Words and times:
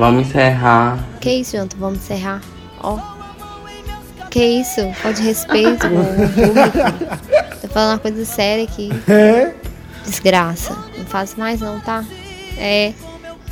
Vamos 0.00 0.28
encerrar. 0.28 0.98
Que 1.20 1.30
isso, 1.30 1.58
Jonathan? 1.58 1.76
Vamos 1.78 1.98
encerrar. 1.98 2.40
Ó. 2.82 2.98
Que 4.30 4.42
isso? 4.42 4.80
Pode 5.02 5.20
respeito, 5.22 5.86
Tô 7.60 7.68
falando 7.68 7.90
uma 7.90 7.98
coisa 7.98 8.24
séria 8.24 8.64
aqui. 8.64 8.88
É? 9.06 9.52
Desgraça. 10.02 10.74
Não 10.96 11.04
faço 11.04 11.38
mais 11.38 11.60
não, 11.60 11.78
tá? 11.80 12.02
É. 12.56 12.94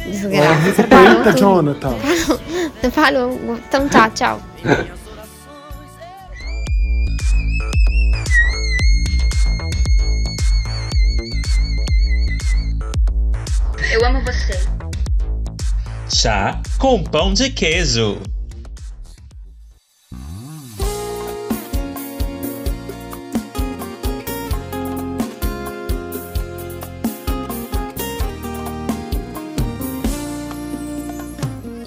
Desgraça. 0.07 0.55
Respeita, 0.55 1.37
Jonathan. 1.37 1.95
Não 2.83 2.91
falou. 2.93 3.39
Então 3.69 3.87
tá, 3.87 4.09
tchau. 4.09 4.41
Chá 16.21 16.61
com 16.81 17.01
pão 17.01 17.33
de 17.33 17.49
queijo. 17.49 18.19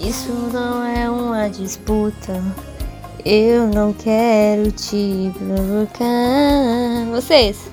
Isso 0.00 0.32
não 0.50 0.82
é 0.82 1.10
uma 1.10 1.50
disputa. 1.50 2.42
Eu 3.26 3.66
não 3.66 3.92
quero 3.92 4.72
te 4.72 5.30
provocar. 5.36 7.04
Vocês? 7.10 7.70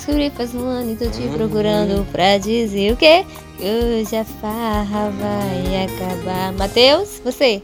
Descobri 0.00 0.30
faz 0.30 0.54
um 0.54 0.66
ano 0.66 0.92
e 0.92 0.96
tô 0.96 1.10
te 1.10 1.28
procurando 1.28 2.06
pra 2.10 2.38
dizer 2.38 2.94
o 2.94 2.96
quê? 2.96 3.22
Que 3.58 3.64
hoje 3.64 4.16
a 4.16 4.24
farra 4.24 5.10
vai 5.10 5.84
acabar. 5.84 6.54
Matheus, 6.54 7.20
você? 7.22 7.62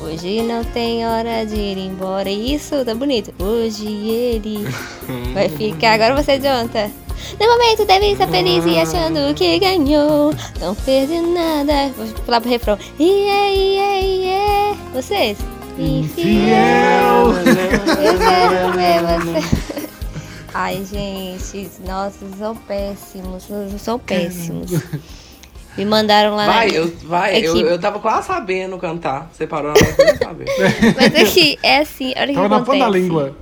Hoje 0.00 0.40
não 0.40 0.64
tem 0.64 1.06
hora 1.06 1.44
de 1.44 1.54
ir 1.54 1.76
embora. 1.76 2.30
Isso, 2.30 2.82
tá 2.82 2.94
bonito. 2.94 3.30
Hoje 3.38 3.86
ele 3.86 4.66
vai 5.34 5.50
ficar. 5.50 5.92
Agora 5.92 6.16
você, 6.16 6.38
Jonathan. 6.38 6.90
No 7.38 7.46
momento 7.46 7.84
deve 7.84 8.12
estar 8.12 8.28
feliz 8.28 8.64
e 8.64 8.78
achando 8.78 9.34
que 9.34 9.58
ganhou. 9.58 10.34
Não 10.58 10.74
perde 10.74 11.20
nada. 11.20 11.92
Vou 11.94 12.06
pular 12.24 12.40
pro 12.40 12.48
refrão. 12.48 12.78
Yeah, 12.98 13.48
yeah, 13.50 13.98
yeah. 13.98 14.78
Vocês? 14.94 15.36
Infiel. 15.78 17.34
Eu 18.02 18.18
quero 18.18 18.72
ver 18.72 19.42
você. 19.42 19.77
Ai, 20.60 20.84
gente, 20.84 21.70
nossa, 21.86 22.18
são 22.36 22.56
péssimos, 22.56 23.46
são 23.80 23.96
péssimos. 23.96 24.72
Me 25.76 25.84
mandaram 25.84 26.34
lá 26.34 26.46
Vai, 26.46 26.66
na... 26.66 26.74
eu, 26.74 26.96
vai, 27.04 27.36
É 27.36 27.46
eu, 27.48 27.52
que- 27.54 27.60
eu 27.60 27.78
tava 27.78 28.00
quase 28.00 28.26
sabendo 28.26 28.76
cantar. 28.78 29.30
Você 29.32 29.46
parou 29.46 29.72
na 29.72 29.78
hora 29.78 29.92
que 29.94 30.02
eu 30.02 30.06
não 30.06 30.16
sabia. 30.16 30.46
Mas 30.96 31.14
é 31.14 31.24
que 31.24 31.58
é 31.62 31.78
assim, 31.78 32.12
olha 32.16 32.24
o 32.24 32.26
que 32.28 32.34
Tava 32.34 32.48
na 32.48 32.56
acontece. 32.56 32.90
língua. 32.90 33.36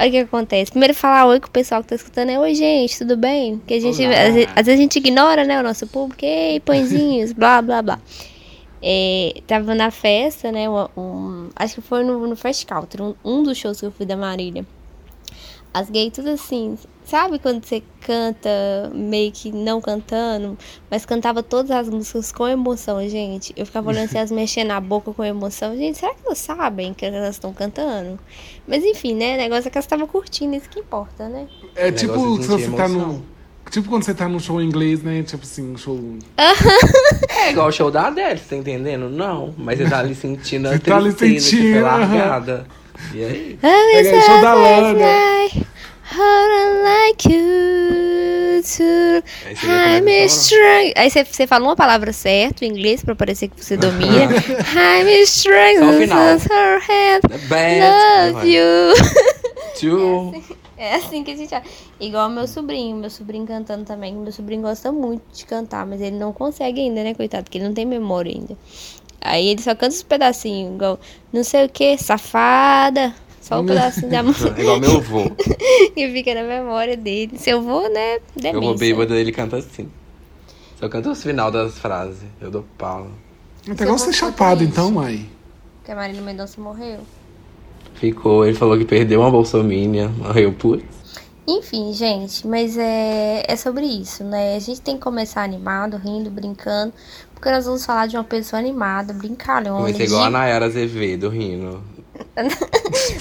Olha 0.00 0.08
o 0.08 0.12
que 0.12 0.18
acontece. 0.18 0.70
Primeiro 0.70 0.94
falar 0.94 1.26
oi 1.26 1.40
com 1.40 1.48
o 1.48 1.50
pessoal 1.50 1.82
que 1.82 1.88
tá 1.88 1.94
escutando 1.94 2.30
é 2.30 2.38
oi, 2.38 2.54
gente, 2.54 2.96
tudo 2.96 3.18
bem? 3.18 3.58
Porque 3.58 3.74
a 3.74 3.80
gente, 3.80 4.02
às, 4.06 4.32
vezes, 4.34 4.48
às 4.56 4.64
vezes 4.66 4.78
a 4.78 4.82
gente 4.82 4.96
ignora, 4.96 5.44
né, 5.44 5.60
o 5.60 5.62
nosso 5.62 5.86
público. 5.86 6.24
Ei, 6.24 6.58
pãezinhos, 6.60 7.32
blá, 7.34 7.60
blá, 7.60 7.82
blá. 7.82 7.98
É, 8.82 9.34
tava 9.46 9.74
na 9.74 9.90
festa, 9.90 10.50
né, 10.50 10.68
um, 10.70 10.86
um- 10.96 11.48
acho 11.54 11.74
que 11.74 11.80
foi 11.82 12.02
no, 12.04 12.26
no 12.26 12.36
Fast 12.36 12.66
um, 13.00 13.14
um 13.22 13.42
dos 13.42 13.58
shows 13.58 13.78
que 13.80 13.84
eu 13.84 13.90
fui 13.92 14.06
da 14.06 14.16
Marília. 14.16 14.64
As 15.72 15.90
gays 15.90 16.12
tudo 16.12 16.30
assim, 16.30 16.78
sabe 17.04 17.38
quando 17.38 17.64
você 17.64 17.82
canta 18.00 18.90
meio 18.94 19.30
que 19.30 19.52
não 19.52 19.80
cantando, 19.80 20.56
mas 20.90 21.04
cantava 21.06 21.42
todas 21.42 21.70
as 21.70 21.88
músicas 21.88 22.32
com 22.32 22.48
emoção, 22.48 23.06
gente. 23.08 23.52
Eu 23.56 23.66
ficava 23.66 23.90
olhando 23.90 24.08
se 24.08 24.16
elas 24.16 24.30
mexendo 24.32 24.72
a 24.72 24.80
boca 24.80 25.12
com 25.12 25.24
emoção. 25.24 25.76
Gente, 25.76 25.98
será 25.98 26.14
que 26.14 26.20
elas 26.24 26.38
sabem 26.38 26.92
que 26.92 27.04
elas 27.04 27.34
estão 27.34 27.52
cantando? 27.52 28.18
Mas 28.66 28.84
enfim, 28.84 29.14
né? 29.14 29.34
O 29.34 29.38
negócio 29.38 29.68
é 29.68 29.70
que 29.70 29.78
elas 29.78 29.84
estavam 29.84 30.06
curtindo, 30.06 30.56
isso 30.56 30.68
que 30.68 30.80
importa, 30.80 31.28
né? 31.28 31.46
É 31.74 31.92
tipo 31.92 32.38
de 32.38 32.44
se 32.44 32.48
você 32.48 32.70
tá 32.70 32.88
no. 32.88 33.22
Tipo 33.70 33.88
quando 33.88 34.04
você 34.04 34.14
tá 34.14 34.28
num 34.28 34.38
show 34.38 34.62
em 34.62 34.66
inglês, 34.66 35.02
né? 35.02 35.22
Tipo 35.22 35.42
assim, 35.42 35.72
um 35.72 35.76
show. 35.76 35.98
É 37.38 37.50
igual 37.50 37.68
o 37.68 37.72
show 37.72 37.90
da 37.90 38.08
Adele, 38.08 38.38
você 38.38 38.44
tá 38.48 38.56
entendendo? 38.56 39.08
Não, 39.08 39.54
mas 39.56 39.78
você 39.78 39.88
tá 39.88 39.98
ali 39.98 40.14
sentindo 40.14 40.66
a 40.66 40.72
Você 40.72 40.78
tá 40.78 40.96
ali 40.96 41.12
tristeza 41.12 41.56
que 41.56 41.62
foi 41.62 41.72
sentindo, 41.72 41.86
aham. 41.86 42.64
E 43.14 43.24
aí? 43.24 43.58
I 43.62 44.06
É, 44.06 44.22
show 44.22 44.40
da 44.40 44.54
Lana. 44.54 45.06
How 46.08 46.48
I 46.48 46.82
like 46.82 47.28
you 47.28 48.62
to 48.62 49.22
I'm 49.66 50.08
strong. 50.28 50.92
Aí 50.96 51.10
você, 51.10 51.24
você 51.24 51.46
fala 51.46 51.64
uma 51.64 51.76
palavra 51.76 52.12
certa 52.12 52.64
em 52.64 52.68
inglês 52.68 53.02
pra 53.02 53.14
parecer 53.14 53.48
que 53.48 53.62
você 53.62 53.76
domina. 53.76 54.32
I'm 54.74 55.22
strong. 55.22 55.78
Só 55.78 55.90
o 55.90 55.92
final. 55.92 56.36
Her 56.36 56.80
hand. 56.80 57.48
Bad. 57.48 58.34
Love 58.34 58.48
you. 58.48 58.94
Two. 59.78 60.42
É 60.78 60.94
assim 60.96 61.24
que 61.24 61.32
a 61.32 61.36
gente. 61.36 61.54
Igual 61.98 62.28
meu 62.28 62.46
sobrinho, 62.46 62.96
meu 62.96 63.10
sobrinho 63.10 63.46
cantando 63.46 63.84
também. 63.84 64.14
Meu 64.14 64.32
sobrinho 64.32 64.62
gosta 64.62 64.92
muito 64.92 65.22
de 65.32 65.44
cantar, 65.44 65.86
mas 65.86 66.00
ele 66.00 66.16
não 66.16 66.32
consegue 66.32 66.80
ainda, 66.80 67.02
né, 67.02 67.14
coitado? 67.14 67.44
Porque 67.44 67.58
ele 67.58 67.66
não 67.66 67.74
tem 67.74 67.86
memória 67.86 68.30
ainda. 68.32 68.56
Aí 69.26 69.48
ele 69.48 69.62
só 69.62 69.74
canta 69.74 69.94
os 69.94 70.02
pedacinhos, 70.02 70.74
igual 70.74 70.98
não 71.32 71.42
sei 71.44 71.66
o 71.66 71.68
que, 71.68 71.96
safada. 71.98 73.14
Só 73.40 73.60
um 73.60 73.66
pedacinho 73.66 74.10
da 74.10 74.22
música 74.24 74.60
Igual 74.60 74.80
meu 74.80 74.96
avô. 74.96 75.30
que 75.94 76.08
fica 76.12 76.34
na 76.34 76.42
memória 76.42 76.96
dele. 76.96 77.38
Se 77.38 77.50
eu 77.50 77.62
vou, 77.62 77.88
né? 77.92 78.16
Eu 78.16 78.20
vou 78.20 78.74
Demência. 78.74 78.76
bêbado, 78.78 79.14
ele 79.14 79.30
canta 79.30 79.56
assim. 79.58 79.88
Só 80.80 80.88
canta 80.88 81.10
os 81.10 81.22
final 81.22 81.50
das 81.50 81.78
frases. 81.78 82.24
Eu 82.40 82.50
dou 82.50 82.64
pau. 82.76 83.08
Até 83.70 83.84
igual 83.84 83.98
você 83.98 84.12
chapado, 84.12 84.64
então, 84.64 84.90
mãe. 84.90 85.28
Que 85.84 85.92
a 85.92 85.94
Marília 85.96 86.22
Mendonça 86.22 86.60
morreu. 86.60 86.98
Ficou, 87.94 88.44
ele 88.44 88.56
falou 88.56 88.76
que 88.76 88.84
perdeu 88.84 89.20
uma 89.20 89.30
bolsominion. 89.30 90.08
Morreu 90.18 90.52
putz. 90.52 90.84
Enfim, 91.48 91.92
gente, 91.92 92.44
mas 92.44 92.76
é, 92.76 93.44
é 93.46 93.54
sobre 93.54 93.86
isso, 93.86 94.24
né? 94.24 94.56
A 94.56 94.58
gente 94.58 94.80
tem 94.80 94.96
que 94.96 95.00
começar 95.02 95.44
animado, 95.44 95.96
rindo, 95.96 96.28
brincando, 96.28 96.92
porque 97.36 97.50
nós 97.50 97.64
vamos 97.66 97.84
falar 97.86 98.06
de 98.08 98.16
uma 98.16 98.24
pessoa 98.24 98.58
animada, 98.58 99.12
brincalhona. 99.12 99.76
Comecei 99.78 100.06
igual 100.06 100.22
a 100.22 100.26
de- 100.26 100.32
Nayara 100.32 100.64
Azevedo 100.66 101.28
rindo. 101.28 101.80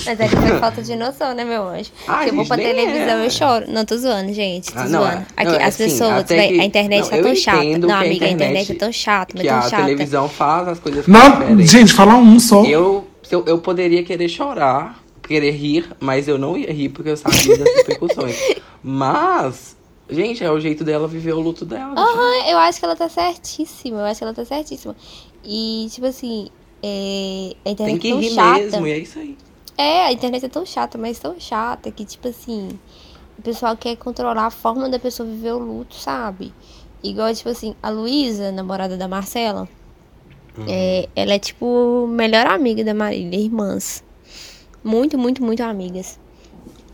Mas 0.06 0.20
é 0.20 0.28
que 0.28 0.36
foi 0.36 0.58
falta 0.60 0.82
de 0.82 0.96
noção, 0.96 1.34
né, 1.34 1.44
meu 1.44 1.68
anjo? 1.68 1.92
Ah, 2.08 2.24
Se 2.24 2.30
eu 2.30 2.36
vou 2.36 2.46
pra 2.46 2.56
televisão, 2.58 3.18
é. 3.20 3.26
eu 3.26 3.30
choro. 3.30 3.66
Não, 3.70 3.84
tô 3.86 3.98
zoando, 3.98 4.34
gente. 4.34 4.72
Tô 4.72 4.80
Ah, 4.80 4.84
não, 4.86 5.02
zoando. 5.04 5.18
é- 5.18 5.26
Aqui, 5.36 5.52
não, 5.52 5.60
as 5.60 5.68
assim, 5.68 5.84
pessoas, 5.86 6.24
que- 6.24 6.34
a 6.34 6.64
internet 6.66 7.02
não, 7.04 7.10
tá 7.10 7.18
tão 7.22 7.36
chata. 7.36 7.64
Não, 7.64 7.88
que 7.88 7.94
a 7.94 7.98
amiga, 8.00 8.26
a 8.26 8.30
internet 8.30 8.32
internet- 8.64 8.72
é 8.72 8.76
tão 8.76 8.92
chata, 8.92 9.34
mas 9.38 9.48
tão 9.48 9.58
a 9.58 9.62
chata. 9.64 9.84
televisão 9.84 10.30
faz 10.30 10.68
as 10.70 10.80
coisas 10.80 11.08
Não, 11.08 11.32
diferentes. 11.32 11.72
gente, 11.72 11.94
falar 11.94 12.16
um 12.16 12.40
só. 12.40 12.64
Eu, 12.66 13.06
eu, 13.30 13.44
eu 13.46 13.58
poderia 13.60 14.04
querer 14.04 14.30
chorar, 14.30 14.98
querer 15.24 15.52
rir, 15.52 15.90
mas 16.00 16.28
eu 16.28 16.38
não 16.38 16.58
ia 16.58 16.72
rir 16.72 16.90
porque 16.90 17.10
eu 17.10 17.18
sabia 17.18 17.58
das 17.58 17.76
repercussões. 17.78 18.36
Mas, 18.88 19.76
gente, 20.10 20.44
é 20.44 20.52
o 20.52 20.60
jeito 20.60 20.84
dela 20.84 21.08
viver 21.08 21.34
o 21.34 21.40
luto 21.40 21.66
dela. 21.66 21.94
Aham, 21.98 22.50
eu 22.50 22.58
acho 22.58 22.80
que 22.80 22.86
ela 22.86 22.96
tá 22.96 23.10
certíssima. 23.10 24.00
Eu 24.00 24.06
acho 24.06 24.20
que 24.20 24.24
ela 24.24 24.34
tá 24.34 24.46
certíssima. 24.46 24.96
E, 25.44 25.88
tipo 25.92 26.08
assim, 26.08 26.50
é, 26.82 27.56
a 27.66 27.70
internet 27.70 28.00
Tem 28.00 28.00
que 28.00 28.08
é 28.08 28.12
tão 28.12 28.20
rir 28.20 28.30
chata. 28.32 28.60
mesmo, 28.60 28.88
e 28.88 28.92
é 28.92 28.98
isso 28.98 29.20
aí. 29.20 29.38
É, 29.78 30.06
a 30.06 30.12
internet 30.12 30.46
é 30.46 30.50
tão 30.50 30.66
chata, 30.66 30.98
mas 30.98 31.20
tão 31.20 31.40
chata 31.40 31.92
que, 31.92 32.06
tipo 32.06 32.28
assim, 32.28 32.70
o 33.38 33.42
pessoal 33.42 33.76
quer 33.76 33.96
controlar 33.98 34.46
a 34.46 34.52
forma 34.52 34.90
da 34.90 34.98
pessoa 34.98 35.28
viver 35.28 35.52
o 35.52 35.60
luto, 35.60 35.96
sabe? 35.96 36.54
Igual, 37.04 37.34
tipo 37.34 37.50
assim, 37.50 37.76
a 37.84 37.90
Luísa, 37.90 38.52
namorada 38.52 38.98
da 38.98 39.08
Marcela, 39.08 39.68
é, 40.68 41.10
ela 41.16 41.34
é, 41.34 41.40
tipo, 41.40 42.08
melhor 42.08 42.48
amiga 42.48 42.84
da 42.84 42.94
Marília, 42.94 43.38
irmãs. 43.38 44.04
Muito, 44.84 45.18
muito, 45.18 45.44
muito 45.44 45.62
amigas. 45.62 46.20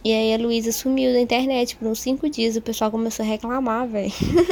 E 0.04 0.12
aí 0.12 0.34
a 0.34 0.38
Luísa 0.38 0.72
sumiu 0.72 1.14
da 1.14 1.20
internet 1.20 1.76
por 1.76 1.88
uns 1.88 2.00
cinco 2.00 2.28
dias. 2.28 2.56
O 2.56 2.62
pessoal 2.62 2.90
começou 2.90 3.24
a 3.24 3.28
reclamar, 3.28 3.88
velho. 3.88 4.12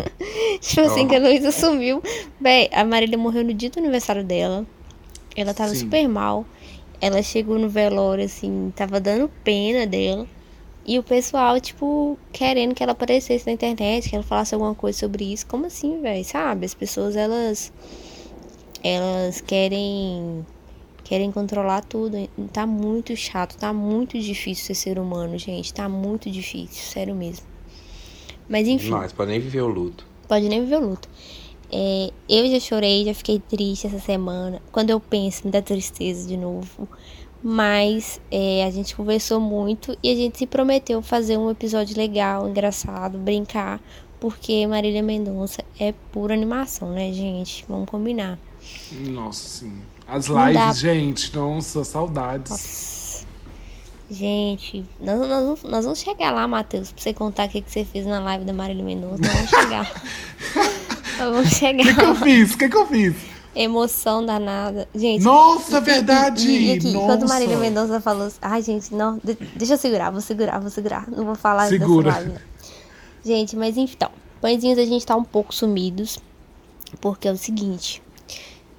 tipo 0.61 0.81
assim, 0.81 1.07
que 1.07 1.15
a 1.15 1.19
Luísa 1.19 1.51
sumiu. 1.51 2.03
Véi, 2.39 2.69
a 2.71 2.85
Marília 2.85 3.17
morreu 3.17 3.43
no 3.43 3.53
dia 3.53 3.69
do 3.69 3.79
aniversário 3.79 4.23
dela. 4.23 4.65
Ela 5.35 5.53
tava 5.53 5.73
Sim. 5.73 5.81
super 5.81 6.07
mal. 6.07 6.45
Ela 7.01 7.23
chegou 7.23 7.57
no 7.57 7.69
velório, 7.69 8.25
assim, 8.25 8.71
tava 8.75 8.99
dando 8.99 9.29
pena 9.43 9.87
dela. 9.87 10.27
E 10.85 10.99
o 10.99 11.03
pessoal, 11.03 11.59
tipo, 11.59 12.17
querendo 12.31 12.75
que 12.75 12.83
ela 12.83 12.93
aparecesse 12.93 13.45
na 13.45 13.51
internet, 13.53 14.09
que 14.09 14.15
ela 14.15 14.23
falasse 14.23 14.53
alguma 14.53 14.75
coisa 14.75 14.99
sobre 14.99 15.31
isso. 15.31 15.45
Como 15.47 15.65
assim, 15.65 16.01
velho? 16.01 16.25
Sabe? 16.25 16.65
As 16.65 16.73
pessoas, 16.73 17.15
elas. 17.15 17.71
Elas 18.83 19.41
querem. 19.41 20.45
Querem 21.09 21.31
controlar 21.31 21.81
tudo. 21.81 22.29
Tá 22.53 22.67
muito 22.67 23.15
chato, 23.15 23.57
tá 23.57 23.73
muito 23.73 24.19
difícil 24.19 24.63
ser 24.63 24.75
ser 24.75 24.99
humano, 24.99 25.39
gente. 25.39 25.73
Tá 25.73 25.89
muito 25.89 26.29
difícil, 26.29 26.83
sério 26.83 27.15
mesmo. 27.15 27.47
Mas 28.47 28.67
enfim. 28.67 28.85
Demais, 28.85 29.11
pode 29.11 29.31
nem 29.31 29.39
viver 29.39 29.61
o 29.61 29.67
luto. 29.67 30.05
Pode 30.27 30.47
nem 30.47 30.61
viver 30.61 30.75
o 30.75 30.89
luto. 30.89 31.09
É, 31.71 32.11
eu 32.29 32.47
já 32.51 32.59
chorei, 32.59 33.05
já 33.05 33.15
fiquei 33.15 33.39
triste 33.39 33.87
essa 33.87 33.97
semana. 33.97 34.61
Quando 34.71 34.91
eu 34.91 34.99
penso, 34.99 35.47
me 35.47 35.51
dá 35.51 35.63
tristeza 35.63 36.27
de 36.27 36.37
novo. 36.37 36.87
Mas 37.41 38.21
é, 38.29 38.63
a 38.63 38.69
gente 38.69 38.95
conversou 38.95 39.39
muito 39.39 39.97
e 40.03 40.11
a 40.11 40.15
gente 40.15 40.37
se 40.37 40.45
prometeu 40.45 41.01
fazer 41.01 41.37
um 41.37 41.49
episódio 41.49 41.97
legal, 41.97 42.47
engraçado, 42.47 43.17
brincar. 43.17 43.81
Porque 44.19 44.67
Marília 44.67 45.01
Mendonça 45.01 45.63
é 45.79 45.91
pura 46.11 46.35
animação, 46.35 46.91
né, 46.91 47.11
gente? 47.11 47.65
Vamos 47.67 47.89
combinar. 47.89 48.37
Nossa, 48.91 49.47
sim. 49.47 49.73
As 50.11 50.27
lives, 50.27 50.79
gente, 50.79 51.35
nossa, 51.35 51.83
saudades. 51.83 53.25
Gente, 54.09 54.83
nós, 54.99 55.19
nós 55.19 55.29
vamos- 55.43 55.63
nós 55.63 55.85
vamos 55.85 55.99
chegar 55.99 56.31
lá, 56.31 56.47
Matheus, 56.47 56.91
pra 56.91 57.01
você 57.03 57.13
contar 57.13 57.45
o 57.47 57.49
que, 57.49 57.61
que 57.61 57.71
você 57.71 57.85
fez 57.85 58.07
na 58.07 58.19
live 58.19 58.43
da 58.43 58.53
Marília 58.53 58.83
Mendonça. 58.83 59.21
Nós 59.21 59.31
vamos 59.33 59.49
chegar. 59.51 59.91
nós 61.19 61.29
vamos 61.29 61.45
O 61.45 61.49
que, 61.49 61.55
chegar. 61.55 61.95
que 61.95 62.01
eu 62.01 62.15
fiz? 62.15 62.53
O 62.53 62.57
que, 62.57 62.69
que 62.69 62.77
eu 62.77 62.87
fiz? 62.87 63.15
Emoção 63.55 64.25
danada. 64.25 64.87
Gente, 64.95 65.23
Nossa, 65.23 65.77
e- 65.77 65.81
verdade! 65.81 66.47
E, 66.49 66.67
e 66.67 66.71
aqui, 66.73 66.93
quando 66.93 67.21
Nossa. 67.21 67.33
Marília 67.33 67.57
Mendonça 67.57 68.01
falou 68.01 68.27
assim, 68.27 68.37
ai 68.41 68.61
gente, 68.63 68.93
não, 68.95 69.19
de- 69.23 69.37
deixa 69.55 69.73
eu 69.73 69.77
segurar, 69.77 70.09
vou 70.09 70.21
segurar, 70.21 70.59
vou 70.59 70.69
segurar. 70.71 71.07
Não 71.09 71.25
vou 71.25 71.35
falar 71.35 71.67
Segura. 71.67 72.11
live. 72.13 72.29
não. 72.31 72.39
Gente, 73.23 73.55
mas 73.55 73.77
então, 73.77 74.09
pãezinhos 74.41 74.79
a 74.79 74.85
gente 74.85 75.05
tá 75.05 75.15
um 75.15 75.23
pouco 75.23 75.53
sumidos, 75.53 76.17
porque 77.01 77.27
é 77.27 77.31
o 77.31 77.37
seguinte, 77.37 78.01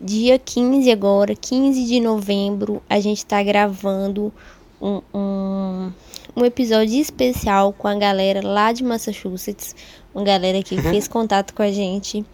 dia 0.00 0.38
15 0.38 0.90
agora, 0.90 1.34
15 1.34 1.84
de 1.84 2.00
novembro, 2.00 2.82
a 2.88 2.98
gente 3.00 3.24
tá 3.26 3.42
gravando 3.42 4.32
um, 4.80 5.02
um, 5.12 5.92
um 6.34 6.44
episódio 6.44 6.98
especial 6.98 7.72
com 7.72 7.86
a 7.86 7.94
galera 7.94 8.40
lá 8.46 8.72
de 8.72 8.82
Massachusetts, 8.82 9.76
uma 10.14 10.24
galera 10.24 10.62
que 10.62 10.80
fez 10.80 11.06
contato 11.06 11.52
com 11.52 11.62
a 11.62 11.70
gente. 11.70 12.24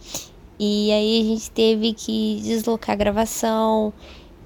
E 0.59 0.91
aí 0.93 1.21
a 1.21 1.25
gente 1.25 1.51
teve 1.51 1.93
que 1.93 2.41
deslocar 2.43 2.95
a 2.95 2.97
gravação, 2.97 3.93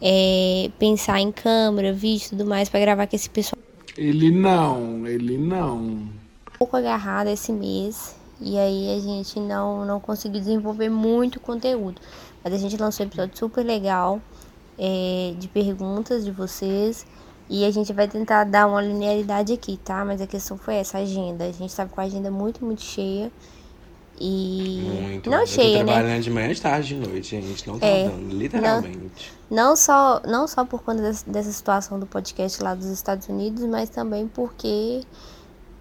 é, 0.00 0.70
pensar 0.78 1.20
em 1.20 1.30
câmera, 1.30 1.92
vídeo 1.92 2.26
e 2.26 2.28
tudo 2.30 2.46
mais 2.46 2.68
pra 2.68 2.80
gravar 2.80 3.06
com 3.06 3.14
esse 3.14 3.28
pessoal 3.28 3.60
Ele 3.96 4.30
não, 4.30 5.06
ele 5.06 5.36
não. 5.36 5.78
um 5.78 6.08
pouco 6.58 6.76
agarrado 6.76 7.28
esse 7.28 7.52
mês. 7.52 8.19
E 8.40 8.58
aí 8.58 8.96
a 8.96 9.00
gente 9.00 9.38
não, 9.38 9.84
não 9.84 10.00
conseguiu 10.00 10.40
desenvolver 10.40 10.88
muito 10.88 11.38
conteúdo. 11.40 12.00
Mas 12.42 12.54
a 12.54 12.56
gente 12.56 12.76
lançou 12.76 13.04
um 13.04 13.08
episódio 13.08 13.36
super 13.38 13.64
legal 13.64 14.20
é, 14.78 15.34
de 15.38 15.46
perguntas 15.48 16.24
de 16.24 16.30
vocês. 16.30 17.06
E 17.48 17.64
a 17.64 17.70
gente 17.70 17.92
vai 17.92 18.06
tentar 18.08 18.44
dar 18.44 18.66
uma 18.66 18.80
linearidade 18.80 19.52
aqui, 19.52 19.76
tá? 19.84 20.04
Mas 20.04 20.20
a 20.22 20.26
questão 20.26 20.56
foi 20.56 20.76
essa, 20.76 20.98
a 20.98 21.00
agenda. 21.00 21.44
A 21.44 21.52
gente 21.52 21.74
tava 21.74 21.90
com 21.90 22.00
a 22.00 22.04
agenda 22.04 22.30
muito, 22.30 22.64
muito 22.64 22.80
cheia. 22.82 23.30
E. 24.20 24.82
Muito. 25.02 25.30
Não 25.30 25.40
eu 25.40 25.46
cheia, 25.46 25.78
tô 25.78 25.84
né? 25.86 25.92
trabalhando 25.94 26.22
de 26.22 26.30
manhã, 26.30 26.52
de 26.52 26.60
tarde, 26.60 26.88
de 26.88 26.94
noite, 27.08 27.40
gente. 27.40 27.66
Não 27.66 27.78
tá 27.78 27.86
É. 27.86 28.08
dando, 28.08 28.34
literalmente. 28.34 29.32
Não 29.50 29.74
só, 29.74 30.20
não 30.26 30.46
só 30.46 30.64
por 30.64 30.82
conta 30.82 31.02
des- 31.02 31.22
dessa 31.22 31.50
situação 31.50 31.98
do 31.98 32.06
podcast 32.06 32.62
lá 32.62 32.74
dos 32.74 32.86
Estados 32.86 33.28
Unidos, 33.28 33.64
mas 33.64 33.88
também 33.88 34.28
porque 34.28 35.02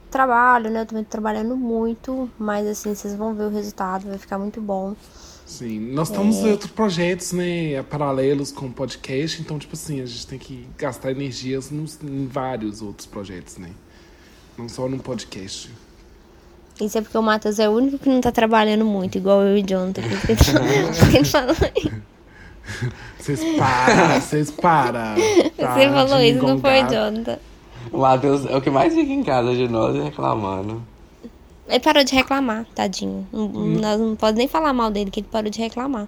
trabalho, 0.09 0.69
né? 0.69 0.81
Eu 0.81 0.85
também 0.85 1.03
tô 1.03 1.09
trabalhando 1.09 1.55
muito, 1.55 2.29
mas 2.37 2.67
assim, 2.67 2.93
vocês 2.93 3.15
vão 3.15 3.33
ver 3.33 3.43
o 3.43 3.49
resultado, 3.49 4.07
vai 4.07 4.17
ficar 4.17 4.37
muito 4.37 4.59
bom. 4.61 4.95
Sim, 5.45 5.79
nós 5.93 6.09
estamos 6.09 6.37
É. 6.37 6.41
em 6.41 6.51
outros 6.51 6.69
projetos, 6.71 7.31
né, 7.33 7.81
paralelos 7.89 8.51
com 8.51 8.67
o 8.67 8.71
podcast, 8.71 9.41
então, 9.41 9.57
tipo 9.57 9.73
assim, 9.75 9.99
a 9.99 10.05
gente 10.05 10.27
tem 10.27 10.37
que 10.37 10.67
gastar 10.77 11.09
energias 11.11 11.71
nos, 11.71 11.97
em 12.03 12.27
vários 12.27 12.81
outros 12.83 13.07
projetos, 13.07 13.57
né? 13.57 13.69
Não 14.57 14.69
só 14.69 14.87
no 14.87 14.99
podcast. 14.99 15.71
Isso 16.79 16.97
é 16.97 17.01
porque 17.01 17.17
o 17.17 17.21
Matheus 17.23 17.57
é 17.59 17.67
o 17.67 17.71
único 17.73 17.97
que 17.97 18.07
não 18.09 18.21
tá 18.21 18.31
trabalhando 18.31 18.85
muito, 18.85 19.17
igual 19.17 19.41
eu 19.41 19.57
e 19.57 19.61
o 19.63 19.65
Jonathan. 19.67 20.01
Falou. 21.31 21.55
Vocês 23.17 23.39
param, 23.57 24.21
vocês 24.21 24.51
param. 24.51 25.15
Você 25.15 25.89
falou 25.89 26.21
isso, 26.21 26.43
não 26.45 26.59
foi. 26.59 26.79
Jonathan? 26.83 27.39
O 27.91 27.99
Matheus 27.99 28.45
é 28.45 28.55
o 28.55 28.61
que 28.61 28.69
mais 28.69 28.93
fica 28.93 29.11
em 29.11 29.23
casa 29.23 29.53
de 29.55 29.67
nós 29.67 29.95
é 29.95 30.03
reclamando. 30.03 30.81
Ele 31.67 31.79
parou 31.79 32.03
de 32.03 32.15
reclamar, 32.15 32.65
tadinho. 32.73 33.27
Não, 33.31 33.47
nós 33.49 33.99
não 33.99 34.15
podemos 34.15 34.37
nem 34.39 34.47
falar 34.47 34.73
mal 34.73 34.89
dele, 34.91 35.11
que 35.11 35.19
ele 35.19 35.27
parou 35.31 35.49
de 35.51 35.59
reclamar. 35.59 36.07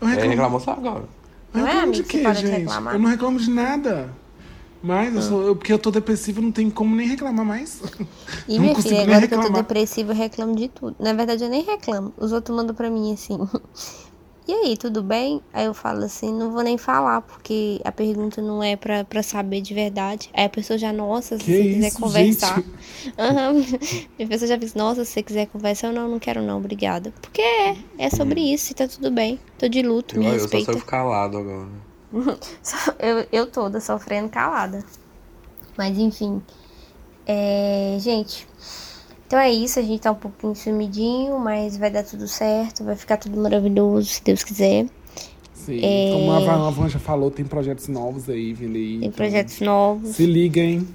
Eu 0.00 0.08
Ele 0.16 0.28
reclamo, 0.28 0.30
reclamou 0.30 0.60
só 0.60 0.72
agora. 0.72 1.04
eu 1.54 1.60
Não 1.60 1.66
é, 1.66 1.72
reclamo 1.72 1.92
de 1.92 2.02
amigo, 2.02 2.04
você 2.04 2.18
quê, 2.18 2.34
de 2.34 2.46
gente? 2.46 2.50
reclamar? 2.50 2.94
Eu 2.94 2.98
não 2.98 3.08
reclamo 3.10 3.38
de 3.38 3.50
nada. 3.50 4.14
Mas, 4.82 5.14
eu 5.14 5.22
sou, 5.22 5.42
eu, 5.42 5.56
porque 5.56 5.72
eu 5.72 5.78
tô 5.78 5.90
depressiva, 5.90 6.40
não 6.40 6.52
tem 6.52 6.70
como 6.70 6.94
nem 6.94 7.08
reclamar 7.08 7.44
mais. 7.44 7.82
E 8.48 8.58
Não 8.58 8.60
minha 8.60 8.74
filha, 8.76 9.02
agora 9.02 9.26
que 9.26 9.34
eu 9.34 9.40
tô 9.40 9.48
reclamar. 9.48 9.62
depressiva, 9.62 10.12
eu 10.12 10.16
reclamo 10.16 10.54
de 10.54 10.68
tudo. 10.68 10.96
Na 10.98 11.12
verdade, 11.12 11.42
eu 11.44 11.50
nem 11.50 11.62
reclamo. 11.64 12.12
Os 12.16 12.32
outros 12.32 12.56
mandam 12.56 12.74
pra 12.74 12.90
mim 12.90 13.12
assim. 13.12 13.38
E 14.48 14.52
aí, 14.52 14.76
tudo 14.78 15.02
bem? 15.02 15.42
Aí 15.52 15.66
eu 15.66 15.74
falo 15.74 16.02
assim, 16.04 16.32
não 16.32 16.50
vou 16.50 16.62
nem 16.62 16.78
falar, 16.78 17.20
porque 17.20 17.82
a 17.84 17.92
pergunta 17.92 18.40
não 18.40 18.62
é 18.62 18.76
pra, 18.76 19.04
pra 19.04 19.22
saber 19.22 19.60
de 19.60 19.74
verdade. 19.74 20.30
Aí 20.32 20.46
a 20.46 20.48
pessoa 20.48 20.78
já, 20.78 20.90
nossa, 20.90 21.36
se 21.38 21.44
Que 21.44 21.52
você 21.52 21.62
quiser 21.64 21.88
isso, 21.88 22.00
conversar. 22.00 22.62
Aham. 23.18 23.62
A 24.18 24.26
pessoa 24.26 24.48
já 24.48 24.56
diz, 24.56 24.72
nossa, 24.72 25.04
se 25.04 25.12
você 25.12 25.22
quiser 25.22 25.46
conversar, 25.48 25.88
eu 25.88 25.92
não, 25.92 26.08
não 26.08 26.18
quero 26.18 26.40
não, 26.40 26.56
obrigada. 26.56 27.12
Porque 27.20 27.42
é, 27.42 27.76
é 27.98 28.08
sobre 28.08 28.40
isso 28.40 28.72
e 28.72 28.74
tá 28.74 28.88
tudo 28.88 29.10
bem. 29.10 29.38
Tô 29.58 29.68
de 29.68 29.82
luto, 29.82 30.16
Eu, 30.16 30.20
me 30.20 30.26
eu 30.28 30.30
só 30.32 30.40
respeita. 30.40 30.72
sou 30.72 30.80
calado 30.82 31.36
agora. 31.36 31.68
Só- 32.62 32.94
Eu, 32.98 33.26
eu 33.30 33.46
toda 33.50 33.80
sofrendo 33.82 34.30
calada. 34.30 34.82
Mas 35.76 35.98
enfim. 35.98 36.40
É, 37.26 37.98
gente. 38.00 38.46
Então 39.28 39.38
é 39.38 39.50
isso. 39.52 39.78
A 39.78 39.82
gente 39.82 40.00
tá 40.00 40.10
um 40.10 40.14
pouquinho 40.14 40.54
sumidinho, 40.56 41.38
mas 41.38 41.76
vai 41.76 41.90
dar 41.90 42.02
tudo 42.02 42.26
certo. 42.26 42.82
Vai 42.82 42.96
ficar 42.96 43.18
tudo 43.18 43.38
maravilhoso, 43.38 44.08
se 44.08 44.24
Deus 44.24 44.42
quiser. 44.42 44.86
Sim, 45.52 45.80
É. 45.84 46.10
como 46.14 46.32
a 46.32 46.70
Van- 46.70 46.88
já 46.88 46.98
falou, 46.98 47.30
tem 47.30 47.44
projetos 47.44 47.88
novos 47.88 48.26
aí, 48.30 48.56
aí. 48.58 48.98
Tem 48.98 49.08
então 49.08 49.10
projetos 49.12 49.60
novos. 49.60 50.16
Se 50.16 50.24
liguem. 50.24 50.88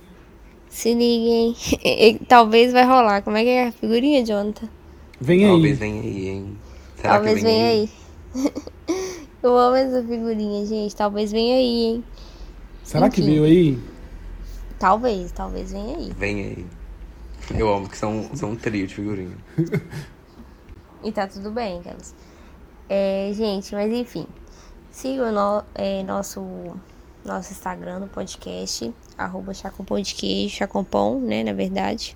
Se 0.68 0.96
liguem. 0.96 1.56
Talvez 2.28 2.74
vai 2.74 2.84
rolar. 2.84 3.22
Como 3.22 3.38
é 3.38 3.44
que 3.44 3.50
é 3.50 3.68
a 3.68 3.72
figurinha, 3.72 4.26
Jonathan? 4.26 4.68
Vem 5.22 5.44
aí. 5.46 5.52
Talvez 5.52 5.78
venha 5.78 6.02
aí, 6.02 6.28
hein? 6.30 6.58
Será 6.96 7.14
Talvez 7.14 7.38
que 7.38 7.44
vem 7.44 7.54
venha 7.54 7.68
aí. 7.70 7.90
Eu 9.44 9.56
amo 9.56 9.76
essa 9.76 10.02
figurinha, 10.02 10.66
gente. 10.66 10.96
Talvez 10.96 11.32
venha 11.32 11.56
aí, 11.58 11.84
hein? 11.86 12.04
Será 12.84 13.10
que 13.12 13.22
Enfim. 13.22 13.30
veio 13.30 13.44
aí? 13.44 13.80
Talvez, 14.80 15.32
talvez 15.32 15.72
venha 15.72 15.98
aí. 15.98 16.12
Vem 16.18 16.36
aí. 16.40 16.66
Eu 17.58 17.74
amo 17.74 17.88
que 17.90 17.98
são, 17.98 18.30
são 18.36 18.52
um 18.52 18.56
trio 18.56 18.88
de 18.88 18.96
figurinha. 18.96 19.38
E 21.06 21.12
tá 21.12 21.28
tudo 21.28 21.52
bem, 21.52 21.82
Carlos. 21.82 22.14
É, 22.88 23.30
gente, 23.34 23.76
mas 23.76 23.92
enfim. 23.92 24.26
Siga 24.90 25.24
o 25.24 25.32
no- 25.34 25.62
é, 25.76 26.02
nosso, 26.02 26.42
nosso 27.26 27.52
Instagram 27.52 28.00
no 28.00 28.08
podcast, 28.08 28.94
arroba 29.18 29.54
Chacompão 29.54 30.00
de 30.00 30.16
Queijo, 30.16 30.56
Chacompão, 30.56 31.20
né, 31.20 31.44
na 31.44 31.52
verdade. 31.52 32.16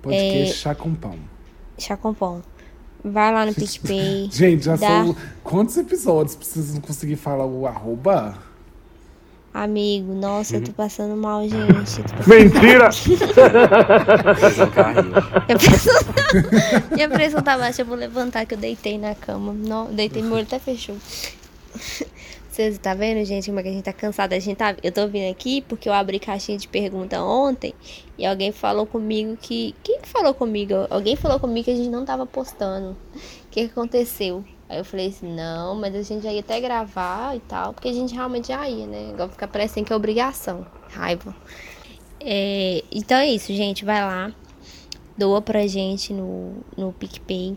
Podcast 0.00 0.50
É. 0.50 0.54
Chá 0.54 0.74
com 0.74 0.94
Pão. 0.94 1.18
Chacompão. 1.76 2.42
Vai 3.04 3.34
lá 3.34 3.44
no 3.44 3.52
PicPay. 3.54 4.30
Gente, 4.32 4.64
já 4.64 4.76
dá- 4.76 5.04
são. 5.04 5.16
Quantos 5.44 5.76
episódios 5.76 6.34
precisam 6.34 6.80
conseguir 6.80 7.16
falar 7.16 7.44
o 7.44 7.66
arroba? 7.66 8.38
Amigo, 9.52 10.14
nossa, 10.14 10.56
eu 10.56 10.64
tô 10.64 10.72
passando 10.72 11.16
mal, 11.16 11.42
gente. 11.42 12.00
Mentira! 12.26 12.88
Minha 15.46 15.58
pressão, 15.58 15.94
minha 16.94 17.08
pressão 17.08 17.42
tá 17.42 17.58
baixa, 17.58 17.82
eu 17.82 17.86
vou 17.86 17.96
levantar 17.96 18.46
que 18.46 18.54
eu 18.54 18.58
deitei 18.58 18.96
na 18.96 19.14
cama. 19.14 19.52
Não, 19.52 19.92
deitei, 19.92 20.22
meu 20.22 20.34
olho 20.34 20.42
até 20.44 20.60
fechou. 20.60 20.96
Vocês 22.48 22.78
tá 22.78 22.94
vendo, 22.94 23.24
gente, 23.24 23.46
como 23.46 23.58
é 23.58 23.62
que 23.62 23.68
a 23.70 23.72
gente 23.72 23.84
tá 23.84 23.92
cansada? 23.92 24.36
A 24.36 24.38
gente 24.38 24.56
tá, 24.56 24.76
eu 24.82 24.92
tô 24.92 25.08
vindo 25.08 25.30
aqui 25.30 25.62
porque 25.62 25.88
eu 25.88 25.92
abri 25.92 26.20
caixinha 26.20 26.56
de 26.56 26.68
pergunta 26.68 27.20
ontem 27.22 27.74
e 28.16 28.26
alguém 28.26 28.52
falou 28.52 28.86
comigo 28.86 29.36
que. 29.36 29.74
Quem 29.82 30.00
que 30.00 30.08
falou 30.08 30.32
comigo? 30.32 30.74
Alguém 30.90 31.16
falou 31.16 31.40
comigo 31.40 31.64
que 31.64 31.70
a 31.72 31.76
gente 31.76 31.88
não 31.88 32.04
tava 32.04 32.24
postando. 32.24 32.90
O 32.90 33.50
que, 33.50 33.64
que 33.64 33.70
aconteceu? 33.70 34.44
Aí 34.70 34.78
eu 34.78 34.84
falei 34.84 35.08
assim, 35.08 35.26
não, 35.34 35.74
mas 35.74 35.92
a 35.96 36.02
gente 36.02 36.22
já 36.22 36.32
ia 36.32 36.38
até 36.38 36.60
gravar 36.60 37.34
e 37.36 37.40
tal, 37.40 37.72
porque 37.74 37.88
a 37.88 37.92
gente 37.92 38.14
realmente 38.14 38.48
já 38.48 38.68
ia, 38.68 38.86
né? 38.86 39.10
Agora 39.12 39.28
fica 39.28 39.48
parecendo 39.48 39.84
que 39.84 39.92
é 39.92 39.96
obrigação. 39.96 40.64
Raiva. 40.92 41.34
É, 42.20 42.84
então 42.92 43.16
é 43.18 43.26
isso, 43.26 43.52
gente. 43.52 43.84
Vai 43.84 44.00
lá 44.00 44.32
doa 45.18 45.42
pra 45.42 45.66
gente 45.66 46.12
no, 46.12 46.52
no 46.76 46.92
PicPay. 46.92 47.56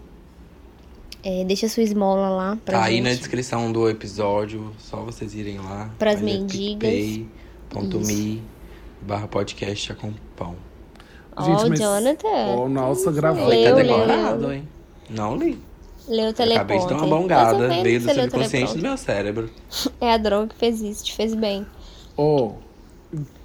É, 1.23 1.43
deixa 1.45 1.69
sua 1.69 1.83
esmola 1.83 2.29
lá 2.29 2.57
pra 2.65 2.79
Tá 2.79 2.85
aí 2.85 2.95
gente. 2.95 3.03
na 3.03 3.09
descrição 3.11 3.71
do 3.71 3.87
episódio, 3.87 4.73
só 4.79 4.97
vocês 4.97 5.35
irem 5.35 5.59
lá. 5.59 5.91
Pras 5.99 6.17
Aí 6.17 6.23
mendigas. 6.23 6.89
picpay.me 6.91 8.41
barra 9.01 9.27
podcast 9.27 9.93
com 9.93 10.11
pão. 10.35 10.55
Ó, 11.35 11.43
Gente, 11.43 11.65
o 11.65 11.69
mas- 11.69 11.79
Jonathan. 11.79 12.27
Ó, 12.57 12.67
nossa, 12.67 13.11
gravou. 13.11 13.43
Tá 13.43 13.55
leu. 13.55 14.51
hein? 14.51 14.67
Não 15.09 15.35
li. 15.37 15.59
Leu 16.07 16.25
o 16.25 16.29
Eu 16.29 16.33
teleprompter. 16.33 16.75
Acabei 16.77 16.79
de 16.79 16.87
dar 16.87 16.95
uma 16.97 17.07
bongada, 17.17 17.67
veio 17.81 17.99
do 18.01 18.13
subconsciente 18.13 18.75
do 18.75 18.81
meu 18.81 18.97
cérebro. 18.97 19.49
É 20.01 20.11
a 20.13 20.17
droga 20.17 20.47
que 20.47 20.55
fez 20.55 20.81
isso, 20.81 21.05
te 21.05 21.13
fez 21.15 21.33
bem. 21.33 21.65
Ó, 22.17 22.53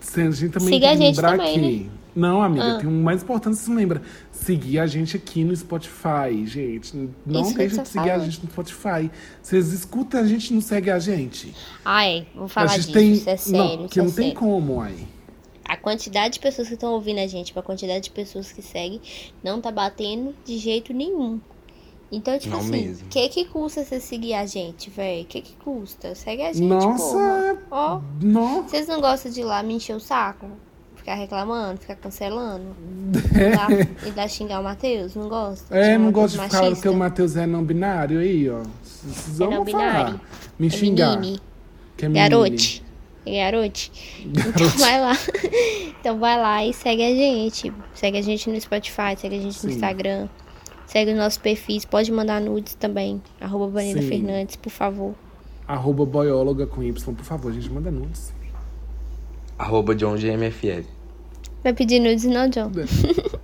se 0.00 0.21
a 0.23 0.31
gente 0.31 0.50
também 0.53 0.69
Siga 0.75 0.87
tem 0.88 0.88
a 0.88 0.97
gente 0.97 1.17
lembrar 1.17 1.31
também, 1.38 1.55
que. 1.55 1.85
né? 1.85 1.91
Não, 2.17 2.43
amiga, 2.43 2.65
Ah. 2.77 2.79
tem 2.81 2.88
um 2.88 3.00
mais 3.03 3.23
importante, 3.23 3.57
você 3.59 3.73
lembra. 3.73 4.03
Seguir 4.33 4.81
a 4.81 4.87
gente 4.88 5.17
aqui 5.17 5.45
no 5.45 5.55
Spotify, 5.55 6.45
gente. 6.47 6.97
Não 7.25 7.43
Isso 7.43 7.55
deixa 7.57 7.83
de 7.83 7.88
seguir 7.88 8.11
a 8.11 8.15
falou. 8.15 8.25
gente 8.25 8.45
no 8.45 8.50
Spotify. 8.50 9.11
Vocês 9.41 9.73
escutam 9.73 10.21
a 10.21 10.25
gente 10.27 10.50
e 10.50 10.55
não 10.55 10.61
segue 10.61 10.91
a 10.91 10.99
gente. 10.99 11.55
Ah, 11.85 12.05
é. 12.09 12.27
Vou 12.35 12.47
a 12.47 12.49
falar 12.49 12.67
gente 12.69 12.79
disso. 12.87 12.93
tem. 12.93 13.12
Isso 13.12 13.31
é 13.31 13.37
sério. 13.37 13.59
não, 13.77 13.81
isso 13.85 13.88
que 13.88 14.00
é 14.00 14.03
não 14.03 14.11
tem 14.11 14.25
sério. 14.31 14.38
como, 14.41 14.81
aí. 14.81 15.07
A 15.65 15.77
quantidade 15.77 16.35
de 16.35 16.41
pessoas 16.41 16.67
que 16.67 16.75
estão 16.75 16.93
ouvindo 16.95 17.21
a 17.21 17.27
gente, 17.29 17.53
pra 17.53 17.62
quantidade 17.62 18.05
de 18.05 18.11
pessoas 18.11 18.50
que 18.50 18.62
seguem, 18.62 19.00
não 19.45 19.61
tá 19.61 19.71
batendo 19.71 20.35
de 20.45 20.59
jeito 20.59 20.93
nenhum. 20.93 21.38
Então, 22.11 22.38
tipo 22.38 22.55
Não 22.55 22.61
assim, 22.61 22.71
mesmo. 22.71 23.07
o 23.07 23.09
que 23.11 23.29
que 23.29 23.45
custa 23.45 23.85
você 23.85 24.00
seguir 24.00 24.33
a 24.35 24.47
gente, 24.47 24.88
velho? 24.88 25.23
O 25.23 25.27
que 25.27 25.43
que 25.43 25.55
custa? 25.57 26.15
Segue 26.15 26.43
a 26.43 26.53
gente, 26.53 26.65
Nossa. 26.67 27.59
Ó, 27.71 28.00
Nossa. 28.23 28.69
vocês 28.69 28.87
não 28.88 29.00
gostam 29.00 29.31
de 29.31 29.41
ir 29.41 29.45
lá 29.45 29.62
me 29.62 29.75
encher 29.75 29.95
o 29.95 30.00
saco? 30.00 30.47
Ficar 30.97 31.15
reclamando, 31.15 31.81
ficar 31.81 31.97
cancelando? 31.97 32.75
Lá, 33.57 34.07
ir 34.07 34.15
lá 34.17 34.29
xingar 34.29 34.61
o 34.61 34.65
Matheus? 34.65 35.15
Não 35.15 35.29
gosta? 35.29 35.75
É, 35.75 35.97
não 35.97 36.11
gosto 36.12 36.33
de 36.33 36.38
machista? 36.38 36.83
que 36.83 36.88
o 36.88 36.95
Matheus 36.95 37.37
é 37.37 37.47
não 37.47 37.62
binário 37.65 38.21
aí, 38.21 38.49
ó. 38.50 38.62
Vocês 38.83 39.41
É 39.41 39.47
não 39.47 39.65
binário. 39.65 40.07
falar. 40.19 40.21
Me 40.59 40.67
É 40.67 40.71
xingar. 40.71 41.19
menine. 41.19 41.41
Que 41.97 42.07
é. 42.07 42.09
Garote. 42.11 42.83
É 43.25 43.45
garote. 43.50 43.93
Então 44.27 44.69
vai 44.79 45.00
lá. 45.00 45.12
Então 46.00 46.17
vai 46.19 46.38
lá 46.41 46.65
e 46.65 46.73
segue 46.73 47.03
a 47.03 47.11
gente. 47.11 47.73
Segue 47.93 48.19
a 48.19 48.23
gente 48.23 48.49
no 48.49 48.61
Spotify, 48.61 49.17
segue 49.17 49.37
a 49.37 49.41
gente 49.41 49.47
no 49.67 49.71
Sim. 49.71 49.71
Instagram. 49.71 50.29
Segue 50.88 51.12
os 51.12 51.16
nossos 51.18 51.38
perfis. 51.38 51.85
Pode 51.85 52.11
mandar 52.11 52.40
nudes 52.40 52.75
também. 52.75 53.23
Arroba 53.40 53.68
Vanessa 53.68 54.00
Sim. 54.00 54.09
Fernandes, 54.09 54.57
por 54.57 54.71
favor. 54.71 55.14
Arroba 55.66 56.04
boióloga 56.07 56.66
com 56.66 56.83
Y, 56.83 57.14
por 57.14 57.25
favor, 57.25 57.52
gente, 57.52 57.71
manda 57.71 57.90
nudes. 57.90 58.33
Arroba 59.59 59.95
John 59.95 60.16
GMFL. 60.16 60.85
Vai 61.62 61.73
pedir 61.75 61.99
nudes 62.00 62.25
não, 62.25 62.49
John? 62.49 62.71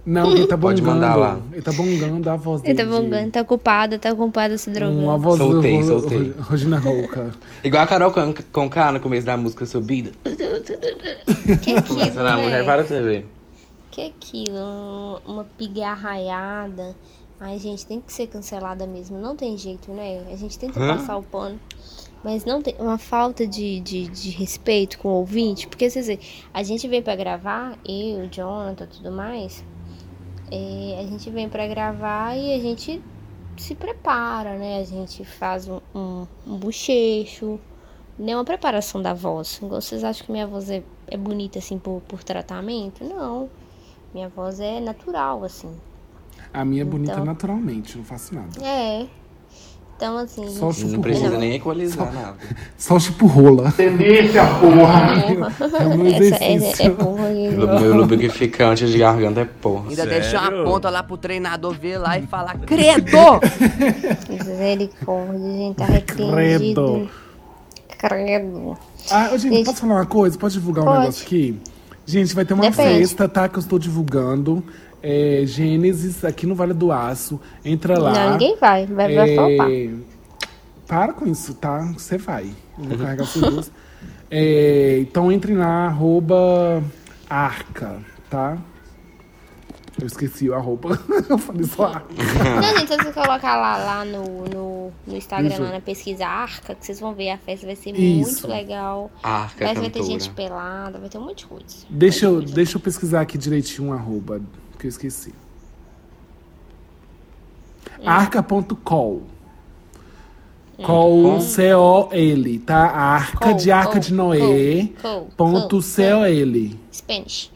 Não, 0.07 0.31
ele 0.31 0.47
tá 0.47 0.57
Pode 0.57 0.81
bongando. 0.81 1.01
mandar 1.01 1.17
lá. 1.17 1.41
Ele 1.53 1.61
tá 1.61 1.73
bongando 1.73 2.31
a 2.31 2.37
voz 2.37 2.63
Ele 2.65 2.73
dele. 2.73 2.89
tá 2.89 2.97
bongando, 2.97 3.31
tá 3.33 3.41
ocupado, 3.43 3.99
tá 3.99 4.13
ocupado 4.13 4.57
se 4.57 4.71
drogando. 4.71 5.01
Uma 5.03 5.19
voz 5.19 5.37
Soltei, 5.39 5.81
do, 5.81 5.87
soltei. 5.87 6.33
Regina 6.49 6.79
Rouca. 6.79 7.33
Igual 7.65 7.83
a 7.83 7.87
Carol 7.87 8.13
Con- 8.13 8.35
Conká 8.53 8.93
no 8.93 9.01
começo 9.01 9.27
da 9.27 9.37
música 9.37 9.67
Subida. 9.67 10.13
Que 10.25 11.53
aquilo, 11.53 11.83
Começa 11.83 12.23
na 12.23 12.37
mulher, 12.39 12.65
para 12.65 12.85
você 12.85 13.03
ver. 13.03 13.27
Que 13.91 14.07
aquilo? 14.07 14.59
Um- 15.27 15.33
Uma 15.33 15.45
pigarraiada. 15.59 16.95
Ai, 17.41 17.59
gente, 17.59 17.87
tem 17.87 18.01
que 18.01 18.13
ser 18.13 18.27
cancelada 18.29 18.87
mesmo. 18.87 19.19
Não 19.19 19.37
tem 19.37 19.57
jeito, 19.59 19.91
né? 19.93 20.25
A 20.33 20.37
gente 20.37 20.59
tenta 20.59 20.81
Hã? 20.81 20.87
passar 20.87 21.17
o 21.17 21.23
pano. 21.23 21.61
Mas 22.23 22.45
não 22.45 22.63
tem 22.63 22.75
uma 22.79 22.97
falta 22.97 23.47
de, 23.47 23.81
de, 23.81 24.09
de 24.09 24.31
respeito 24.31 24.99
com 24.99 25.09
o 25.09 25.13
ouvinte. 25.19 25.67
Porque, 25.69 25.87
dizer, 25.89 26.21
a 26.55 26.63
gente 26.63 26.89
vem 26.89 27.03
pra 27.03 27.15
gravar, 27.17 27.79
eu, 27.87 28.27
Jonathan, 28.31 28.87
tudo 28.87 29.11
mais. 29.13 29.63
é, 30.51 31.01
a 31.01 31.07
gente 31.07 31.31
vem 31.31 31.49
pra 31.49 31.67
gravar 31.67 32.37
e 32.37 32.55
a 32.55 32.59
gente 32.61 33.03
se 33.57 33.75
prepara, 33.75 34.57
né? 34.59 34.81
A 34.81 34.85
gente 34.85 35.25
faz 35.25 35.69
um, 35.69 35.81
um, 35.95 36.27
um 36.47 36.57
bochecho, 36.59 37.61
né? 38.19 38.35
Uma 38.37 38.45
preparação 38.45 39.03
da 39.03 39.13
voz. 39.15 39.59
Vocês 39.63 40.05
acham 40.05 40.25
que 40.27 40.33
minha 40.33 40.47
voz 40.47 40.71
é, 40.71 40.83
é 41.09 41.17
bonita, 41.17 41.59
assim, 41.59 41.79
por, 41.79 42.01
por 42.09 42.23
tratamento? 42.25 43.05
Não. 43.05 43.51
Minha 44.15 44.29
voz 44.29 44.61
é 44.61 44.81
natural, 44.81 45.45
assim. 45.45 45.77
A 46.55 46.65
minha 46.65 46.83
é 46.83 46.85
bonita 46.85 47.13
Então. 47.13 47.25
naturalmente, 47.25 47.99
não 47.99 48.05
faço 48.05 48.35
nada. 48.35 48.49
É. 48.65 49.07
Então, 49.97 50.19
assim, 50.19 50.49
Só 50.49 50.73
gente, 50.73 50.91
Não 50.93 51.01
precisa 51.01 51.31
Não. 51.31 51.39
nem 51.39 51.55
equalizar 51.55 52.13
nada. 52.13 52.37
Só 52.77 52.99
tipo 52.99 53.27
rola. 53.27 53.73
porra. 53.73 55.55
É 55.79 55.87
o 55.87 55.99
meu 55.99 56.07
Essa 56.15 56.45
é, 56.45 56.55
exercício. 56.55 56.87
é 56.87 56.91
porra. 56.91 57.29
Meu 57.31 57.81
meu 57.81 57.97
lubrificante 57.97 58.87
de 58.87 58.99
garganta 58.99 59.41
é 59.43 59.45
porra. 59.45 59.91
Ainda 59.91 60.07
deixa 60.07 60.39
uma 60.39 60.49
Sério? 60.49 60.65
ponta 60.65 60.91
lá 60.91 61.03
pro 61.03 61.17
treinador 61.17 61.75
ver 61.75 61.99
lá 61.99 62.19
e 62.19 62.27
falar, 62.27 62.59
credo! 62.67 63.41
Misericórdia, 64.29 65.39
gente, 65.53 65.77
tá 65.77 65.85
repreendido. 65.87 67.09
Credo. 67.99 68.77
Ah, 69.11 69.29
gente, 69.37 69.55
Gente. 69.55 69.67
posso 69.67 69.81
falar 69.81 69.95
uma 69.95 70.07
coisa? 70.07 70.39
Pode 70.39 70.55
divulgar 70.55 70.85
um 70.85 70.89
Pode. 70.89 71.01
negócio 71.01 71.25
aqui? 71.25 71.59
Gente, 72.07 72.35
vai 72.35 72.45
ter 72.45 72.55
uma 72.55 72.63
Depende. 72.69 72.99
festa, 72.99 73.29
tá? 73.29 73.49
Que 73.49 73.57
eu 73.57 73.61
estou 73.61 73.79
divulgando. 73.79 74.63
É, 75.07 75.43
Gênesis, 75.45 76.25
aqui 76.25 76.47
no 76.47 76.55
Vale 76.55 76.73
do 76.73 76.91
Aço. 76.91 77.39
Entra 77.63 77.99
lá. 77.99 78.11
Não, 78.11 78.31
ninguém 78.33 78.57
vai. 78.57 78.87
Vai, 78.87 79.15
vai 79.15 79.31
É, 79.33 79.37
faltar. 79.37 79.71
Para 80.89 81.13
com 81.13 81.27
isso, 81.27 81.53
tá? 81.53 81.81
Você 81.93 82.17
vai. 82.17 82.51
Eu 82.79 82.85
vou 82.85 82.97
carregar 82.99 83.27
suas 83.27 83.51
duas. 83.53 83.73
É, 84.31 84.99
então 85.01 85.31
entre 85.31 85.53
na 85.53 85.87
arroba 85.89 86.83
arca, 87.29 87.99
tá? 88.31 88.57
Eu 90.01 90.07
esqueci 90.07 90.49
o 90.49 90.55
arroba. 90.55 90.99
eu 91.29 91.37
falei 91.37 91.65
só 91.65 91.85
arca. 91.85 92.09
Não, 92.15 92.79
gente, 92.79 92.89
se 92.89 92.97
você 92.97 93.13
colocar 93.13 93.57
lá, 93.57 93.77
lá 93.77 94.05
no, 94.07 94.25
no, 94.49 94.93
no 95.07 95.17
Instagram, 95.17 95.53
Isso. 95.53 95.63
lá 95.63 95.71
na 95.71 95.81
pesquisa 95.81 96.27
Arca, 96.27 96.75
que 96.75 96.85
vocês 96.85 96.99
vão 96.99 97.15
ver, 97.15 97.31
a 97.31 97.39
festa 97.39 97.67
vai 97.67 97.77
ser 97.77 97.91
Isso. 97.91 98.31
muito 98.31 98.49
legal. 98.49 99.11
Arca 99.23 99.67
Vai, 99.67 99.75
vai 99.75 99.91
ter 99.91 100.03
gente 100.03 100.31
pelada, 100.31 100.99
vai 100.99 101.09
ter 101.11 101.19
um 101.19 101.27
monte 101.27 101.41
de 101.41 101.47
coisa. 101.47 101.77
Deixa 101.89 102.25
eu, 102.27 102.41
deixa 102.41 102.77
eu 102.79 102.81
pesquisar 102.81 103.21
aqui 103.21 103.39
direitinho 103.39 103.89
um 103.89 103.93
arroba, 103.93 104.41
que 104.85 104.87
eu 104.87 104.91
esqueci. 104.91 105.35
Arca.col. 108.05 109.23
Col, 110.83 111.41
C-O-L, 111.41 112.59
tá? 112.59 112.91
Arca 112.91 113.39
Col, 113.39 113.55
de 113.55 113.71
Arca 113.71 113.93
col, 113.93 114.01
de 114.01 114.13
Noé. 114.13 114.89
col, 115.01 115.29
Ponto 115.37 115.71
col. 115.71 115.81
Spanish. 116.93 117.51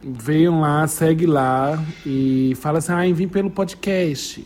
Venham 0.00 0.60
lá, 0.60 0.86
segue 0.86 1.26
lá 1.26 1.82
e 2.04 2.52
fala 2.56 2.78
assim, 2.78 2.92
ah, 2.92 3.14
vim 3.14 3.26
pelo 3.26 3.50
podcast. 3.50 4.44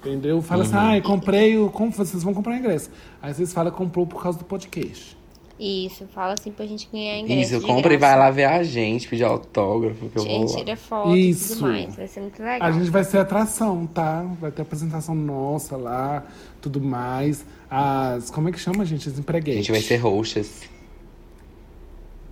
Entendeu? 0.00 0.40
Fala 0.42 0.62
assim, 0.62 0.76
ah, 0.76 1.00
comprei 1.02 1.58
o. 1.58 1.70
Como 1.70 1.90
vocês 1.90 2.22
vão 2.22 2.34
comprar 2.34 2.56
ingresso? 2.56 2.90
Aí 3.20 3.32
vocês 3.34 3.52
falam, 3.52 3.72
comprou 3.72 4.06
por 4.06 4.22
causa 4.22 4.38
do 4.38 4.44
podcast. 4.44 5.16
Isso, 5.62 6.06
fala 6.14 6.32
assim 6.32 6.50
pra 6.50 6.64
gente 6.64 6.88
ganhar 6.90 7.18
ingresso. 7.18 7.56
Isso, 7.56 7.66
compra 7.66 7.92
e 7.92 7.98
vai 7.98 8.16
lá 8.18 8.30
ver 8.30 8.44
a 8.46 8.62
gente, 8.62 9.06
pedir 9.06 9.24
autógrafo, 9.24 10.08
que 10.08 10.16
eu 10.18 10.22
vou 10.24 10.32
Gente, 10.32 10.52
lá. 10.52 10.56
tira 10.58 10.76
foto 10.76 11.14
e 11.14 11.28
Isso. 11.30 11.54
tudo 11.56 11.68
mais. 11.68 11.94
Vai 11.96 12.08
ser 12.08 12.20
muito 12.20 12.42
legal. 12.42 12.62
A 12.66 12.72
gente 12.72 12.88
vai 12.90 13.04
ser 13.04 13.18
atração, 13.18 13.86
tá? 13.86 14.22
Vai 14.40 14.50
ter 14.50 14.62
apresentação 14.62 15.14
nossa 15.14 15.76
lá, 15.76 16.24
tudo 16.62 16.80
mais. 16.80 17.44
As. 17.70 18.30
Como 18.30 18.48
é 18.48 18.52
que 18.52 18.58
chama, 18.58 18.86
gente? 18.86 19.06
As 19.10 19.16
A 19.16 19.20
empreguetes. 19.20 19.66
gente 19.66 19.70
vai 19.72 19.82
ser 19.82 19.96
roxas. 19.98 20.62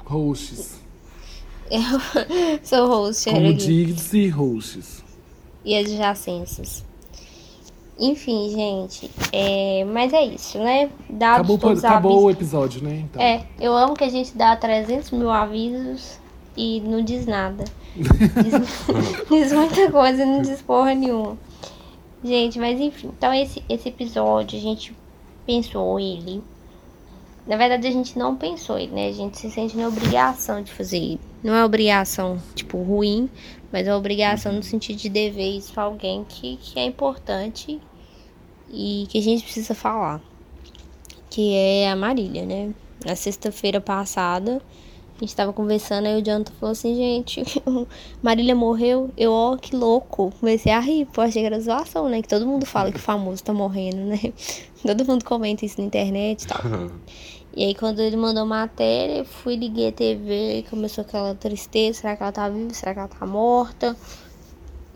Hosts. 0.06 0.78
Eu 1.70 1.80
sou 2.62 2.86
host 2.88 3.28
Como 3.28 3.52
diz 3.52 4.12
e 4.14 4.28
hosts. 4.28 5.04
e 5.64 5.76
adjacências. 5.76 6.82
Enfim, 7.98 8.50
gente. 8.50 9.10
É... 9.32 9.84
Mas 9.84 10.12
é 10.12 10.24
isso, 10.24 10.58
né? 10.58 10.88
Dados 11.10 11.40
Acabou, 11.40 11.58
todos 11.58 11.84
acabou 11.84 12.12
o 12.12 12.28
avisos. 12.28 12.32
episódio, 12.36 12.82
né? 12.82 13.04
Então. 13.04 13.20
É, 13.20 13.44
eu 13.60 13.76
amo 13.76 13.94
que 13.94 14.04
a 14.04 14.08
gente 14.08 14.36
dá 14.36 14.54
300 14.54 15.10
mil 15.10 15.30
avisos 15.30 16.18
e 16.56 16.80
não 16.80 17.02
diz 17.02 17.26
nada. 17.26 17.64
Diz, 17.96 19.26
diz 19.28 19.52
muita 19.52 19.90
coisa 19.90 20.22
e 20.22 20.26
não 20.26 20.42
diz 20.42 20.62
porra 20.62 20.94
nenhuma. 20.94 21.36
Gente, 22.22 22.58
mas 22.58 22.80
enfim. 22.80 23.10
Então 23.16 23.32
esse, 23.32 23.62
esse 23.68 23.88
episódio 23.88 24.58
a 24.58 24.62
gente 24.62 24.94
pensou 25.46 25.98
ele. 25.98 26.42
Na 27.46 27.56
verdade 27.56 27.86
a 27.86 27.90
gente 27.90 28.18
não 28.18 28.36
pensou 28.36 28.78
ele, 28.78 28.92
né? 28.92 29.08
A 29.08 29.12
gente 29.12 29.38
se 29.38 29.50
sente 29.50 29.76
na 29.76 29.88
obrigação 29.88 30.62
de 30.62 30.72
fazer 30.72 30.98
ele. 30.98 31.20
Não 31.42 31.54
é 31.54 31.64
obrigação, 31.64 32.38
tipo, 32.54 32.82
ruim, 32.82 33.30
mas 33.72 33.86
é 33.86 33.94
obrigação 33.94 34.52
no 34.52 34.62
sentido 34.62 34.98
de 34.98 35.08
dever 35.08 35.56
isso 35.56 35.72
pra 35.72 35.84
alguém 35.84 36.24
que, 36.28 36.56
que 36.56 36.78
é 36.78 36.84
importante 36.84 37.80
e 38.70 39.06
que 39.08 39.18
a 39.18 39.22
gente 39.22 39.42
precisa 39.42 39.74
falar 39.74 40.22
que 41.30 41.54
é 41.54 41.90
a 41.90 41.96
Marília, 41.96 42.44
né? 42.44 42.74
Na 43.04 43.14
sexta-feira 43.14 43.80
passada, 43.80 44.60
a 45.16 45.20
gente 45.20 45.34
tava 45.36 45.52
conversando, 45.52 46.06
aí 46.06 46.20
o 46.20 46.24
Jonathan 46.24 46.52
falou 46.58 46.72
assim, 46.72 46.96
gente, 46.96 47.42
Marília 48.22 48.54
morreu, 48.54 49.10
eu, 49.16 49.32
ó, 49.32 49.56
que 49.56 49.76
louco. 49.76 50.32
Comecei 50.40 50.72
a 50.72 50.80
rir, 50.80 51.06
pô, 51.06 51.20
achei 51.20 51.42
que 51.42 51.46
era 51.46 51.60
zoação, 51.60 52.08
né? 52.08 52.22
Que 52.22 52.28
todo 52.28 52.46
mundo 52.46 52.66
fala 52.66 52.90
que 52.90 52.98
o 52.98 53.00
famoso 53.00 53.44
tá 53.44 53.52
morrendo, 53.52 53.98
né? 53.98 54.18
Todo 54.82 55.04
mundo 55.04 55.24
comenta 55.24 55.64
isso 55.64 55.80
na 55.80 55.86
internet 55.86 56.42
e 56.42 56.46
tal. 56.46 56.60
E 57.56 57.64
aí, 57.64 57.74
quando 57.74 57.98
ele 57.98 58.16
mandou 58.16 58.46
matéria, 58.46 59.14
eu 59.14 59.24
fui, 59.24 59.56
liguei 59.56 59.88
a 59.88 59.92
TV, 59.92 60.64
começou 60.70 61.02
aquela 61.02 61.34
tristeza, 61.34 62.02
será 62.02 62.16
que 62.16 62.22
ela 62.22 62.30
tá 62.30 62.48
viva, 62.48 62.72
será 62.72 62.92
que 62.92 63.00
ela 63.00 63.08
tá 63.08 63.26
morta? 63.26 63.96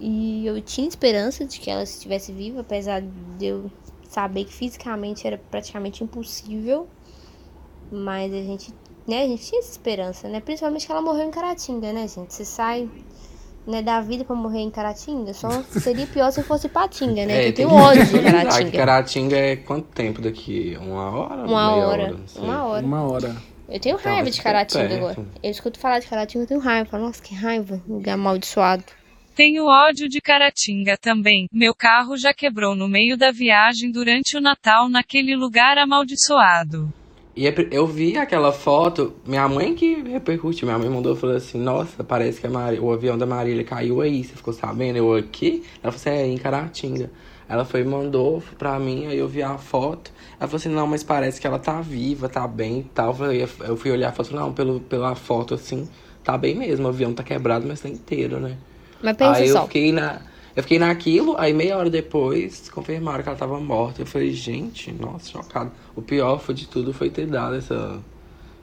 E 0.05 0.45
eu 0.45 0.61
tinha 0.61 0.89
esperança 0.89 1.45
de 1.45 1.61
que 1.61 1.71
ela 1.71 1.85
estivesse 1.85 2.33
viva, 2.33 2.63
apesar 2.63 3.01
de 3.39 3.47
eu 3.47 3.71
saber 4.11 4.45
que 4.45 4.53
fisicamente 4.53 5.25
era 5.25 5.39
praticamente 5.39 6.03
impossível. 6.03 6.89
Mas 7.89 8.35
a 8.35 8.39
gente, 8.39 8.75
né, 9.07 9.23
a 9.23 9.29
gente 9.29 9.47
tinha 9.47 9.61
essa 9.61 9.71
esperança, 9.71 10.29
né? 10.29 10.41
Principalmente 10.41 10.87
que 10.87 10.91
ela 10.91 11.01
morreu 11.01 11.29
em 11.29 11.31
Caratinga, 11.31 11.93
né, 11.93 12.09
gente? 12.09 12.35
Você 12.35 12.45
sai 12.45 12.91
né, 13.65 13.81
da 13.81 14.01
vida 14.01 14.25
pra 14.25 14.35
morrer 14.35 14.59
em 14.59 14.71
Caratinga, 14.73 15.33
só 15.33 15.49
seria 15.71 16.07
pior 16.09 16.33
se 16.33 16.43
fosse 16.43 16.69
Patinga, 16.69 17.25
né? 17.25 17.35
que 17.35 17.39
eu 17.39 17.43
tem 17.45 17.53
tenho 17.53 17.69
que 17.69 17.75
ódio 17.77 18.05
de 18.07 18.23
Caratinga. 18.23 18.71
Caratinga 18.73 19.37
é 19.37 19.55
quanto 19.55 19.87
tempo 19.93 20.21
daqui? 20.21 20.77
Uma 20.81 21.11
hora? 21.11 21.47
Uma 21.47 21.75
Meia 21.75 21.87
hora, 21.87 22.17
sei. 22.27 22.43
uma 22.43 22.65
hora. 22.65 22.85
Uma 22.85 23.03
hora. 23.03 23.37
Eu 23.69 23.79
tenho 23.79 23.95
Então, 23.95 24.11
raiva 24.11 24.23
vai 24.25 24.33
de 24.33 24.43
Caratinga 24.43 24.97
agora. 24.97 25.27
Eu 25.41 25.51
escuto 25.53 25.79
falar 25.79 26.01
de 26.01 26.09
Caratinga, 26.09 26.43
eu 26.43 26.49
tenho 26.49 26.61
raiva. 26.61 26.87
Eu 26.87 26.91
falo, 26.91 27.05
Nossa, 27.05 27.23
que 27.23 27.37
raiva, 27.37 27.81
lugar 27.87 28.15
amaldiçoado. 28.15 28.83
Tenho 29.35 29.65
ódio 29.65 30.11
de 30.11 30.21
Caratinga 30.21 30.97
também. 31.01 31.47
Meu 31.51 31.75
carro 31.75 32.19
já 32.19 32.35
quebrou 32.35 32.75
no 32.75 32.87
meio 32.87 33.17
da 33.17 33.31
viagem 33.31 33.91
durante 33.91 34.37
o 34.37 34.41
Natal 34.43 34.91
naquele 34.91 35.35
lugar 35.35 35.79
amaldiçoado. 35.79 36.93
E 37.35 37.47
é 37.49 37.55
eu 37.71 37.87
vi 37.87 38.19
aquela 38.19 38.53
foto, 38.53 39.15
minha 39.27 39.49
mãe 39.49 39.75
que 39.75 39.95
repercutiu, 40.03 40.67
minha 40.67 40.79
mãe 40.79 40.91
mandou 40.91 41.17
falou 41.17 41.35
assim, 41.35 41.59
nossa, 41.59 42.05
parece 42.05 42.39
que 42.39 42.47
a 42.47 42.51
Mari- 42.51 42.79
o 42.79 42.93
avião 42.93 43.17
da 43.17 43.25
Marília 43.25 43.65
caiu 43.65 44.03
aí, 44.03 44.23
você 44.23 44.35
ficou 44.37 44.53
sabendo? 44.53 44.99
Eu 44.99 45.15
aqui? 45.15 45.63
Ela 45.83 45.91
falou 45.93 45.97
assim, 45.97 46.11
é, 46.11 46.27
em 46.27 46.37
Caratinga. 46.37 47.11
Ela 47.49 47.65
foi 47.65 47.85
mandou 47.85 48.43
pra 48.59 48.79
mim, 48.79 49.07
aí 49.07 49.17
eu 49.17 49.29
vi 49.29 49.43
a 49.43 49.57
foto. 49.57 50.13
Ela 50.39 50.47
falou 50.47 50.57
assim, 50.57 50.69
não, 50.69 50.87
mas 50.87 51.03
parece 51.03 51.41
que 51.41 51.47
ela 51.47 51.59
tá 51.59 51.81
viva, 51.81 52.29
tá 52.29 52.47
bem 52.47 52.81
e 52.81 52.85
tal. 52.85 53.17
Eu 53.67 53.79
fui 53.79 53.91
olhar 53.91 54.13
e 54.13 54.15
falei, 54.15 54.33
não, 54.35 54.53
pelo, 54.53 54.81
pela 54.81 55.15
foto 55.15 55.55
assim, 55.55 55.89
tá 56.23 56.37
bem 56.37 56.55
mesmo, 56.55 56.85
o 56.87 56.91
avião 56.91 57.15
tá 57.15 57.23
quebrado, 57.23 57.67
mas 57.67 57.81
tá 57.81 57.89
inteiro, 57.89 58.39
né? 58.39 58.59
Mas 59.03 59.17
pensa 59.17 59.33
aí 59.41 59.49
eu 59.49 59.57
só. 59.57 59.65
fiquei 59.67 59.93
na. 59.93 60.21
Eu 60.55 60.63
fiquei 60.63 60.79
naquilo, 60.79 61.35
aí 61.39 61.53
meia 61.55 61.79
hora 61.79 61.89
depois 61.89 62.69
confirmaram 62.69 63.23
que 63.23 63.29
ela 63.29 63.39
tava 63.39 63.59
morta. 63.59 64.03
Eu 64.03 64.07
falei, 64.07 64.31
gente, 64.33 64.93
nossa, 64.93 65.31
chocado. 65.31 65.73
O 65.97 66.03
pior 66.03 66.39
foi 66.39 66.55
de 66.55 66.69
tudo 66.69 66.93
foi 66.93 67.09
ter 67.09 67.27
dado 67.27 67.57
essa 67.57 67.99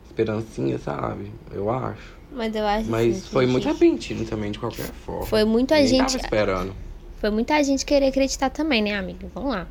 esperancinha, 0.07 0.77
sabe? 0.77 1.31
Eu 1.51 1.69
acho. 1.71 2.19
Mas 2.31 2.55
eu 2.55 2.63
acho 2.65 2.89
Mas 2.89 3.17
assim, 3.17 3.27
foi 3.31 3.45
gente, 3.45 3.51
muito 3.53 3.67
repentino 3.67 4.23
também, 4.25 4.51
de 4.51 4.59
qualquer 4.59 4.85
forma. 4.85 5.25
Foi 5.25 5.43
muita 5.43 5.75
Ninguém 5.75 5.89
gente. 5.99 6.11
tava 6.13 6.23
esperando. 6.23 6.75
Foi 7.19 7.29
muita 7.31 7.61
gente 7.63 7.83
querer 7.85 8.07
acreditar 8.07 8.51
também, 8.51 8.83
né, 8.83 8.95
amiga? 8.95 9.27
Vamos 9.33 9.49
lá. 9.49 9.67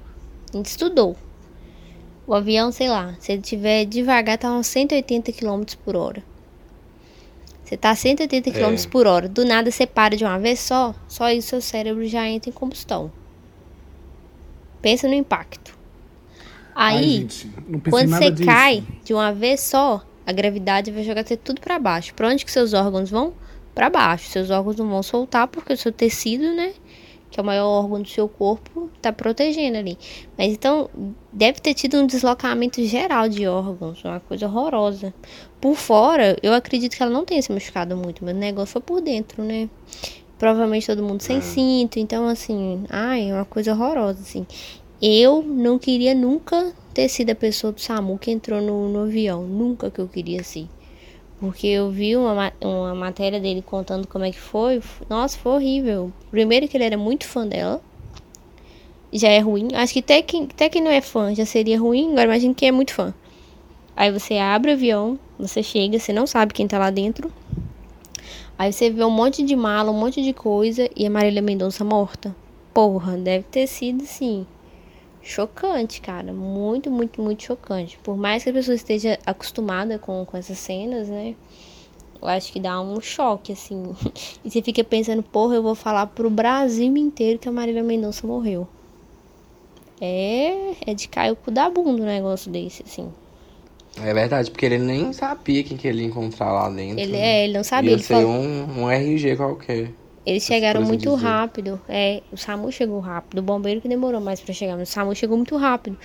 A 0.52 0.56
gente 0.56 0.66
estudou. 0.66 1.16
O 2.26 2.34
avião, 2.34 2.70
sei 2.72 2.88
lá, 2.88 3.14
se 3.20 3.32
ele 3.32 3.42
tiver 3.42 3.84
devagar, 3.86 4.36
tá 4.36 4.52
uns 4.52 4.66
180 4.66 5.32
km 5.32 5.62
por 5.84 5.96
hora. 5.96 6.22
Você 7.68 7.76
tá 7.76 7.90
a 7.90 7.94
180 7.94 8.50
km 8.50 8.72
É. 8.72 8.88
por 8.88 9.06
hora, 9.06 9.28
do 9.28 9.44
nada 9.44 9.70
você 9.70 9.86
para 9.86 10.16
de 10.16 10.24
uma 10.24 10.38
vez 10.38 10.58
só, 10.58 10.94
só 11.06 11.30
isso 11.30 11.48
seu 11.48 11.60
cérebro 11.60 12.06
já 12.06 12.26
entra 12.26 12.48
em 12.48 12.52
combustão. 12.52 13.12
Pensa 14.80 15.06
no 15.06 15.12
impacto. 15.12 15.76
Ai, 16.74 16.96
Aí, 16.96 17.10
gente, 17.20 17.50
não 17.68 17.78
pensei 17.80 17.90
quando 17.90 18.10
você 18.16 18.30
disso. 18.30 18.48
cai 18.48 18.84
de 19.04 19.12
uma 19.12 19.32
vez 19.34 19.60
só, 19.60 20.02
a 20.24 20.32
gravidade 20.32 20.90
vai 20.90 21.02
jogar 21.04 21.26
você 21.26 21.36
tudo 21.36 21.60
pra 21.60 21.78
baixo. 21.78 22.14
Pra 22.14 22.28
onde 22.28 22.42
que 22.44 22.50
seus 22.50 22.72
órgãos 22.72 23.10
vão? 23.10 23.34
Pra 23.74 23.90
baixo. 23.90 24.28
Seus 24.30 24.48
órgãos 24.48 24.76
não 24.76 24.88
vão 24.88 25.02
soltar 25.02 25.46
porque 25.48 25.72
o 25.72 25.76
seu 25.76 25.92
tecido, 25.92 26.54
né, 26.54 26.72
que 27.30 27.38
é 27.38 27.42
o 27.42 27.46
maior 27.46 27.66
órgão 27.66 28.00
do 28.00 28.08
seu 28.08 28.28
corpo, 28.28 28.88
tá 29.02 29.12
protegendo 29.12 29.76
ali. 29.76 29.98
Mas 30.38 30.52
então 30.52 30.88
deve 31.32 31.60
ter 31.60 31.74
tido 31.74 31.98
um 31.98 32.06
deslocamento 32.06 32.82
geral 32.84 33.28
de 33.28 33.46
órgãos, 33.46 34.02
uma 34.04 34.20
coisa 34.20 34.46
horrorosa. 34.46 35.12
Por 35.60 35.74
fora, 35.74 36.36
eu 36.42 36.52
acredito 36.54 36.96
que 36.96 37.02
ela 37.02 37.10
não 37.12 37.24
tenha 37.24 37.42
se 37.42 37.52
machucado 37.52 37.96
muito, 37.96 38.24
mas 38.24 38.34
o 38.34 38.38
negócio 38.38 38.74
foi 38.74 38.82
por 38.82 39.00
dentro, 39.00 39.42
né? 39.42 39.68
Provavelmente 40.38 40.86
todo 40.86 41.02
mundo 41.02 41.20
sem 41.20 41.40
cinto, 41.40 41.98
então 41.98 42.28
assim, 42.28 42.84
ai, 42.88 43.30
é 43.30 43.34
uma 43.34 43.44
coisa 43.44 43.72
horrorosa, 43.72 44.20
assim. 44.20 44.46
Eu 45.02 45.42
não 45.42 45.78
queria 45.78 46.14
nunca 46.14 46.72
ter 46.94 47.08
sido 47.08 47.30
a 47.30 47.34
pessoa 47.34 47.72
do 47.72 47.80
SAMU 47.80 48.18
que 48.18 48.30
entrou 48.30 48.60
no, 48.60 48.88
no 48.88 49.00
avião. 49.04 49.42
Nunca 49.44 49.90
que 49.90 50.00
eu 50.00 50.08
queria 50.08 50.42
ser. 50.42 50.66
Porque 51.40 51.68
eu 51.68 51.90
vi 51.90 52.16
uma, 52.16 52.34
ma- 52.34 52.52
uma 52.60 52.94
matéria 52.94 53.38
dele 53.38 53.62
contando 53.62 54.08
como 54.08 54.24
é 54.24 54.32
que 54.32 54.40
foi. 54.40 54.82
Nossa, 55.08 55.38
foi 55.38 55.52
horrível. 55.52 56.12
Primeiro 56.32 56.66
que 56.66 56.76
ele 56.76 56.84
era 56.84 56.96
muito 56.96 57.26
fã 57.26 57.46
dela. 57.46 57.80
Já 59.12 59.28
é 59.28 59.38
ruim. 59.38 59.68
Acho 59.74 59.92
que 59.92 60.00
até 60.00 60.20
quem, 60.20 60.44
até 60.44 60.68
quem 60.68 60.82
não 60.82 60.90
é 60.90 61.00
fã 61.00 61.32
já 61.34 61.46
seria 61.46 61.78
ruim. 61.78 62.10
Agora 62.10 62.24
imagine 62.24 62.54
quem 62.54 62.68
é 62.68 62.72
muito 62.72 62.92
fã. 62.92 63.14
Aí 63.96 64.10
você 64.12 64.36
abre 64.38 64.72
o 64.72 64.74
avião, 64.74 65.18
você 65.38 65.62
chega, 65.62 65.98
você 65.98 66.12
não 66.12 66.26
sabe 66.26 66.52
quem 66.52 66.66
tá 66.66 66.78
lá 66.78 66.90
dentro. 66.90 67.32
Aí 68.58 68.72
você 68.72 68.90
vê 68.90 69.04
um 69.04 69.10
monte 69.10 69.44
de 69.44 69.54
mala, 69.54 69.92
um 69.92 69.98
monte 69.98 70.20
de 70.20 70.32
coisa 70.32 70.90
e 70.96 71.06
a 71.06 71.10
Marília 71.10 71.40
Mendonça 71.40 71.84
morta. 71.84 72.34
Porra, 72.74 73.16
deve 73.16 73.44
ter 73.44 73.68
sido 73.68 74.02
assim. 74.02 74.44
Chocante, 75.22 76.00
cara. 76.00 76.32
Muito, 76.32 76.90
muito, 76.90 77.22
muito 77.22 77.44
chocante. 77.44 77.96
Por 78.02 78.16
mais 78.16 78.42
que 78.42 78.50
a 78.50 78.52
pessoa 78.52 78.74
esteja 78.74 79.18
acostumada 79.24 79.98
com, 79.98 80.24
com 80.24 80.36
essas 80.36 80.58
cenas, 80.58 81.08
né? 81.08 81.36
Eu 82.20 82.26
acho 82.26 82.52
que 82.52 82.58
dá 82.58 82.80
um 82.80 83.00
choque, 83.00 83.52
assim. 83.52 83.94
E 84.44 84.50
você 84.50 84.60
fica 84.60 84.82
pensando, 84.82 85.22
porra, 85.22 85.54
eu 85.54 85.62
vou 85.62 85.76
falar 85.76 86.06
pro 86.06 86.28
Brasil 86.28 86.96
inteiro 86.96 87.38
que 87.38 87.48
a 87.48 87.52
Marília 87.52 87.82
Mendonça 87.82 88.26
morreu. 88.26 88.66
É, 90.00 90.74
é 90.90 90.94
de 90.94 91.08
cair 91.08 91.32
o 91.32 91.36
cu 91.36 91.50
da 91.50 91.70
bunda 91.70 92.02
um 92.02 92.06
negócio 92.06 92.50
desse, 92.50 92.82
assim. 92.82 93.12
É 94.04 94.14
verdade, 94.14 94.50
porque 94.50 94.66
ele 94.66 94.78
nem 94.78 95.12
sabia 95.12 95.62
quem 95.64 95.76
que 95.76 95.88
ele 95.88 96.02
ia 96.02 96.06
encontrar 96.06 96.52
lá 96.52 96.68
dentro. 96.70 97.00
Ele, 97.00 97.12
né? 97.12 97.18
é, 97.18 97.44
ele 97.44 97.52
não 97.54 97.64
sabia. 97.64 97.90
Ia 97.90 97.94
Ele 97.96 98.02
ser 98.02 98.14
falou, 98.14 98.30
um, 98.30 98.82
um 98.82 98.90
RG 98.90 99.36
qualquer. 99.36 99.90
Eles 100.24 100.42
chegaram 100.44 100.82
muito 100.82 101.10
dizer. 101.14 101.24
rápido. 101.24 101.80
É, 101.88 102.22
o 102.30 102.36
SAMU 102.36 102.70
chegou 102.70 103.00
rápido. 103.00 103.38
O 103.38 103.42
bombeiro 103.42 103.80
que 103.80 103.88
demorou 103.88 104.20
mais 104.20 104.40
pra 104.40 104.52
chegar, 104.52 104.76
mas 104.76 104.90
o 104.90 104.92
SAMU 104.92 105.14
chegou 105.14 105.36
muito 105.36 105.56
rápido. 105.56 105.96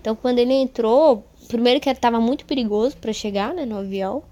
Então, 0.00 0.14
quando 0.14 0.38
ele 0.38 0.52
entrou, 0.52 1.26
primeiro 1.48 1.80
que 1.80 1.92
tava 1.94 2.20
muito 2.20 2.44
perigoso 2.44 2.96
pra 2.98 3.12
chegar, 3.12 3.54
né, 3.54 3.64
no 3.64 3.78
avião. 3.78 4.22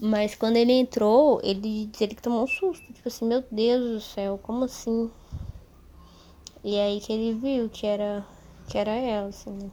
Mas 0.00 0.36
quando 0.36 0.56
ele 0.56 0.72
entrou, 0.72 1.40
ele 1.42 1.90
ele 2.00 2.14
que 2.14 2.22
tomou 2.22 2.44
um 2.44 2.46
susto, 2.46 2.92
tipo 2.92 3.08
assim, 3.08 3.26
meu 3.26 3.42
Deus 3.50 3.90
do 3.90 4.00
céu, 4.00 4.38
como 4.40 4.64
assim? 4.64 5.10
E 6.62 6.78
aí 6.78 7.00
que 7.00 7.12
ele 7.12 7.34
viu 7.34 7.68
que 7.68 7.84
era 7.86 8.24
que 8.68 8.78
era 8.78 8.92
ela, 8.92 9.28
assim. 9.28 9.50
né? 9.50 9.70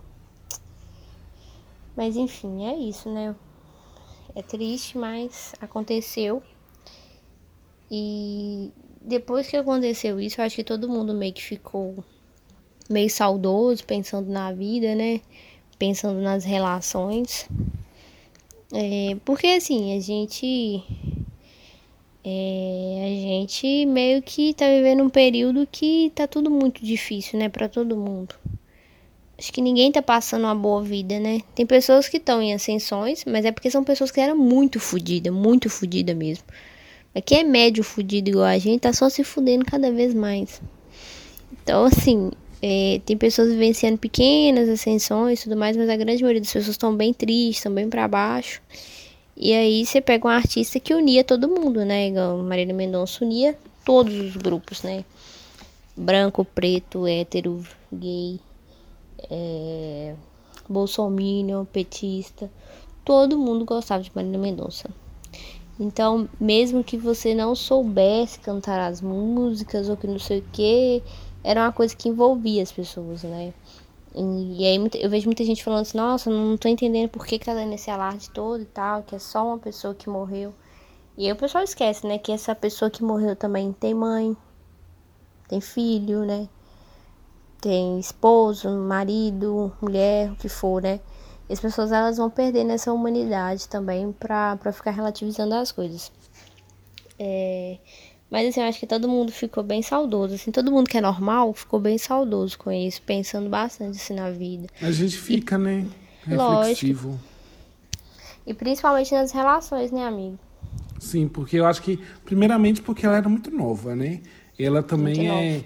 Mas 1.95 2.15
enfim, 2.15 2.65
é 2.67 2.75
isso, 2.75 3.09
né? 3.09 3.35
É 4.35 4.41
triste, 4.41 4.97
mas 4.97 5.53
aconteceu. 5.61 6.43
E 7.89 8.71
depois 9.01 9.47
que 9.47 9.55
aconteceu 9.55 10.19
isso, 10.19 10.41
eu 10.41 10.45
acho 10.45 10.55
que 10.55 10.63
todo 10.63 10.89
mundo 10.89 11.13
meio 11.13 11.33
que 11.33 11.43
ficou 11.43 12.03
meio 12.89 13.09
saudoso, 13.09 13.83
pensando 13.85 14.29
na 14.29 14.51
vida, 14.51 14.93
né? 14.95 15.21
Pensando 15.79 16.19
nas 16.21 16.43
relações. 16.43 17.47
É, 18.73 19.15
porque 19.23 19.47
assim, 19.47 19.95
a 19.95 19.99
gente. 20.01 20.83
é, 22.23 23.03
a 23.05 23.07
gente 23.07 23.85
meio 23.85 24.21
que 24.21 24.53
tá 24.53 24.67
vivendo 24.67 25.03
um 25.03 25.09
período 25.09 25.67
que 25.71 26.11
tá 26.15 26.27
tudo 26.27 26.49
muito 26.49 26.83
difícil, 26.83 27.39
né, 27.39 27.47
pra 27.49 27.69
todo 27.69 27.95
mundo. 27.95 28.35
Acho 29.37 29.51
que 29.51 29.61
ninguém 29.61 29.91
tá 29.91 30.01
passando 30.01 30.43
uma 30.43 30.55
boa 30.55 30.81
vida, 30.81 31.19
né? 31.19 31.41
Tem 31.53 31.65
pessoas 31.65 32.07
que 32.07 32.17
estão 32.17 32.41
em 32.41 32.53
ascensões, 32.53 33.25
mas 33.25 33.43
é 33.43 33.51
porque 33.51 33.69
são 33.69 33.83
pessoas 33.83 34.09
que 34.09 34.21
eram 34.21 34.37
muito 34.37 34.79
fodidas, 34.79 35.33
muito 35.33 35.69
fodidas 35.69 36.15
mesmo. 36.15 36.45
Mas 37.13 37.23
quem 37.25 37.39
é 37.39 37.43
médio 37.43 37.83
fudido 37.83 38.29
igual 38.29 38.45
a 38.45 38.57
gente 38.57 38.81
tá 38.81 38.93
só 38.93 39.09
se 39.09 39.23
fudendo 39.23 39.65
cada 39.65 39.91
vez 39.91 40.13
mais. 40.13 40.61
Então, 41.51 41.83
assim, 41.85 42.31
é, 42.61 43.01
tem 43.05 43.17
pessoas 43.17 43.49
vivenciando 43.49 43.97
pequenas 43.97 44.69
ascensões 44.69 45.39
e 45.39 45.43
tudo 45.43 45.57
mais, 45.57 45.75
mas 45.75 45.89
a 45.89 45.95
grande 45.97 46.23
maioria 46.23 46.41
das 46.41 46.51
pessoas 46.51 46.73
estão 46.73 46.95
bem 46.95 47.13
tristes, 47.13 47.57
estão 47.57 47.73
bem 47.73 47.89
pra 47.89 48.07
baixo. 48.07 48.61
E 49.35 49.53
aí 49.53 49.85
você 49.85 49.99
pega 49.99 50.27
um 50.27 50.31
artista 50.31 50.79
que 50.79 50.93
unia 50.93 51.23
todo 51.23 51.49
mundo, 51.49 51.83
né? 51.83 52.07
Igual 52.07 52.41
Mendonça 52.41 53.23
unia 53.25 53.57
todos 53.83 54.13
os 54.15 54.37
grupos, 54.37 54.81
né? 54.81 55.03
Branco, 55.95 56.45
preto, 56.45 57.05
hétero, 57.05 57.61
gay, 57.91 58.39
é, 59.29 60.15
petista. 61.71 62.51
Todo 63.03 63.37
mundo 63.37 63.65
gostava 63.65 64.01
de 64.01 64.11
Marília 64.15 64.39
Mendonça. 64.39 64.89
Então, 65.79 66.29
mesmo 66.39 66.83
que 66.83 66.97
você 66.97 67.35
não 67.35 67.53
soubesse 67.53 68.39
cantar 68.39 68.79
as 68.79 69.01
músicas 69.01 69.89
ou 69.89 69.97
que 69.97 70.07
não 70.07 70.17
sei 70.17 70.39
o 70.39 70.45
que, 70.51 71.03
era 71.43 71.61
uma 71.61 71.71
coisa 71.71 71.95
que 71.95 72.07
envolvia 72.07 72.63
as 72.63 72.71
pessoas, 72.71 73.23
né? 73.23 73.53
E, 74.15 74.61
e 74.61 74.65
aí 74.65 74.89
eu 74.95 75.09
vejo 75.09 75.27
muita 75.27 75.43
gente 75.43 75.63
falando 75.63 75.81
assim, 75.81 75.97
nossa, 75.97 76.29
não 76.29 76.55
tô 76.57 76.69
entendendo 76.69 77.09
por 77.09 77.25
que, 77.25 77.37
que 77.37 77.45
tá 77.45 77.53
dando 77.53 77.73
esse 77.73 77.91
alarde 77.91 78.29
todo 78.31 78.61
e 78.61 78.65
tal, 78.65 79.03
que 79.03 79.15
é 79.15 79.19
só 79.19 79.45
uma 79.45 79.57
pessoa 79.57 79.93
que 79.93 80.09
morreu. 80.09 80.53
E 81.17 81.25
aí 81.25 81.31
o 81.33 81.35
pessoal 81.35 81.63
esquece, 81.63 82.07
né, 82.07 82.17
que 82.17 82.31
essa 82.31 82.55
pessoa 82.55 82.89
que 82.89 83.03
morreu 83.03 83.35
também 83.35 83.73
tem 83.73 83.93
mãe, 83.93 84.35
tem 85.49 85.59
filho, 85.59 86.25
né? 86.25 86.47
Tem 87.65 87.97
esposo, 87.99 88.69
marido, 88.69 89.73
mulher, 89.81 90.31
o 90.31 90.35
que 90.35 90.47
for, 90.47 90.83
né? 90.83 90.99
E 91.49 91.53
as 91.53 91.59
pessoas 91.59 91.91
elas 91.91 92.17
vão 92.17 92.29
perdendo 92.29 92.69
essa 92.71 92.93
humanidade 92.93 93.67
também 93.67 94.11
pra, 94.11 94.55
pra 94.57 94.71
ficar 94.71 94.91
relativizando 94.91 95.55
as 95.55 95.71
coisas. 95.71 96.11
É, 97.17 97.79
mas 98.29 98.49
assim, 98.49 98.61
eu 98.61 98.67
acho 98.67 98.79
que 98.79 98.85
todo 98.85 99.09
mundo 99.09 99.31
ficou 99.31 99.63
bem 99.63 99.81
saudoso. 99.81 100.35
Assim, 100.35 100.51
todo 100.51 100.71
mundo 100.71 100.87
que 100.87 100.99
é 100.99 101.01
normal 101.01 101.53
ficou 101.53 101.79
bem 101.79 101.97
saudoso 101.97 102.55
com 102.55 102.71
isso, 102.71 103.01
pensando 103.01 103.49
bastante 103.49 103.97
assim 103.97 104.13
na 104.13 104.29
vida. 104.29 104.67
A 104.79 104.91
gente 104.91 105.17
fica, 105.17 105.57
né? 105.57 105.87
Lógico. 106.27 106.51
Reflexivo. 106.59 107.19
E 108.45 108.53
principalmente 108.53 109.11
nas 109.11 109.31
relações, 109.31 109.91
né, 109.91 110.05
amigo? 110.05 110.37
Sim, 110.99 111.27
porque 111.27 111.57
eu 111.57 111.65
acho 111.65 111.81
que, 111.81 111.97
primeiramente, 112.23 112.83
porque 112.83 113.07
ela 113.07 113.17
era 113.17 113.27
muito 113.27 113.49
nova, 113.49 113.95
né? 113.95 114.21
Ela 114.59 114.83
também 114.83 115.27
é. 115.27 115.63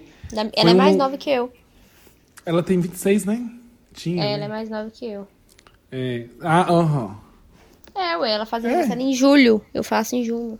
Ela 0.54 0.70
é 0.70 0.74
mais 0.74 0.94
um- 0.94 0.98
nova 0.98 1.18
que 1.18 1.28
eu. 1.28 1.52
Ela 2.44 2.62
tem 2.62 2.80
26, 2.80 3.24
né? 3.24 3.50
Tinha. 3.92 4.24
É, 4.24 4.28
ela 4.32 4.38
né? 4.38 4.44
é 4.44 4.48
mais 4.48 4.70
nova 4.70 4.90
que 4.90 5.06
eu. 5.06 5.26
É. 5.90 6.26
Ah, 6.40 6.72
aham. 6.72 7.18
É, 7.94 8.16
ué, 8.16 8.32
ela 8.32 8.46
faz 8.46 8.64
É. 8.64 8.68
aniversário 8.68 9.02
em 9.02 9.12
julho. 9.12 9.64
Eu 9.74 9.82
faço 9.82 10.16
em 10.16 10.24
junho. 10.24 10.58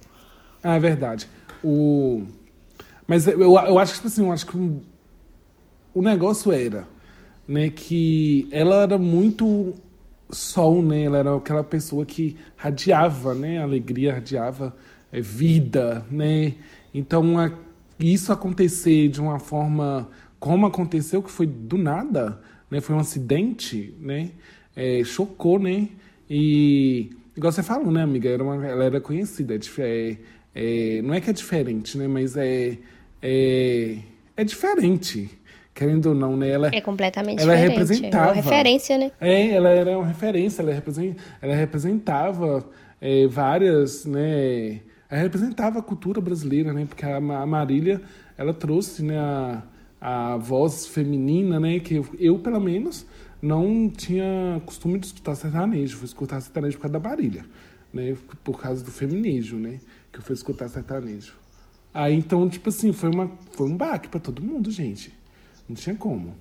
Ah, 0.63 0.77
é 0.77 0.81
verdade. 0.81 1.29
O... 1.63 2.25
Mas 3.07 3.27
eu, 3.27 3.41
eu 3.41 3.79
acho 3.79 3.93
que, 3.93 3.99
tipo 3.99 4.09
assim, 4.09 4.25
eu 4.25 4.33
acho 4.33 4.47
que 4.47 4.57
o, 4.57 4.83
o 5.95 6.03
negócio 6.03 6.53
era, 6.53 6.87
né, 7.47 7.71
que 7.71 8.49
ela 8.53 8.83
era 8.83 8.99
muito 8.99 9.75
sol, 10.31 10.83
né? 10.83 11.03
Ela 11.03 11.19
era 11.19 11.37
aquela 11.37 11.65
pessoa 11.65 12.05
que 12.07 12.37
radiava, 12.57 13.35
né? 13.35 13.61
Alegria, 13.63 14.15
radiava 14.15 14.77
é, 15.13 15.21
vida, 15.21 16.05
né? 16.11 16.55
Então, 16.95 17.39
a, 17.39 17.51
isso 17.99 18.33
acontecer 18.33 19.09
de 19.09 19.21
uma 19.21 19.39
forma 19.39 20.09
como 20.41 20.67
aconteceu, 20.67 21.23
que 21.23 21.31
foi 21.31 21.47
do 21.47 21.77
nada, 21.77 22.41
né? 22.71 22.81
Foi 22.81 22.97
um 22.97 22.99
acidente, 22.99 23.95
né? 24.01 24.31
É, 24.75 25.05
chocou, 25.05 25.59
né? 25.59 25.89
E 26.29 27.11
igual 27.37 27.53
você 27.53 27.63
falou, 27.63 27.93
né, 27.93 28.03
amiga? 28.03 28.31
Era 28.31 28.43
uma, 28.43 28.67
ela 28.67 28.85
era 28.85 29.01
conhecida. 29.01 29.55
É, 29.79 30.17
é, 30.55 31.03
não 31.03 31.13
é 31.13 31.21
que 31.21 31.29
é 31.29 31.33
diferente, 31.33 31.99
né? 31.99 32.09
Mas 32.09 32.37
é, 32.37 32.79
é, 33.23 33.99
é 34.37 34.43
diferente 34.45 35.31
querendo 35.75 36.07
ou 36.07 36.15
não, 36.15 36.37
né? 36.37 36.51
Ela, 36.51 36.71
É 36.73 36.81
completamente 36.81 37.43
ela 37.43 37.55
diferente. 37.55 37.79
representava. 37.79 38.25
É 38.25 38.29
uma 38.29 38.35
referência, 38.35 38.99
né? 38.99 39.11
É, 39.21 39.51
ela 39.51 39.71
era 39.71 39.99
uma 39.99 40.07
referência, 40.07 40.63
ela, 40.63 40.83
ela 41.41 41.55
representava 41.55 42.69
é, 43.01 43.27
várias, 43.27 44.05
né? 44.05 44.81
Ela 45.09 45.23
representava 45.23 45.79
a 45.79 45.83
cultura 45.83 46.21
brasileira, 46.21 46.73
né? 46.73 46.87
Porque 46.87 47.05
a, 47.05 47.17
a 47.17 47.47
Marília, 47.47 48.01
ela 48.37 48.53
trouxe, 48.53 49.03
né? 49.03 49.19
A, 49.19 49.63
a 50.01 50.37
voz 50.37 50.87
feminina, 50.87 51.61
né? 51.61 51.79
Que 51.81 51.97
eu, 51.97 52.07
eu, 52.19 52.39
pelo 52.39 52.61
menos, 52.61 53.07
não 53.43 53.89
tinha 53.89 54.61
costume 54.65 54.99
de 54.99 55.07
escutar 55.07 55.35
sertanejo. 55.35 55.97
Fui 55.97 56.07
escutar 56.07 56.41
sertanejo 56.41 56.77
por 56.77 56.83
causa 56.83 56.99
da 56.99 57.09
Marília, 57.09 57.45
né? 57.93 58.17
Por 58.43 58.61
causa 58.61 58.85
do 58.85 58.91
feminismo, 58.91 59.59
né? 59.59 59.81
Que 60.13 60.19
eu 60.19 60.23
fui 60.23 60.35
escutar 60.35 60.69
sertanejo. 60.69 61.35
Aí, 61.93 62.15
então, 62.15 62.49
tipo 62.49 62.69
assim, 62.69 62.93
foi, 62.93 63.11
uma, 63.11 63.31
foi 63.53 63.67
um 63.67 63.77
baque 63.77 64.09
pra 64.09 64.21
todo 64.21 64.43
mundo, 64.43 64.71
gente. 64.71 65.13
Não 65.69 65.75
tinha 65.75 65.95
como. 65.95 66.35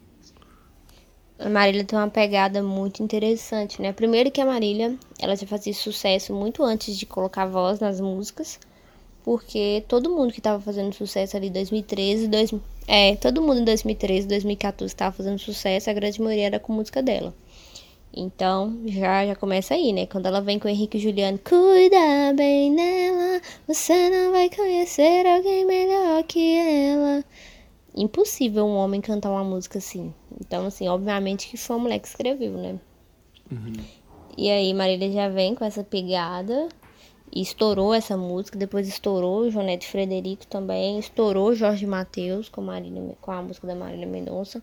A 1.39 1.50
Marília 1.50 1.86
tem 1.86 1.98
uma 1.98 2.10
pegada 2.10 2.62
muito 2.62 3.02
interessante, 3.02 3.82
né? 3.82 3.93
Primeiro 3.93 4.30
que 4.30 4.41
a 4.41 4.45
Marília, 4.45 4.98
ela 5.17 5.36
já 5.36 5.48
fazia 5.48 5.74
sucesso 5.74 6.34
muito 6.34 6.63
antes 6.63 6.98
de 6.98 7.06
colocar 7.06 7.45
voz 7.45 7.80
nas 7.80 8.02
músicas, 8.02 8.60
porque 9.30 9.86
todo 9.88 10.10
mundo 10.10 10.34
que 10.34 10.42
tava 10.42 10.60
fazendo 10.60 10.92
sucesso 10.92 11.38
ali 11.38 11.50
em 11.50 11.52
2013, 11.52 12.28
dois, 12.28 12.52
é, 12.88 13.15
todo 13.15 13.44
mundo 13.44 13.60
em 13.60 13.63
2013, 13.63 14.28
2014 14.28 14.96
tava 14.96 15.15
fazendo 15.15 15.38
sucesso, 15.38 15.88
a 15.88 15.94
grande 15.94 16.20
maioria 16.20 16.48
era 16.48 16.60
com 16.60 16.74
música 16.74 17.00
dela. 17.04 17.32
Então, 18.12 18.76
já 18.88 19.28
já 19.28 19.36
começa 19.36 19.76
aí, 19.76 19.94
né? 19.94 20.08
Quando 20.08 20.26
ela 20.26 20.42
vem 20.42 20.58
com 20.58 20.68
o 20.68 20.72
Henrique 20.72 20.98
e 20.98 21.00
Juliano, 21.00 21.38
cuida 21.48 22.34
bem 22.36 22.76
dela, 22.76 23.39
você 23.68 24.10
não 24.10 24.32
vai 24.32 24.50
conhecer 24.50 25.28
alguém 25.28 25.63
melhor 25.63 26.24
que 26.24 26.56
ela 26.56 27.24
impossível 27.96 28.65
um 28.65 28.78
homem 28.78 29.00
cantar 29.00 29.30
uma 29.30 29.44
música 29.44 29.78
assim. 29.78 30.12
Então, 30.42 30.65
assim, 30.65 30.88
obviamente 30.88 31.50
que 31.50 31.56
foi 31.56 31.76
uma 31.76 31.84
mulher 31.84 32.00
que 32.00 32.08
escreveu, 32.08 32.54
né? 32.54 32.80
E 34.36 34.50
aí, 34.50 34.74
Marília 34.74 35.12
já 35.12 35.30
vem 35.30 35.54
com 35.54 35.63
essa 35.63 35.84
pegada 35.84 36.68
e 37.34 37.42
estourou 37.42 37.94
essa 37.94 38.18
música. 38.18 38.58
Depois 38.58 38.88
estourou 38.88 39.50
Jonete 39.50 39.88
Frederico 39.88 40.48
também. 40.48 41.00
Estourou 41.00 41.54
Jorge 41.54 41.86
Matheus 41.86 42.50
com, 42.50 42.62
Marília, 42.62 43.02
com 43.22 43.32
a 43.32 43.42
música 43.42 43.68
da 43.68 43.76
Marília 43.76 44.08
Mendonça. 44.08 44.62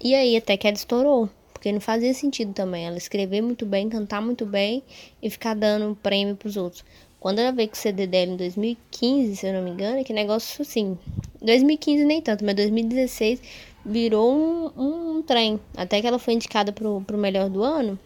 E 0.00 0.14
aí, 0.14 0.36
até 0.36 0.56
que 0.56 0.66
ela 0.66 0.76
estourou. 0.76 1.28
Porque 1.52 1.70
não 1.70 1.80
fazia 1.80 2.12
sentido 2.12 2.52
também 2.52 2.86
ela 2.86 2.98
escrever 2.98 3.40
muito 3.40 3.64
bem, 3.64 3.88
cantar 3.88 4.20
muito 4.20 4.44
bem 4.44 4.82
e 5.22 5.30
ficar 5.30 5.54
dando 5.54 5.96
prêmio 6.02 6.34
pros 6.34 6.56
outros. 6.56 6.84
Quando 7.20 7.38
ela 7.38 7.52
veio 7.52 7.68
com 7.68 7.76
o 7.76 7.78
CD 7.78 8.04
dela 8.04 8.32
em 8.32 8.36
2015, 8.36 9.36
se 9.36 9.46
eu 9.46 9.52
não 9.52 9.62
me 9.62 9.70
engano, 9.70 10.02
que 10.02 10.12
negócio 10.12 10.60
assim. 10.62 10.98
2015 11.40 12.04
nem 12.04 12.20
tanto, 12.20 12.44
mas 12.44 12.56
2016 12.56 13.40
virou 13.86 14.32
um, 14.32 14.72
um 15.18 15.22
trem. 15.22 15.60
Até 15.76 16.00
que 16.00 16.06
ela 16.08 16.18
foi 16.18 16.34
indicada 16.34 16.72
pro, 16.72 17.00
pro 17.02 17.16
melhor 17.16 17.48
do 17.48 17.62
ano. 17.62 17.96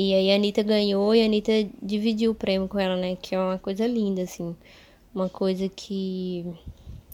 E 0.00 0.14
aí 0.14 0.30
a 0.30 0.36
Anitta 0.36 0.62
ganhou 0.62 1.12
e 1.12 1.20
a 1.20 1.24
Anitta 1.24 1.52
dividiu 1.82 2.30
o 2.30 2.34
prêmio 2.34 2.68
com 2.68 2.78
ela, 2.78 2.94
né? 2.94 3.16
Que 3.16 3.34
é 3.34 3.40
uma 3.40 3.58
coisa 3.58 3.84
linda, 3.84 4.22
assim. 4.22 4.54
Uma 5.12 5.28
coisa 5.28 5.68
que 5.68 6.46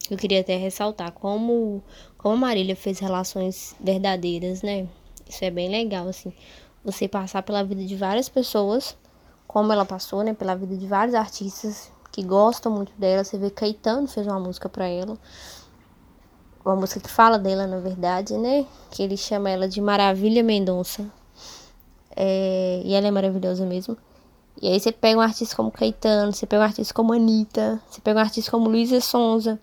eu 0.07 0.15
queria 0.15 0.41
até 0.41 0.55
ressaltar. 0.55 1.11
Como, 1.11 1.81
como 2.15 2.35
a 2.35 2.37
Marília 2.37 2.75
fez 2.75 2.99
relações 2.99 3.75
verdadeiras, 3.81 4.61
né? 4.61 4.87
Isso 5.27 5.43
é 5.43 5.49
bem 5.49 5.67
legal, 5.67 6.07
assim. 6.07 6.31
Você 6.83 7.07
passar 7.07 7.41
pela 7.41 7.63
vida 7.63 7.83
de 7.83 7.95
várias 7.95 8.29
pessoas, 8.29 8.95
como 9.47 9.73
ela 9.73 9.83
passou, 9.83 10.21
né? 10.21 10.35
Pela 10.35 10.53
vida 10.53 10.77
de 10.77 10.85
vários 10.85 11.15
artistas 11.15 11.91
que 12.11 12.21
gostam 12.21 12.71
muito 12.71 12.93
dela. 12.99 13.23
Você 13.23 13.35
vê 13.35 13.49
Caetano 13.49 14.07
fez 14.07 14.27
uma 14.27 14.39
música 14.39 14.69
pra 14.69 14.87
ela. 14.87 15.17
Uma 16.63 16.75
música 16.75 16.99
que 16.99 17.09
fala 17.09 17.39
dela, 17.39 17.65
na 17.65 17.79
verdade, 17.79 18.37
né? 18.37 18.63
Que 18.91 19.01
ele 19.01 19.17
chama 19.17 19.49
ela 19.49 19.67
de 19.67 19.81
Maravilha 19.81 20.43
Mendonça. 20.43 21.11
É, 22.15 22.81
e 22.83 22.93
ela 22.93 23.07
é 23.07 23.11
maravilhosa 23.11 23.65
mesmo. 23.65 23.97
E 24.61 24.67
aí 24.67 24.79
você 24.79 24.91
pega 24.91 25.17
um 25.17 25.21
artista 25.21 25.55
como 25.55 25.71
Caetano, 25.71 26.31
você 26.31 26.45
pega 26.45 26.61
um 26.63 26.65
artista 26.65 26.93
como 26.93 27.13
Anitta, 27.13 27.81
você 27.89 27.99
pega 27.99 28.19
um 28.19 28.23
artista 28.23 28.51
como 28.51 28.69
Luísa 28.69 29.01
Sonza, 29.01 29.59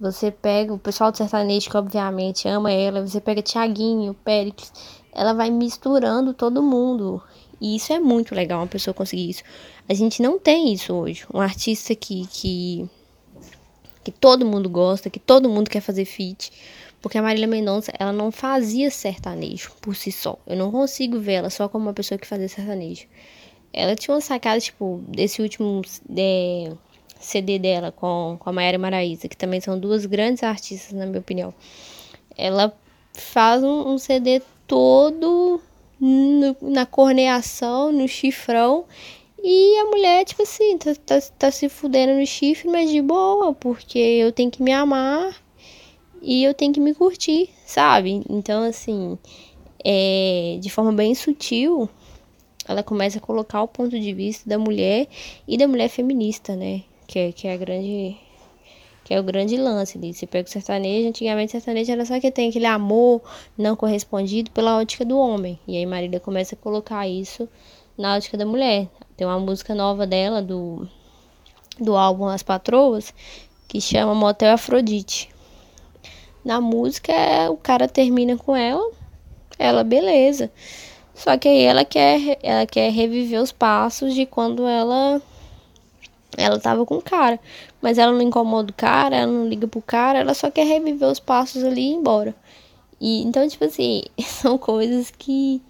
você 0.00 0.30
pega 0.30 0.72
o 0.74 0.78
pessoal 0.78 1.12
do 1.12 1.16
sertanejo 1.16 1.70
que 1.70 1.76
obviamente 1.76 2.48
ama 2.48 2.72
ela, 2.72 3.06
você 3.06 3.20
pega 3.20 3.42
Tiaguinho, 3.42 4.14
Péricles, 4.14 4.72
ela 5.12 5.32
vai 5.32 5.50
misturando 5.50 6.34
todo 6.34 6.62
mundo. 6.62 7.22
E 7.60 7.76
isso 7.76 7.92
é 7.92 7.98
muito 7.98 8.34
legal, 8.34 8.60
uma 8.60 8.66
pessoa 8.66 8.94
conseguir 8.94 9.30
isso. 9.30 9.42
A 9.88 9.94
gente 9.94 10.22
não 10.22 10.38
tem 10.38 10.72
isso 10.72 10.94
hoje. 10.94 11.24
Um 11.32 11.40
artista 11.40 11.94
que, 11.94 12.26
que, 12.26 12.88
que 14.04 14.12
todo 14.12 14.46
mundo 14.46 14.68
gosta, 14.68 15.10
que 15.10 15.18
todo 15.18 15.48
mundo 15.48 15.70
quer 15.70 15.80
fazer 15.80 16.04
feat. 16.04 16.52
Porque 17.08 17.16
a 17.16 17.22
Marília 17.22 17.48
Mendonça, 17.48 17.90
ela 17.98 18.12
não 18.12 18.30
fazia 18.30 18.90
sertanejo 18.90 19.72
por 19.80 19.96
si 19.96 20.12
só. 20.12 20.36
Eu 20.46 20.58
não 20.58 20.70
consigo 20.70 21.18
ver 21.18 21.32
ela 21.32 21.48
só 21.48 21.66
como 21.66 21.86
uma 21.86 21.94
pessoa 21.94 22.18
que 22.18 22.26
fazia 22.26 22.50
sertanejo. 22.50 23.06
Ela 23.72 23.96
tinha 23.96 24.14
uma 24.14 24.20
sacada, 24.20 24.60
tipo, 24.60 25.02
desse 25.08 25.40
último 25.40 25.80
é, 26.14 26.70
CD 27.18 27.58
dela 27.58 27.90
com, 27.90 28.36
com 28.38 28.50
a 28.50 28.52
Mayara 28.52 28.76
Maraísa, 28.78 29.26
que 29.26 29.38
também 29.38 29.58
são 29.58 29.80
duas 29.80 30.04
grandes 30.04 30.42
artistas, 30.42 30.92
na 30.92 31.06
minha 31.06 31.20
opinião. 31.20 31.54
Ela 32.36 32.76
faz 33.14 33.64
um, 33.64 33.88
um 33.94 33.96
CD 33.96 34.42
todo 34.66 35.62
no- 35.98 36.56
na 36.60 36.84
corneação, 36.84 37.90
no 37.90 38.06
chifrão. 38.06 38.84
E 39.42 39.78
a 39.78 39.86
mulher, 39.86 40.26
tipo 40.26 40.42
assim, 40.42 40.76
tá, 40.76 40.94
tá, 41.06 41.18
tá 41.38 41.50
se 41.50 41.70
fudendo 41.70 42.12
no 42.20 42.26
chifre, 42.26 42.68
mas 42.68 42.90
de 42.90 43.00
boa, 43.00 43.54
porque 43.54 43.98
eu 43.98 44.30
tenho 44.30 44.50
que 44.50 44.62
me 44.62 44.74
amar 44.74 45.34
e 46.22 46.44
eu 46.44 46.54
tenho 46.54 46.72
que 46.72 46.80
me 46.80 46.94
curtir, 46.94 47.50
sabe? 47.64 48.22
Então, 48.28 48.62
assim, 48.62 49.18
é, 49.84 50.58
de 50.60 50.70
forma 50.70 50.92
bem 50.92 51.14
sutil, 51.14 51.88
ela 52.66 52.82
começa 52.82 53.18
a 53.18 53.20
colocar 53.20 53.62
o 53.62 53.68
ponto 53.68 53.98
de 53.98 54.12
vista 54.12 54.48
da 54.48 54.58
mulher 54.58 55.08
e 55.46 55.56
da 55.56 55.66
mulher 55.66 55.88
feminista, 55.88 56.54
né? 56.54 56.82
Que 57.06 57.18
é, 57.18 57.32
que 57.32 57.48
é 57.48 57.54
a 57.54 57.56
grande. 57.56 58.16
Que 59.04 59.14
é 59.14 59.20
o 59.20 59.22
grande 59.22 59.56
lance 59.56 59.96
ali. 59.96 60.12
Você 60.12 60.26
pega 60.26 60.46
o 60.46 60.52
sertanejo, 60.52 61.08
antigamente 61.08 61.48
o 61.48 61.52
sertanejo 61.52 61.92
era 61.92 62.04
só 62.04 62.20
que 62.20 62.30
tem 62.30 62.50
aquele 62.50 62.66
amor 62.66 63.22
não 63.56 63.74
correspondido 63.74 64.50
pela 64.50 64.76
ótica 64.76 65.04
do 65.04 65.18
homem. 65.18 65.58
E 65.66 65.78
aí 65.78 65.86
Marília 65.86 66.20
começa 66.20 66.54
a 66.54 66.58
colocar 66.58 67.08
isso 67.08 67.48
na 67.96 68.16
ótica 68.16 68.36
da 68.36 68.44
mulher. 68.44 68.86
Tem 69.16 69.26
uma 69.26 69.40
música 69.40 69.74
nova 69.74 70.06
dela, 70.06 70.42
do, 70.42 70.86
do 71.80 71.96
álbum 71.96 72.26
As 72.26 72.42
Patroas, 72.42 73.14
que 73.66 73.80
chama 73.80 74.14
Motel 74.14 74.52
Afrodite. 74.52 75.30
Na 76.44 76.60
música, 76.60 77.12
o 77.50 77.56
cara 77.56 77.88
termina 77.88 78.36
com 78.36 78.56
ela, 78.56 78.90
ela, 79.58 79.84
beleza. 79.84 80.50
Só 81.14 81.36
que 81.36 81.48
aí 81.48 81.62
ela 81.62 81.84
quer, 81.84 82.38
ela 82.42 82.64
quer 82.64 82.92
reviver 82.92 83.42
os 83.42 83.50
passos 83.50 84.14
de 84.14 84.24
quando 84.24 84.66
ela 84.66 85.20
ela 86.36 86.60
tava 86.60 86.86
com 86.86 86.96
o 86.96 87.02
cara. 87.02 87.40
Mas 87.82 87.98
ela 87.98 88.12
não 88.12 88.22
incomoda 88.22 88.70
o 88.70 88.74
cara, 88.74 89.16
ela 89.16 89.32
não 89.32 89.48
liga 89.48 89.66
pro 89.66 89.82
cara, 89.82 90.20
ela 90.20 90.34
só 90.34 90.50
quer 90.50 90.64
reviver 90.64 91.08
os 91.08 91.18
passos 91.18 91.64
ali 91.64 91.80
e 91.82 91.90
ir 91.90 91.94
embora. 91.94 92.34
E 93.00 93.22
então, 93.22 93.46
tipo 93.48 93.64
assim, 93.64 94.02
são 94.24 94.56
coisas 94.58 95.10
que 95.10 95.62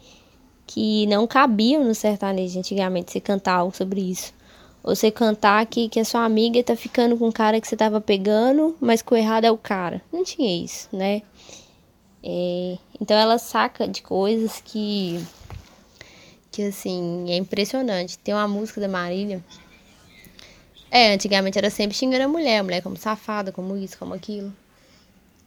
que 0.66 1.06
não 1.06 1.26
cabiam 1.26 1.82
no 1.82 1.94
sertanejo 1.94 2.58
antigamente, 2.58 3.10
você 3.10 3.20
cantar 3.20 3.54
algo 3.54 3.74
sobre 3.74 4.02
isso. 4.02 4.34
Ou 4.82 4.94
você 4.94 5.10
cantar 5.10 5.64
que, 5.66 5.88
que 5.88 6.00
a 6.00 6.04
sua 6.04 6.24
amiga 6.24 6.62
tá 6.62 6.76
ficando 6.76 7.16
com 7.16 7.28
o 7.28 7.32
cara 7.32 7.60
que 7.60 7.68
você 7.68 7.76
tava 7.76 8.00
pegando, 8.00 8.76
mas 8.80 9.02
que 9.02 9.12
o 9.12 9.16
errado 9.16 9.44
é 9.44 9.50
o 9.50 9.58
cara. 9.58 10.00
Não 10.12 10.24
tinha 10.24 10.64
isso, 10.64 10.88
né? 10.92 11.22
É, 12.22 12.78
então 13.00 13.16
ela 13.16 13.38
saca 13.38 13.86
de 13.86 14.02
coisas 14.02 14.60
que 14.64 15.24
que 16.50 16.62
assim 16.62 17.30
é 17.30 17.36
impressionante. 17.36 18.18
Tem 18.18 18.34
uma 18.34 18.48
música 18.48 18.80
da 18.80 18.88
Marília. 18.88 19.44
É, 20.90 21.12
antigamente 21.12 21.58
era 21.58 21.70
sempre 21.70 21.96
xingando 21.96 22.24
a 22.24 22.28
mulher, 22.28 22.58
a 22.58 22.62
mulher 22.62 22.82
como 22.82 22.96
safada, 22.96 23.52
como 23.52 23.76
isso, 23.76 23.98
como 23.98 24.14
aquilo. 24.14 24.52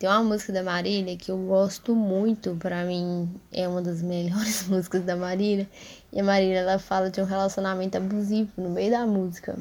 Tem 0.01 0.09
uma 0.09 0.23
música 0.23 0.51
da 0.51 0.63
Marília 0.63 1.15
que 1.15 1.29
eu 1.29 1.37
gosto 1.37 1.93
muito, 1.93 2.55
pra 2.55 2.83
mim 2.83 3.29
é 3.53 3.67
uma 3.67 3.83
das 3.83 4.01
melhores 4.01 4.67
músicas 4.67 5.03
da 5.03 5.15
Marília. 5.15 5.69
E 6.11 6.19
a 6.19 6.23
Marília 6.23 6.57
ela 6.57 6.79
fala 6.79 7.11
de 7.11 7.21
um 7.21 7.23
relacionamento 7.23 7.97
abusivo 7.97 8.49
no 8.57 8.71
meio 8.71 8.89
da 8.89 9.05
música. 9.05 9.55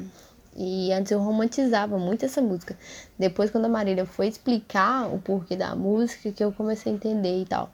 E 0.57 0.91
antes 0.93 1.11
eu 1.11 1.19
romantizava 1.19 1.95
muito 1.99 2.25
essa 2.25 2.41
música. 2.41 2.75
Depois, 3.19 3.51
quando 3.51 3.65
a 3.65 3.69
Marília 3.69 4.03
foi 4.03 4.29
explicar 4.29 5.13
o 5.13 5.19
porquê 5.19 5.55
da 5.55 5.75
música, 5.75 6.31
que 6.31 6.43
eu 6.43 6.51
comecei 6.51 6.91
a 6.91 6.95
entender 6.95 7.43
e 7.43 7.45
tal. 7.45 7.69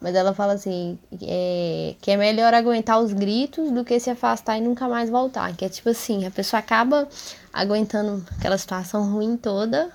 Mas 0.00 0.14
ela 0.14 0.32
fala 0.32 0.54
assim, 0.54 0.98
é, 1.20 1.96
que 2.00 2.10
é 2.10 2.16
melhor 2.16 2.54
aguentar 2.54 2.98
os 2.98 3.12
gritos 3.12 3.70
do 3.70 3.84
que 3.84 4.00
se 4.00 4.08
afastar 4.08 4.56
e 4.56 4.62
nunca 4.62 4.88
mais 4.88 5.10
voltar. 5.10 5.54
Que 5.54 5.66
é 5.66 5.68
tipo 5.68 5.90
assim, 5.90 6.24
a 6.24 6.30
pessoa 6.30 6.60
acaba 6.60 7.06
aguentando 7.52 8.24
aquela 8.38 8.56
situação 8.56 9.12
ruim 9.12 9.36
toda 9.36 9.92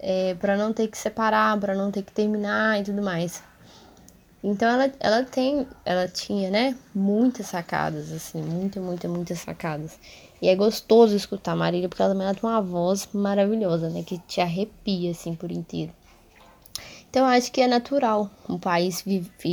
é, 0.00 0.34
para 0.34 0.56
não 0.56 0.72
ter 0.72 0.88
que 0.88 0.96
separar, 0.96 1.58
para 1.60 1.74
não 1.74 1.90
ter 1.90 2.02
que 2.02 2.12
terminar 2.12 2.80
e 2.80 2.84
tudo 2.84 3.02
mais. 3.02 3.42
Então 4.42 4.68
ela, 4.68 4.90
ela 4.98 5.22
tem, 5.22 5.66
ela 5.84 6.08
tinha, 6.08 6.50
né, 6.50 6.76
muitas 6.94 7.46
sacadas, 7.46 8.10
assim, 8.10 8.42
muitas, 8.42 8.82
muitas, 8.82 9.10
muitas 9.10 9.38
sacadas. 9.40 9.98
E 10.40 10.48
é 10.48 10.56
gostoso 10.56 11.14
escutar 11.14 11.52
a 11.52 11.56
Marília, 11.56 11.88
porque 11.88 12.02
ela 12.02 12.14
também 12.14 12.34
tem 12.34 12.48
uma 12.48 12.62
voz 12.62 13.06
maravilhosa, 13.12 13.90
né, 13.90 14.02
que 14.02 14.18
te 14.20 14.40
arrepia, 14.40 15.10
assim, 15.10 15.34
por 15.34 15.52
inteiro. 15.52 15.92
Então 17.10 17.26
eu 17.26 17.28
acho 17.28 17.52
que 17.52 17.60
é 17.60 17.66
natural 17.66 18.30
um 18.48 18.56
país 18.56 19.04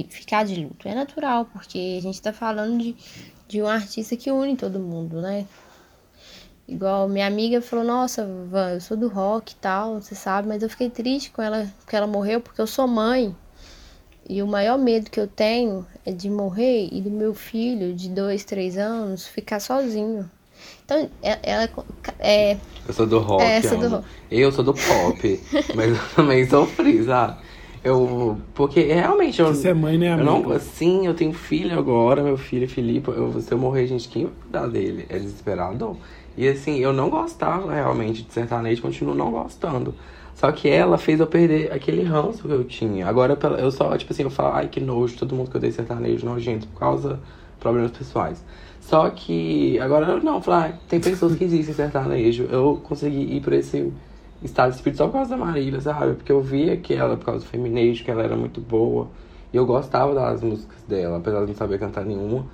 ficar 0.10 0.46
de 0.46 0.64
luto. 0.64 0.88
É 0.88 0.96
natural, 0.96 1.46
porque 1.46 1.98
a 1.98 2.02
gente 2.02 2.22
tá 2.22 2.32
falando 2.32 2.78
de, 2.78 2.96
de 3.48 3.62
um 3.62 3.68
artista 3.68 4.16
que 4.16 4.32
une 4.32 4.56
todo 4.56 4.80
mundo, 4.80 5.22
né? 5.22 5.46
Igual 6.68 7.08
minha 7.08 7.26
amiga 7.26 7.62
falou, 7.62 7.86
nossa, 7.86 8.28
Van, 8.50 8.72
eu 8.72 8.82
sou 8.82 8.98
do 8.98 9.08
rock 9.08 9.54
e 9.54 9.56
tal, 9.56 10.02
você 10.02 10.14
sabe, 10.14 10.50
mas 10.50 10.62
eu 10.62 10.70
fiquei 10.70 10.90
triste 10.90 11.32
com 11.32 11.42
ela, 11.42 11.66
porque 11.80 11.96
ela 11.96 12.08
morreu, 12.08 12.42
porque 12.42 12.60
eu 12.60 12.68
sou 12.68 12.86
mãe. 12.86 13.34
E 14.30 14.44
o 14.44 14.48
maior 14.48 14.78
medo 14.78 15.10
que 15.10 15.20
eu 15.20 15.28
tenho 15.28 15.88
é 16.06 16.12
de 16.12 16.30
morrer 16.30 16.90
e 16.92 17.00
do 17.00 17.10
meu 17.10 17.34
filho 17.34 17.94
de 17.94 18.10
dois, 18.10 18.44
três 18.44 18.78
anos 18.78 19.26
ficar 19.26 19.62
sozinho. 19.62 20.30
Então, 20.84 21.10
é, 21.24 21.40
ela 21.44 21.70
é. 22.20 22.58
Eu 22.86 22.94
sou 22.94 23.08
do 23.08 23.20
rock. 23.20 23.44
É, 23.44 23.62
sou 23.62 23.78
do 23.78 23.88
rock. 23.88 24.06
Eu 24.30 24.52
sou 24.52 24.64
do 24.66 24.74
pop, 24.74 25.40
mas 25.74 25.90
eu 25.90 26.10
também 26.16 26.46
sofri, 26.50 27.04
sabe? 27.06 27.38
Eu. 27.82 28.38
Porque 28.54 28.82
realmente 28.82 29.40
eu. 29.40 29.48
Você 29.54 29.70
é 29.70 29.74
mãe, 29.74 29.98
né, 29.98 30.12
amigo? 30.12 30.50
Não, 30.50 30.60
sim, 30.60 31.06
eu 31.06 31.14
tenho 31.14 31.32
filho 31.32 31.78
agora, 31.80 32.22
meu 32.22 32.38
filho 32.38 32.68
Felipe. 32.68 33.10
Eu, 33.10 33.40
se 33.40 33.52
eu 33.54 33.58
morrer, 33.58 33.88
gente, 33.88 34.10
quem 34.10 34.26
vai 34.26 34.34
cuidar 34.42 34.68
dele? 34.68 35.06
É 35.08 35.18
desesperador. 35.18 35.96
E 36.38 36.48
assim, 36.48 36.78
eu 36.78 36.94
não 36.94 37.10
gostava 37.10 37.74
realmente 37.74 38.22
de 38.22 38.32
sertanejo, 38.32 38.82
continuo 38.82 39.16
não 39.16 39.32
gostando. 39.32 39.96
Só 40.36 40.52
que 40.52 40.70
ela 40.70 41.00
fez 41.00 41.20
eu 41.20 41.26
perder 41.26 41.74
aquele 41.74 42.04
ranço 42.04 42.48
que 42.48 42.54
eu 42.54 42.64
tinha. 42.64 43.08
Agora 43.08 43.36
eu 43.58 43.72
só, 43.72 43.98
tipo 43.98 44.14
assim, 44.14 44.22
eu 44.22 44.30
falo, 44.30 44.54
ai 44.54 44.68
que 44.68 44.80
nojo, 44.80 45.18
todo 45.18 45.36
mundo 45.36 45.50
que 45.50 45.58
eu 45.58 45.62
dei 45.62 45.72
sertanejo 45.72 46.24
nojento 46.28 46.68
por 46.68 46.80
causa 46.80 47.16
de 47.16 47.60
problemas 47.60 47.90
pessoais. 47.90 48.46
Só 48.80 49.10
que 49.10 49.80
agora 49.80 50.20
não, 50.20 50.40
falar, 50.40 50.70
ah, 50.70 50.78
tem 50.88 51.00
pessoas 51.00 51.36
que 51.36 51.44
existem 51.44 51.74
sertanejo. 51.74 52.44
Eu 52.52 52.80
consegui 52.84 53.36
ir 53.36 53.42
por 53.42 53.52
esse 53.54 53.92
estado 54.44 54.70
de 54.70 54.76
espírito 54.76 55.00
só 55.00 55.08
por 55.08 55.14
causa 55.14 55.32
da 55.32 55.38
Marília, 55.38 55.82
sabe? 55.82 56.14
Porque 56.14 56.32
eu 56.32 56.40
via 56.40 56.78
que 56.78 56.94
ela, 56.94 57.18
por 57.18 57.26
causa 57.26 57.44
do 57.44 57.50
feminejo, 57.50 58.04
que 58.06 58.12
ela 58.12 58.22
era 58.22 58.38
muito 58.38 58.62
boa. 58.62 59.08
E 59.52 59.58
eu 59.58 59.66
gostava 59.66 60.14
das 60.14 60.44
músicas 60.44 60.84
dela, 60.88 61.18
apesar 61.18 61.42
de 61.42 61.48
não 61.48 61.56
saber 61.56 61.80
cantar 61.80 62.06
nenhuma. 62.06 62.46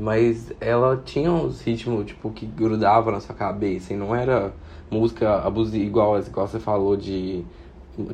Mas 0.00 0.50
ela 0.62 0.96
tinha 1.04 1.30
uns 1.30 1.60
ritmos, 1.60 2.06
tipo, 2.06 2.30
que 2.30 2.46
grudavam 2.46 3.12
na 3.12 3.20
sua 3.20 3.34
cabeça. 3.34 3.92
E 3.92 3.96
não 3.96 4.14
era 4.14 4.50
música 4.90 5.42
abusiva, 5.42 5.84
igual, 5.84 6.18
igual 6.18 6.48
você 6.48 6.58
falou 6.58 6.96
de. 6.96 7.44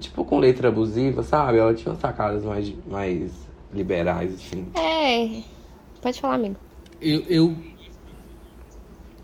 Tipo, 0.01 0.25
com 0.25 0.41
letra 0.41 0.67
abusiva, 0.67 1.23
sabe? 1.23 1.59
Ela 1.59 1.73
tinha 1.75 1.95
sacadas 1.95 2.43
mais, 2.43 2.75
mais 2.89 3.31
liberais, 3.73 4.35
assim. 4.35 4.67
É. 4.75 5.43
Pode 6.03 6.21
falar, 6.21 6.35
amigo. 6.35 6.57
Eu. 7.01 7.21
eu... 7.29 7.57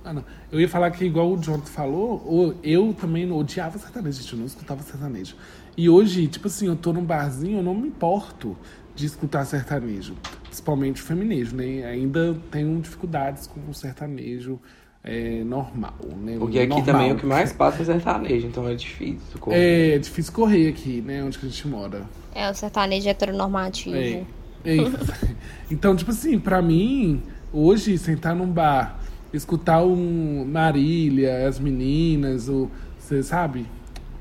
Ah, 0.05 0.13
não. 0.13 0.25
Eu 0.53 0.61
ia 0.61 0.69
falar 0.69 0.93
que, 0.93 1.05
igual 1.05 1.33
o 1.33 1.43
Jonathan 1.43 1.67
falou, 1.67 2.55
eu 2.63 2.95
também 2.95 3.29
odiava 3.33 3.77
sertanejo, 3.77 4.21
gente. 4.21 4.35
Eu 4.35 4.39
não 4.39 4.47
escutava 4.47 4.83
sertanejo. 4.85 5.35
E 5.77 5.91
hoje, 5.91 6.29
tipo 6.29 6.47
assim, 6.47 6.69
eu 6.69 6.77
tô 6.77 6.93
num 6.93 7.05
barzinho, 7.05 7.59
eu 7.59 7.63
não 7.65 7.75
me 7.75 7.89
importo 7.89 8.57
de 8.95 9.05
escutar 9.05 9.45
sertanejo. 9.47 10.15
Principalmente 10.53 11.01
o 11.01 11.05
feminejo, 11.07 11.57
né? 11.57 11.83
Ainda 11.87 12.37
tenho 12.51 12.79
dificuldades 12.79 13.47
com 13.47 13.71
o 13.71 13.73
sertanejo 13.73 14.61
é, 15.03 15.43
normal, 15.45 15.95
né? 16.23 16.37
Porque 16.39 16.59
aqui 16.59 16.69
normal. 16.69 16.85
também 16.85 17.13
o 17.13 17.17
que 17.17 17.25
mais 17.25 17.55
passa 17.55 17.81
é 17.81 17.87
sertanejo, 17.87 18.47
então 18.49 18.69
é 18.69 18.75
difícil 18.75 19.39
correr. 19.41 19.95
É, 19.95 19.99
difícil 19.99 20.31
correr 20.31 20.69
aqui, 20.69 21.01
né? 21.01 21.25
Onde 21.25 21.39
que 21.39 21.47
a 21.47 21.49
gente 21.49 21.67
mora. 21.67 22.03
É, 22.35 22.51
o 22.51 22.55
sertanejo 22.55 23.09
heteronormativo. 23.09 23.97
É. 23.97 24.25
é 24.67 24.77
então, 25.73 25.97
tipo 25.97 26.11
assim, 26.11 26.39
pra 26.39 26.61
mim, 26.61 27.23
hoje, 27.51 27.97
sentar 27.97 28.37
num 28.37 28.47
bar, 28.47 29.01
escutar 29.33 29.83
um 29.83 30.45
Marília, 30.45 31.49
as 31.49 31.59
meninas, 31.59 32.51
ou, 32.51 32.71
você 32.99 33.23
sabe? 33.23 33.65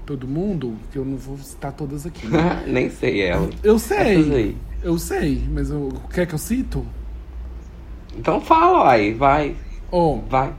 Todo 0.05 0.25
mundo, 0.29 0.77
que 0.93 0.97
eu 0.97 1.03
não 1.03 1.17
vou 1.17 1.37
citar 1.39 1.73
todas 1.73 2.05
aqui. 2.05 2.25
Né? 2.25 2.63
Nem 2.71 2.89
sei 2.89 3.19
ela. 3.19 3.49
Eu 3.61 3.77
sei. 3.77 4.55
Eu 4.83 4.97
sei, 4.97 5.43
mas 5.51 5.69
eu, 5.69 5.89
quer 6.11 6.25
que 6.25 6.33
eu 6.33 6.39
cito? 6.39 6.85
Então 8.17 8.41
fala 8.41 8.91
aí, 8.91 9.13
vai. 9.13 9.55
Ó, 9.91 10.15
oh, 10.15 10.21
vai. 10.27 10.53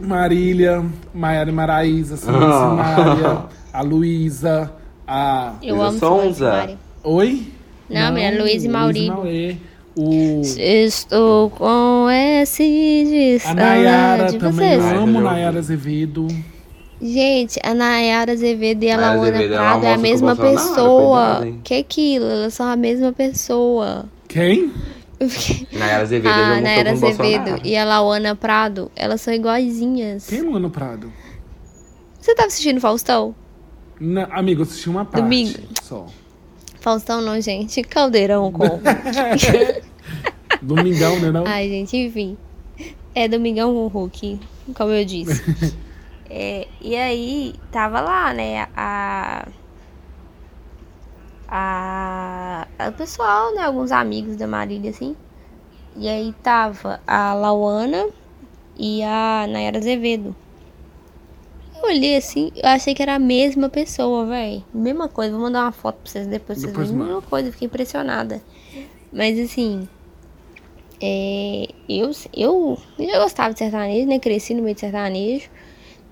Marília, 0.00 0.84
Maiara 1.12 1.52
Maraísa, 1.52 2.16
Maria, 2.30 3.44
a 3.72 3.82
Luísa, 3.82 4.72
a. 5.06 5.54
Eu 5.62 5.82
amo 5.82 5.98
Sonza. 5.98 6.78
Oi? 7.04 7.52
Não, 7.90 8.12
minha 8.12 8.40
Luísa 8.40 8.66
e 8.66 8.68
Mauri. 8.68 9.60
O... 9.96 10.42
Estou 10.56 11.50
com 11.50 12.06
esse 12.08 13.38
A 13.44 13.52
Nayara 13.54 14.32
também, 14.32 14.74
eu 14.74 15.02
amo 15.02 15.20
Nayara 15.20 15.58
Azevedo. 15.58 16.28
Gente, 17.00 17.60
a 17.62 17.74
Nayara 17.74 18.32
Azevedo 18.32 18.82
e 18.82 18.90
a 18.90 18.96
Laona 18.96 19.42
é 19.42 19.48
Prado 19.48 19.86
é 19.86 19.92
a 19.94 19.98
mesma 19.98 20.34
pessoa. 20.34 21.46
Que 21.62 21.74
é 21.74 21.78
aquilo? 21.78 22.24
Elas 22.24 22.54
são 22.54 22.66
a 22.66 22.76
mesma 22.76 23.12
pessoa. 23.12 24.06
Quem? 24.26 24.72
Nayara 25.72 26.02
Azevedo 26.02 26.32
ah, 26.32 26.60
Nayara 26.60 26.92
Azevedo 26.92 27.60
e 27.64 27.76
a 27.76 27.84
Lauana 27.84 28.36
Prado, 28.36 28.90
elas 28.94 29.20
são 29.20 29.32
iguaizinhas. 29.32 30.26
Quem 30.26 30.40
é 30.40 30.42
Lauana 30.42 30.70
Prado? 30.70 31.12
Você 32.20 32.34
tá 32.34 32.46
assistindo 32.46 32.80
Faustão? 32.80 33.34
Não, 34.00 34.26
amigo, 34.30 34.60
eu 34.60 34.64
assisti 34.64 34.88
uma 34.88 35.04
parte 35.04 35.22
Domingo. 35.22 35.58
só. 35.82 36.06
Faustão 36.80 37.20
não, 37.20 37.40
gente. 37.40 37.82
Caldeirão 37.82 38.52
com. 38.52 38.64
Domingão, 40.62 41.18
né 41.20 41.30
não? 41.30 41.44
Ai, 41.46 41.68
gente, 41.68 41.96
enfim. 41.96 42.36
É 43.14 43.28
Domingão 43.28 43.72
com 43.72 43.86
Hulk, 43.88 44.40
como 44.74 44.92
eu 44.92 45.04
disse. 45.04 45.42
é, 46.30 46.68
e 46.80 46.96
aí, 46.96 47.54
tava 47.70 48.00
lá, 48.00 48.32
né, 48.32 48.68
a 48.76 49.46
a, 51.48 52.68
a 52.78 52.88
o 52.88 52.92
pessoal, 52.92 53.54
né? 53.54 53.62
Alguns 53.62 53.90
amigos 53.90 54.36
da 54.36 54.46
Marília, 54.46 54.90
assim. 54.90 55.16
E 55.96 56.06
aí 56.08 56.34
tava 56.42 57.00
a 57.06 57.32
Lauana 57.32 58.08
e 58.78 59.02
a 59.02 59.46
Nayara 59.48 59.78
Azevedo. 59.78 60.36
Eu 61.74 61.88
olhei 61.88 62.16
assim, 62.16 62.50
eu 62.56 62.68
achei 62.68 62.94
que 62.94 63.02
era 63.02 63.14
a 63.14 63.18
mesma 63.18 63.68
pessoa, 63.68 64.26
velho. 64.26 64.64
Mesma 64.74 65.08
coisa, 65.08 65.32
vou 65.32 65.42
mandar 65.42 65.62
uma 65.62 65.72
foto 65.72 65.96
pra 66.02 66.10
vocês 66.10 66.26
depois, 66.26 66.60
depois 66.60 66.88
vocês 66.88 66.90
verem. 66.90 67.06
Mesma 67.06 67.22
coisa, 67.22 67.52
fiquei 67.52 67.66
impressionada. 67.66 68.42
Mas 69.12 69.38
assim, 69.38 69.88
é, 71.00 71.68
eu, 71.88 72.10
eu, 72.36 72.78
eu 72.98 73.08
já 73.08 73.18
gostava 73.20 73.52
de 73.52 73.60
sertanejo, 73.60 74.08
né? 74.08 74.18
Cresci 74.18 74.54
no 74.54 74.62
meio 74.62 74.74
de 74.74 74.80
sertanejo. 74.80 75.48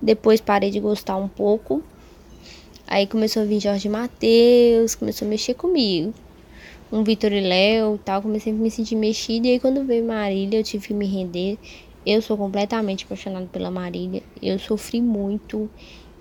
Depois 0.01 0.39
parei 0.39 0.69
de 0.69 0.79
gostar 0.79 1.17
um 1.17 1.27
pouco. 1.27 1.83
Aí 2.87 3.05
começou 3.05 3.43
a 3.43 3.45
vir 3.45 3.59
Jorge 3.59 3.89
Matheus, 3.89 4.95
começou 4.95 5.25
a 5.25 5.29
mexer 5.29 5.53
comigo. 5.53 6.13
Um 6.91 7.03
Vitor 7.03 7.33
e 7.33 7.41
Léo 7.41 7.95
e 7.95 7.97
tal, 7.99 8.21
comecei 8.21 8.53
a 8.53 8.55
me 8.55 8.71
sentir 8.71 8.95
mexida. 8.95 9.47
E 9.47 9.51
aí 9.51 9.59
quando 9.59 9.83
veio 9.83 10.05
Marília, 10.05 10.59
eu 10.59 10.63
tive 10.63 10.87
que 10.87 10.93
me 10.93 11.05
render. 11.05 11.57
Eu 12.05 12.21
sou 12.21 12.37
completamente 12.37 13.03
apaixonada 13.03 13.47
pela 13.47 13.69
Marília. 13.69 14.23
Eu 14.41 14.57
sofri 14.57 15.01
muito. 15.01 15.69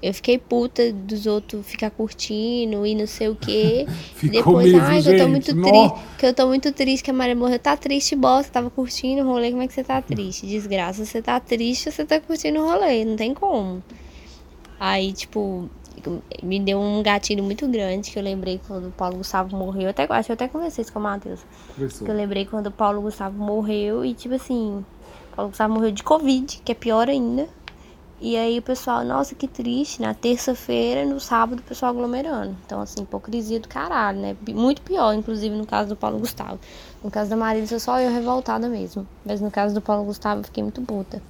Eu 0.03 0.13
fiquei 0.13 0.39
puta 0.39 0.93
dos 0.93 1.27
outros 1.27 1.67
ficar 1.67 1.91
curtindo 1.91 2.87
e 2.87 2.95
não 2.95 3.07
sei 3.07 3.29
o 3.29 3.35
quê. 3.35 3.87
Depois, 4.23 4.71
mesmo, 4.71 4.81
ai, 4.83 5.03
que 5.03 5.09
eu 5.09 5.19
tô 5.19 5.29
muito 5.29 5.63
triste. 5.63 5.95
Que 6.19 6.27
eu 6.27 6.35
tô 6.35 6.47
muito 6.47 6.73
triste 6.73 7.05
que 7.05 7.11
a 7.11 7.15
Maria 7.15 7.35
morreu. 7.35 7.59
Tá 7.59 7.77
triste, 7.77 8.15
bosta. 8.15 8.53
Tava 8.53 8.71
curtindo 8.71 9.23
o 9.23 9.27
rolê. 9.27 9.51
Como 9.51 9.63
é 9.63 9.67
que 9.67 9.73
você 9.73 9.83
tá 9.83 10.01
triste? 10.03 10.47
Desgraça, 10.47 11.05
você 11.05 11.23
tá 11.23 11.41
triste, 11.41 11.91
você 11.91 12.05
tá 12.05 12.21
curtindo 12.21 12.61
o 12.61 12.67
rolê. 12.67 13.05
Não 13.05 13.17
tem 13.17 13.33
como. 13.33 13.83
Aí, 14.79 15.13
tipo, 15.13 15.71
me 16.43 16.61
deu 16.61 16.79
um 16.79 17.03
gatilho 17.03 17.43
muito 17.43 17.67
grande 17.67 18.11
que 18.11 18.19
eu 18.19 18.23
lembrei 18.23 18.61
quando 18.67 18.89
o 18.89 18.93
Paulo 18.93 19.17
Gustavo 19.17 19.57
morreu. 19.57 19.85
Eu 19.85 19.91
até, 19.91 20.07
acho 20.09 20.27
que 20.27 20.33
eu 20.33 20.35
até 20.35 20.49
conversei 20.49 20.83
isso 20.83 20.93
com 20.93 20.99
o 20.99 21.03
Matheus. 21.03 21.41
Que 22.05 22.11
eu 22.11 22.15
lembrei 22.15 22.45
quando 22.45 22.67
o 22.67 22.71
Paulo 22.71 23.01
Gustavo 23.01 23.37
morreu 23.39 24.05
e, 24.05 24.15
tipo 24.15 24.35
assim, 24.35 24.85
o 25.33 25.37
Paulo 25.37 25.51
Gustavo 25.51 25.75
morreu 25.75 25.91
de 25.91 26.03
Covid, 26.03 26.61
que 26.65 26.73
é 26.73 26.75
pior 26.75 27.09
ainda. 27.09 27.49
E 28.21 28.35
aí 28.37 28.59
o 28.59 28.63
pessoal, 28.63 29.05
nossa, 29.05 29.35
que 29.35 29.47
triste. 29.47 30.01
Na 30.01 30.15
terça-feira, 30.15 31.05
no 31.05 31.21
sábado, 31.21 31.61
o 31.61 31.63
pessoal 31.63 31.91
aglomerando. 31.91 32.57
Então, 32.65 32.81
assim, 32.81 33.03
hipocrisia 33.03 33.61
do 33.61 33.69
caralho, 33.69 34.19
né? 34.19 34.37
Muito 34.49 34.81
pior, 34.81 35.13
inclusive, 35.13 35.55
no 35.55 35.67
caso 35.67 35.91
do 35.91 35.97
Paulo 35.97 36.19
Gustavo. 36.19 36.59
No 37.05 37.11
caso 37.11 37.29
da 37.29 37.37
Marília, 37.37 37.67
sou 37.67 37.79
só 37.79 38.01
eu 38.01 38.11
revoltada 38.11 38.69
mesmo. 38.69 39.07
Mas 39.25 39.41
no 39.41 39.51
caso 39.51 39.75
do 39.75 39.83
Paulo 39.83 40.05
Gustavo, 40.05 40.41
eu 40.41 40.45
fiquei 40.45 40.63
muito 40.63 40.81
puta. 40.81 41.21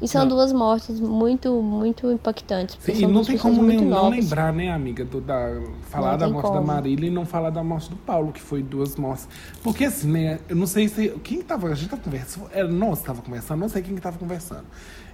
E 0.00 0.06
são 0.06 0.28
duas 0.28 0.52
mortes 0.52 1.00
muito, 1.00 1.62
muito 1.62 2.10
impactantes. 2.10 2.76
Sim, 2.80 2.92
e 2.92 3.06
não 3.06 3.24
tem 3.24 3.38
como 3.38 3.62
nem, 3.62 3.80
não 3.80 4.10
lembrar, 4.10 4.52
né, 4.52 4.70
amiga, 4.70 5.06
do, 5.06 5.22
da, 5.22 5.58
falar 5.88 6.12
Não 6.12 6.18
da 6.18 6.28
morte 6.28 6.48
da 6.48 6.56
como. 6.56 6.66
Marília 6.66 7.06
e 7.06 7.10
não 7.10 7.24
falar 7.24 7.48
da 7.48 7.64
morte 7.64 7.88
do 7.88 7.96
Paulo, 7.96 8.30
que 8.30 8.40
foi 8.40 8.62
duas 8.62 8.94
mortes. 8.96 9.26
Porque 9.62 9.86
assim, 9.86 10.12
né, 10.12 10.38
eu 10.50 10.56
não 10.56 10.66
sei 10.66 10.86
se. 10.88 11.08
Quem 11.24 11.40
tava. 11.40 11.68
A 11.68 11.74
gente 11.74 11.88
tava 11.88 12.02
conversando. 12.02 12.50
Era 12.52 12.68
nós 12.68 13.00
que 13.00 13.06
tava 13.06 13.22
conversando, 13.22 13.58
não 13.58 13.70
sei 13.70 13.80
quem 13.80 13.94
que 13.94 14.00
tava 14.02 14.18
conversando. 14.18 14.64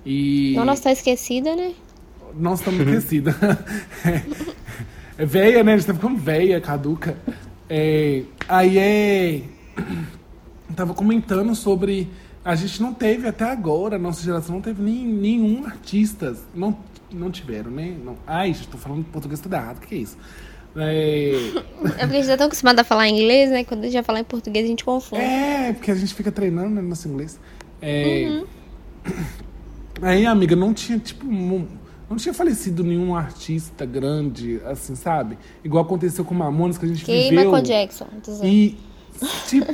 E. 0.05 0.55
Não, 0.57 0.65
nossa, 0.65 0.85
tá 0.85 0.93
esquecida, 0.93 1.55
né? 1.55 1.73
Nós 2.35 2.61
estamos 2.61 2.81
esquecidos. 2.81 3.35
é 5.19 5.27
véia, 5.27 5.63
né? 5.63 5.75
A 5.75 5.77
gente 5.77 5.87
tá 5.87 5.95
ficando 5.95 6.17
véia, 6.17 6.61
caduca. 6.61 7.17
É, 7.69 8.23
aí 8.49 8.79
é. 8.79 9.43
Tava 10.75 10.95
comentando 10.95 11.55
sobre. 11.55 12.09
A 12.45 12.57
gente 12.57 12.83
não 12.83 12.93
teve 12.93 13.29
até 13.29 13.45
agora, 13.45 13.99
nossa 13.99 14.23
geração 14.23 14.57
não 14.57 14.63
teve 14.63 14.83
nem, 14.83 15.07
nenhum 15.07 15.65
artista. 15.65 16.37
Não, 16.55 16.77
não 17.13 17.31
tiveram, 17.31 17.71
né? 17.71 17.95
Não. 18.05 18.17
Ai, 18.27 18.53
já 18.53 18.65
tô 18.65 18.77
falando 18.77 19.05
português 19.05 19.41
tudo 19.41 19.55
errado, 19.55 19.77
o 19.77 19.81
que, 19.81 19.95
é 19.95 19.99
isso? 19.99 20.19
É, 20.75 21.35
É 21.99 22.07
porque 22.07 22.17
a 22.17 22.21
gente 22.21 22.27
tá 22.27 22.37
tão 22.37 22.47
acostumado 22.47 22.81
a 22.81 22.85
falar 22.85 23.09
inglês, 23.09 23.51
né? 23.51 23.63
Quando 23.63 23.83
a 23.83 23.85
gente 23.85 23.95
vai 23.95 24.03
falar 24.03 24.21
em 24.21 24.25
português, 24.25 24.65
a 24.65 24.69
gente 24.69 24.85
confunde. 24.85 25.23
É, 25.23 25.73
porque 25.73 25.91
a 25.91 25.95
gente 25.95 26.13
fica 26.15 26.33
treinando 26.33 26.71
né, 26.71 26.83
nosso 26.83 27.07
inglês. 27.07 27.39
É... 27.81 28.43
Aí, 30.01 30.25
amiga, 30.27 30.57
não 30.57 30.73
tinha, 30.73 30.99
tipo, 30.99 31.25
não 32.09 32.17
tinha 32.17 32.35
falecido 32.35 32.83
nenhum 32.85 33.15
artista 33.15 33.85
grande, 33.85 34.61
assim, 34.65 34.95
sabe? 34.95 35.39
Igual 35.65 35.85
aconteceu 35.85 36.25
com 36.25 36.35
Mamonas, 36.35 36.79
que 36.79 36.85
a 36.85 36.89
gente 36.89 37.05
Que 37.05 37.31
viveu. 37.31 37.45
Michael 37.45 37.63
Jackson. 37.63 38.07
E, 38.43 38.77
tipo, 39.49 39.73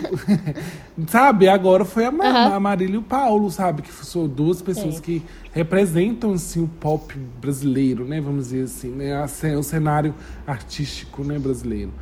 sabe, 1.08 1.48
agora 1.48 1.84
foi 1.84 2.04
a, 2.04 2.12
Ma 2.12 2.24
Aham. 2.24 2.54
a 2.54 2.60
Marília 2.60 2.94
e 2.94 2.98
o 2.98 3.02
Paulo, 3.02 3.50
sabe? 3.50 3.82
Que 3.82 3.92
são 3.92 4.26
duas 4.26 4.60
pessoas 4.62 4.96
Sim. 4.96 5.00
que 5.02 5.22
representam, 5.52 6.32
assim, 6.32 6.62
o 6.62 6.68
pop 6.68 7.14
brasileiro, 7.40 8.04
né? 8.04 8.20
Vamos 8.20 8.44
dizer 8.48 8.64
assim, 8.64 8.90
né? 8.90 9.24
O 9.56 9.62
cenário 9.62 10.14
artístico, 10.46 11.24
né, 11.24 11.38
brasileiro. 11.38 11.92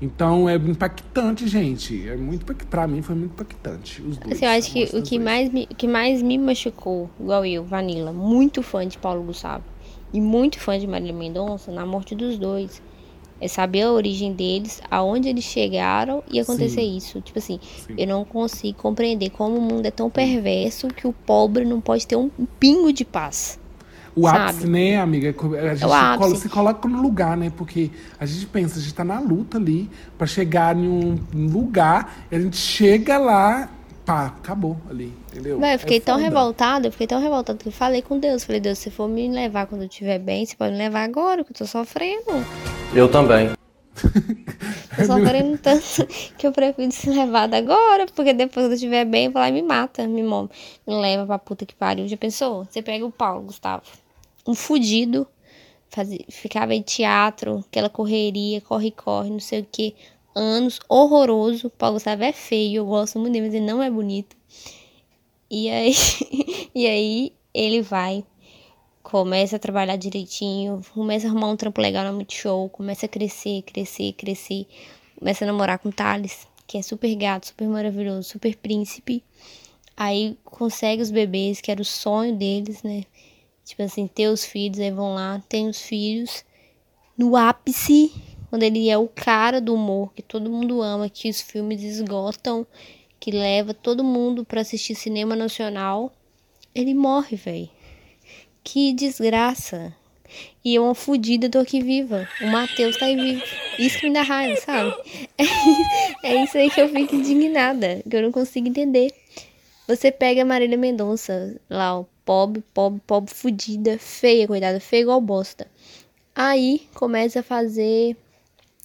Então, 0.00 0.48
é 0.48 0.56
impactante, 0.56 1.48
gente. 1.48 2.08
É 2.08 2.16
muito. 2.16 2.44
Pra 2.66 2.86
mim, 2.86 3.00
foi 3.02 3.14
muito 3.14 3.32
impactante, 3.32 4.02
os 4.02 4.16
dois. 4.18 4.34
Assim, 4.34 4.44
eu 4.44 4.50
acho 4.50 4.72
que 4.72 4.84
o 4.84 5.02
que 5.02 5.18
dois. 5.18 5.24
mais, 5.24 5.52
me, 5.52 5.66
que 5.66 5.88
mais 5.88 6.22
me 6.22 6.36
machucou, 6.36 7.08
igual 7.18 7.44
eu, 7.44 7.64
Vanilla, 7.64 8.12
muito 8.12 8.62
fã 8.62 8.86
de 8.86 8.98
Paulo 8.98 9.22
Gustavo 9.22 9.64
e 10.12 10.20
muito 10.20 10.60
fã 10.60 10.78
de 10.78 10.86
Marília 10.86 11.14
Mendonça, 11.14 11.72
na 11.72 11.84
morte 11.84 12.14
dos 12.14 12.38
dois, 12.38 12.82
é 13.40 13.48
saber 13.48 13.82
a 13.82 13.92
origem 13.92 14.32
deles, 14.32 14.80
aonde 14.90 15.28
eles 15.28 15.44
chegaram 15.44 16.22
e 16.30 16.40
acontecer 16.40 16.82
Sim. 16.82 16.96
isso. 16.96 17.20
Tipo 17.20 17.38
assim, 17.38 17.58
Sim. 17.86 17.94
eu 17.98 18.06
não 18.06 18.24
consigo 18.24 18.78
compreender 18.78 19.30
como 19.30 19.56
o 19.56 19.60
mundo 19.60 19.86
é 19.86 19.90
tão 19.90 20.08
perverso 20.10 20.88
que 20.88 21.06
o 21.06 21.12
pobre 21.12 21.64
não 21.64 21.80
pode 21.80 22.06
ter 22.06 22.16
um 22.16 22.30
pingo 22.58 22.92
de 22.92 23.04
paz. 23.04 23.58
O 24.16 24.26
sabe? 24.26 24.38
ápice, 24.38 24.66
né, 24.66 24.96
amiga? 24.98 25.28
A 25.70 25.74
gente 25.74 25.84
ápice. 25.92 26.18
colo- 26.18 26.36
se 26.36 26.48
coloca 26.48 26.88
no 26.88 27.02
lugar, 27.02 27.36
né? 27.36 27.52
Porque 27.54 27.90
a 28.18 28.24
gente 28.24 28.46
pensa, 28.46 28.78
a 28.78 28.82
gente 28.82 28.94
tá 28.94 29.04
na 29.04 29.20
luta 29.20 29.58
ali 29.58 29.90
pra 30.16 30.26
chegar 30.26 30.74
em 30.74 30.88
um 30.88 31.18
lugar, 31.34 32.16
e 32.30 32.36
a 32.36 32.40
gente 32.40 32.56
chega 32.56 33.18
lá, 33.18 33.68
pá, 34.06 34.26
acabou 34.26 34.78
ali, 34.88 35.12
entendeu? 35.30 35.60
Eu 35.62 35.78
fiquei 35.78 35.98
É 35.98 36.00
tão 36.00 36.14
foda. 36.16 36.24
revoltada, 36.28 36.88
eu 36.88 36.92
fiquei 36.92 37.06
tão 37.06 37.20
revoltada 37.20 37.58
que 37.58 37.68
eu 37.68 37.72
falei 37.72 38.00
com 38.00 38.18
Deus. 38.18 38.42
Falei, 38.42 38.60
Deus, 38.60 38.78
se 38.78 38.90
for 38.90 39.06
me 39.06 39.28
levar 39.28 39.66
quando 39.66 39.82
eu 39.82 39.88
estiver 39.88 40.18
bem, 40.18 40.46
você 40.46 40.56
pode 40.56 40.72
me 40.72 40.78
levar 40.78 41.02
agora, 41.04 41.44
que 41.44 41.52
eu 41.52 41.56
tô 41.56 41.66
sofrendo. 41.66 42.24
Eu 42.94 43.08
também. 43.10 43.50
Tô 44.96 45.04
sofrendo 45.04 45.58
tanto 45.58 46.06
que 46.38 46.46
eu 46.46 46.52
prefiro 46.52 46.90
ser 46.92 47.10
levada 47.10 47.56
agora, 47.56 48.06
porque 48.14 48.32
depois 48.32 48.64
quando 48.66 48.72
eu 48.72 48.74
estiver 48.74 49.04
bem, 49.04 49.30
vai 49.30 49.42
lá 49.44 49.48
e 49.48 49.52
me 49.62 49.66
mata, 49.66 50.06
me, 50.06 50.22
me 50.22 50.48
leva 50.86 51.26
pra 51.26 51.38
puta 51.38 51.64
que 51.66 51.74
pariu. 51.74 52.06
Já 52.08 52.16
pensou? 52.16 52.64
Você 52.64 52.82
pega 52.82 53.04
o 53.04 53.10
Paulo, 53.10 53.42
Gustavo, 53.44 53.82
um 54.46 54.54
fudido, 54.54 55.26
fazia, 55.88 56.24
ficava 56.28 56.74
em 56.74 56.82
teatro, 56.82 57.64
aquela 57.68 57.88
correria, 57.88 58.60
corre, 58.60 58.90
corre, 58.90 59.30
não 59.30 59.40
sei 59.40 59.60
o 59.60 59.66
que, 59.70 59.94
anos, 60.34 60.78
horroroso. 60.88 61.70
Paulo 61.70 61.94
Gustavo 61.94 62.22
é 62.22 62.32
feio, 62.32 62.78
eu 62.78 62.86
gosto 62.86 63.18
muito 63.18 63.32
dele, 63.32 63.46
mas 63.46 63.54
ele 63.54 63.66
não 63.66 63.82
é 63.82 63.90
bonito. 63.90 64.36
E 65.50 65.70
aí, 65.70 65.94
e 66.74 66.86
aí 66.86 67.32
ele 67.54 67.80
vai, 67.82 68.24
começa 69.02 69.56
a 69.56 69.58
trabalhar 69.58 69.96
direitinho, 69.96 70.82
começa 70.92 71.26
a 71.26 71.30
arrumar 71.30 71.48
um 71.48 71.56
trampo 71.56 71.80
legal 71.80 72.04
na 72.04 72.12
Multishow, 72.12 72.68
começa 72.68 73.06
a 73.06 73.08
crescer, 73.08 73.62
crescer, 73.62 74.12
crescer, 74.12 74.66
começa 75.18 75.44
a 75.44 75.46
namorar 75.46 75.78
com 75.78 75.90
Thales, 75.90 76.46
que 76.66 76.76
é 76.76 76.82
super 76.82 77.14
gato, 77.14 77.46
super 77.46 77.68
maravilhoso, 77.68 78.28
super 78.28 78.54
príncipe. 78.56 79.22
Aí 79.96 80.36
consegue 80.44 81.00
os 81.00 81.10
bebês, 81.10 81.60
que 81.60 81.70
era 81.70 81.80
o 81.80 81.84
sonho 81.84 82.36
deles, 82.36 82.82
né? 82.82 83.04
Tipo 83.66 83.82
assim, 83.82 84.06
ter 84.06 84.28
os 84.28 84.44
filhos, 84.44 84.78
aí 84.78 84.92
vão 84.92 85.12
lá, 85.12 85.42
tem 85.48 85.68
os 85.68 85.82
filhos. 85.82 86.44
No 87.18 87.36
ápice, 87.36 88.12
quando 88.48 88.62
ele 88.62 88.88
é 88.88 88.96
o 88.96 89.08
cara 89.08 89.60
do 89.60 89.74
humor, 89.74 90.12
que 90.14 90.22
todo 90.22 90.48
mundo 90.48 90.80
ama, 90.80 91.10
que 91.10 91.28
os 91.28 91.40
filmes 91.40 91.82
esgotam, 91.82 92.64
que 93.18 93.32
leva 93.32 93.74
todo 93.74 94.04
mundo 94.04 94.44
pra 94.44 94.60
assistir 94.60 94.94
cinema 94.94 95.34
nacional, 95.34 96.12
ele 96.72 96.94
morre, 96.94 97.36
velho. 97.36 97.68
Que 98.62 98.92
desgraça. 98.92 99.92
E 100.64 100.76
eu, 100.76 100.84
uma 100.84 100.94
fudida, 100.94 101.50
tô 101.50 101.58
aqui 101.58 101.82
viva. 101.82 102.28
O 102.40 102.46
Matheus 102.46 102.96
tá 102.96 103.06
aí 103.06 103.16
vivo. 103.16 103.42
Isso 103.80 103.98
que 103.98 104.06
me 104.06 104.14
dá 104.14 104.22
raiva, 104.22 104.60
sabe? 104.60 104.94
É 106.22 106.42
isso 106.42 106.56
aí 106.56 106.70
que 106.70 106.80
eu 106.80 106.88
fico 106.88 107.16
indignada, 107.16 108.00
que 108.08 108.16
eu 108.16 108.22
não 108.22 108.32
consigo 108.32 108.68
entender. 108.68 109.12
Você 109.88 110.12
pega 110.12 110.42
a 110.42 110.44
Marília 110.44 110.78
Mendonça, 110.78 111.60
lá, 111.68 112.00
ó, 112.00 112.04
pobre, 112.26 112.62
pobre, 112.74 113.00
pobre, 113.06 113.32
fudida, 113.32 113.98
feia, 113.98 114.48
coitada, 114.48 114.80
feia 114.80 115.02
igual 115.02 115.20
bosta. 115.20 115.68
Aí 116.34 116.86
começa 116.92 117.40
a 117.40 117.42
fazer 117.42 118.16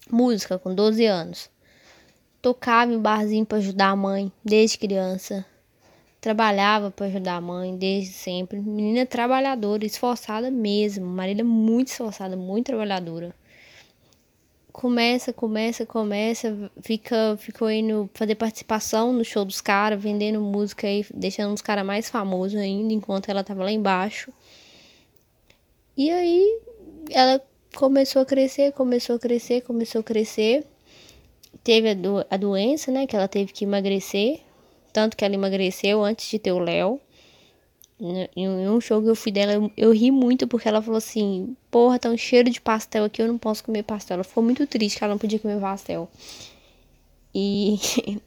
música 0.10 0.60
com 0.60 0.74
12 0.74 1.06
anos. 1.06 1.50
Tocava 2.42 2.94
em 2.94 3.00
barzinho 3.00 3.46
pra 3.46 3.58
ajudar 3.58 3.90
a 3.90 3.96
mãe 3.96 4.32
desde 4.46 4.78
criança. 4.78 5.44
Trabalhava 6.22 6.92
pra 6.92 7.08
ajudar 7.08 7.36
a 7.36 7.42
mãe 7.42 7.76
desde 7.76 8.14
sempre. 8.14 8.60
Menina 8.60 9.06
trabalhadora, 9.08 9.86
esforçada 9.86 10.52
mesmo. 10.52 11.06
Marília 11.06 11.44
muito 11.44 11.88
esforçada, 11.88 12.38
muito 12.38 12.68
trabalhadora. 12.68 13.34
Começa, 14.72 15.34
começa, 15.34 15.86
começa, 15.86 16.72
fica, 16.82 17.36
ficou 17.38 17.70
indo 17.70 18.10
fazer 18.14 18.36
participação 18.36 19.12
no 19.12 19.24
show 19.24 19.44
dos 19.44 19.60
caras, 19.62 20.02
vendendo 20.02 20.40
música 20.42 20.88
aí, 20.88 21.06
deixando 21.14 21.54
os 21.54 21.62
caras 21.62 21.86
mais 21.86 22.10
famosos 22.10 22.58
ainda, 22.60 22.94
enquanto 22.94 23.30
ela 23.30 23.44
tava 23.44 23.64
lá 23.64 23.72
embaixo. 23.72 24.32
E 25.98 26.10
aí 26.10 26.60
ela 27.10 27.42
começou 27.76 28.22
a 28.22 28.26
crescer, 28.26 28.72
começou 28.74 29.16
a 29.16 29.20
crescer, 29.20 29.62
começou 29.62 30.02
a 30.02 30.04
crescer. 30.04 30.66
Teve 31.64 31.90
a, 31.92 31.94
do- 31.94 32.26
a 32.30 32.38
doença, 32.38 32.92
né? 32.92 33.06
Que 33.08 33.16
ela 33.16 33.28
teve 33.28 33.52
que 33.54 33.66
emagrecer. 33.66 34.42
Tanto 34.94 35.16
que 35.18 35.24
ela 35.26 35.36
emagreceu 35.36 36.04
antes 36.04 36.30
de 36.30 36.40
ter 36.40 36.52
o 36.52 36.60
Léo. 36.60 37.00
Em 38.36 38.68
um 38.68 38.82
show 38.82 39.00
que 39.00 39.08
eu 39.08 39.16
fui 39.16 39.32
dela, 39.32 39.54
eu, 39.54 39.72
eu 39.78 39.92
ri 39.92 40.10
muito 40.10 40.48
porque 40.48 40.68
ela 40.68 40.82
falou 40.82 40.98
assim: 40.98 41.56
Porra, 41.70 42.00
tá 42.00 42.10
um 42.10 42.18
cheiro 42.18 42.50
de 42.50 42.60
pastel 42.60 43.04
aqui, 43.04 43.22
eu 43.22 43.28
não 43.28 43.38
posso 43.38 43.64
comer 43.64 43.84
pastel. 43.84 44.16
Ela 44.16 44.24
ficou 44.24 44.44
muito 44.44 44.66
triste 44.66 44.98
que 44.98 45.04
ela 45.04 45.14
não 45.14 45.20
podia 45.20 45.38
comer 45.38 45.62
pastel. 45.62 46.10
E, 47.34 47.80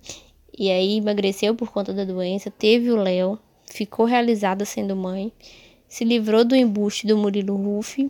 e 0.56 0.70
aí 0.70 0.98
emagreceu 0.98 1.56
por 1.56 1.72
conta 1.72 1.92
da 1.92 2.04
doença, 2.04 2.52
teve 2.52 2.88
o 2.92 2.96
Léo, 2.96 3.36
ficou 3.66 4.06
realizada 4.06 4.64
sendo 4.64 4.94
mãe, 4.94 5.32
se 5.88 6.04
livrou 6.04 6.44
do 6.44 6.54
embuste 6.54 7.04
do 7.04 7.18
Murilo 7.18 7.56
Ruff. 7.56 8.08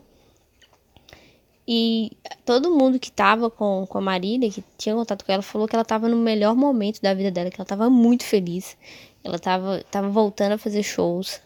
E 1.67 2.13
todo 2.45 2.77
mundo 2.77 2.99
que 2.99 3.11
tava 3.11 3.49
com, 3.49 3.87
com 3.89 3.97
a 3.97 4.03
Marília, 4.03 4.51
que 4.51 4.63
tinha 4.77 4.95
contato 4.95 5.25
com 5.25 5.33
ela, 5.33 5.43
falou 5.43 5.67
que 5.67 5.75
ela 5.75 5.85
tava 5.85 6.11
no 6.11 6.19
melhor 6.19 6.55
momento 6.55 7.01
da 7.01 7.15
vida 7.15 7.31
dela, 7.31 7.51
que 7.51 7.59
ela 7.59 7.65
tava 7.65 7.89
muito 7.89 8.23
feliz. 8.23 8.77
Ela 9.25 9.39
tava, 9.39 9.83
tava 9.91 10.11
voltando 10.11 10.53
a 10.53 10.59
fazer 10.59 10.83
shows. 10.83 11.41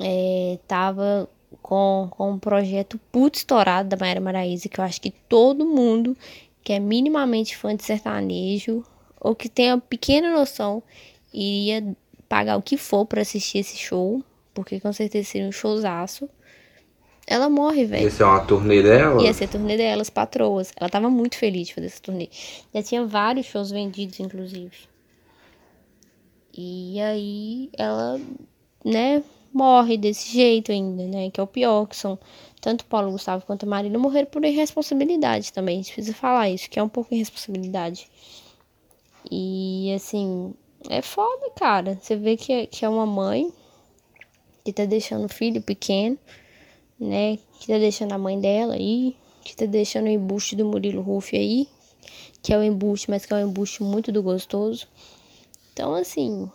É, 0.00 0.58
tava 0.66 1.28
com, 1.60 2.08
com 2.10 2.32
um 2.32 2.38
projeto 2.38 2.98
puto 3.10 3.38
estourado 3.38 3.88
da 3.88 3.96
Maíra 3.96 4.20
Maraíza, 4.20 4.68
que 4.68 4.80
eu 4.80 4.84
acho 4.84 5.00
que 5.00 5.10
todo 5.10 5.66
mundo 5.66 6.16
que 6.62 6.72
é 6.72 6.78
minimamente 6.78 7.56
fã 7.56 7.74
de 7.74 7.84
sertanejo, 7.84 8.84
ou 9.20 9.34
que 9.34 9.48
tem 9.48 9.72
uma 9.72 9.80
pequena 9.80 10.30
noção, 10.30 10.82
iria 11.32 11.96
pagar 12.28 12.56
o 12.56 12.62
que 12.62 12.76
for 12.76 13.04
pra 13.04 13.22
assistir 13.22 13.58
esse 13.58 13.76
show, 13.76 14.22
porque 14.54 14.80
com 14.80 14.92
certeza 14.92 15.28
seria 15.28 15.48
um 15.48 15.52
showzaço. 15.52 16.28
Ela 17.26 17.48
morre, 17.48 17.84
velho. 17.84 18.06
Esse 18.06 18.22
é 18.22 18.26
uma 18.26 18.44
turnê 18.44 18.82
dela? 18.82 19.22
Ia 19.22 19.32
ser 19.32 19.44
a 19.44 19.48
turnê 19.48 19.76
delas, 19.76 20.10
patroas. 20.10 20.72
Ela 20.76 20.90
tava 20.90 21.08
muito 21.08 21.36
feliz 21.36 21.68
de 21.68 21.74
fazer 21.74 21.86
essa 21.86 22.02
turnê. 22.02 22.28
Já 22.74 22.82
tinha 22.82 23.06
vários 23.06 23.46
shows 23.46 23.70
vendidos, 23.70 24.18
inclusive. 24.18 24.76
E 26.52 27.00
aí 27.00 27.70
ela, 27.78 28.20
né, 28.84 29.22
morre 29.52 29.96
desse 29.96 30.32
jeito 30.32 30.72
ainda, 30.72 31.06
né? 31.06 31.30
Que 31.30 31.40
é 31.40 31.42
o 31.42 31.46
pior, 31.46 31.86
que 31.86 31.96
são 31.96 32.18
tanto 32.60 32.84
Paulo 32.86 33.10
Gustavo 33.10 33.44
quanto 33.44 33.64
a 33.64 33.68
Marília 33.68 33.98
morreram 33.98 34.28
por 34.28 34.44
irresponsabilidade 34.44 35.52
também. 35.52 35.80
A 35.80 35.82
gente 35.82 35.92
precisa 35.92 36.16
falar 36.16 36.48
isso, 36.48 36.70
que 36.70 36.78
é 36.78 36.82
um 36.82 36.88
pouco 36.88 37.14
irresponsabilidade. 37.14 38.08
E 39.30 39.92
assim, 39.94 40.54
é 40.88 41.02
foda, 41.02 41.50
cara. 41.56 41.98
Você 42.00 42.16
vê 42.16 42.36
que 42.36 42.52
é, 42.52 42.66
que 42.66 42.84
é 42.84 42.88
uma 42.88 43.06
mãe 43.06 43.52
que 44.64 44.72
tá 44.72 44.84
deixando 44.84 45.24
o 45.24 45.28
filho 45.28 45.60
pequeno, 45.60 46.18
né? 46.98 47.38
Que 47.60 47.66
tá 47.66 47.78
deixando 47.78 48.12
a 48.12 48.18
mãe 48.18 48.40
dela 48.40 48.74
aí, 48.74 49.16
que 49.44 49.56
tá 49.56 49.66
deixando 49.66 50.06
o 50.06 50.10
embuste 50.10 50.54
do 50.56 50.64
Murilo 50.64 51.02
Ruff 51.02 51.36
aí, 51.36 51.68
que 52.40 52.52
é 52.52 52.58
o 52.58 52.62
embuste, 52.62 53.10
mas 53.10 53.26
que 53.26 53.32
é 53.32 53.36
um 53.36 53.48
embuste 53.48 53.82
muito 53.82 54.12
do 54.12 54.22
gostoso. 54.22 54.86
Então, 55.72 55.94
assim, 55.94 56.50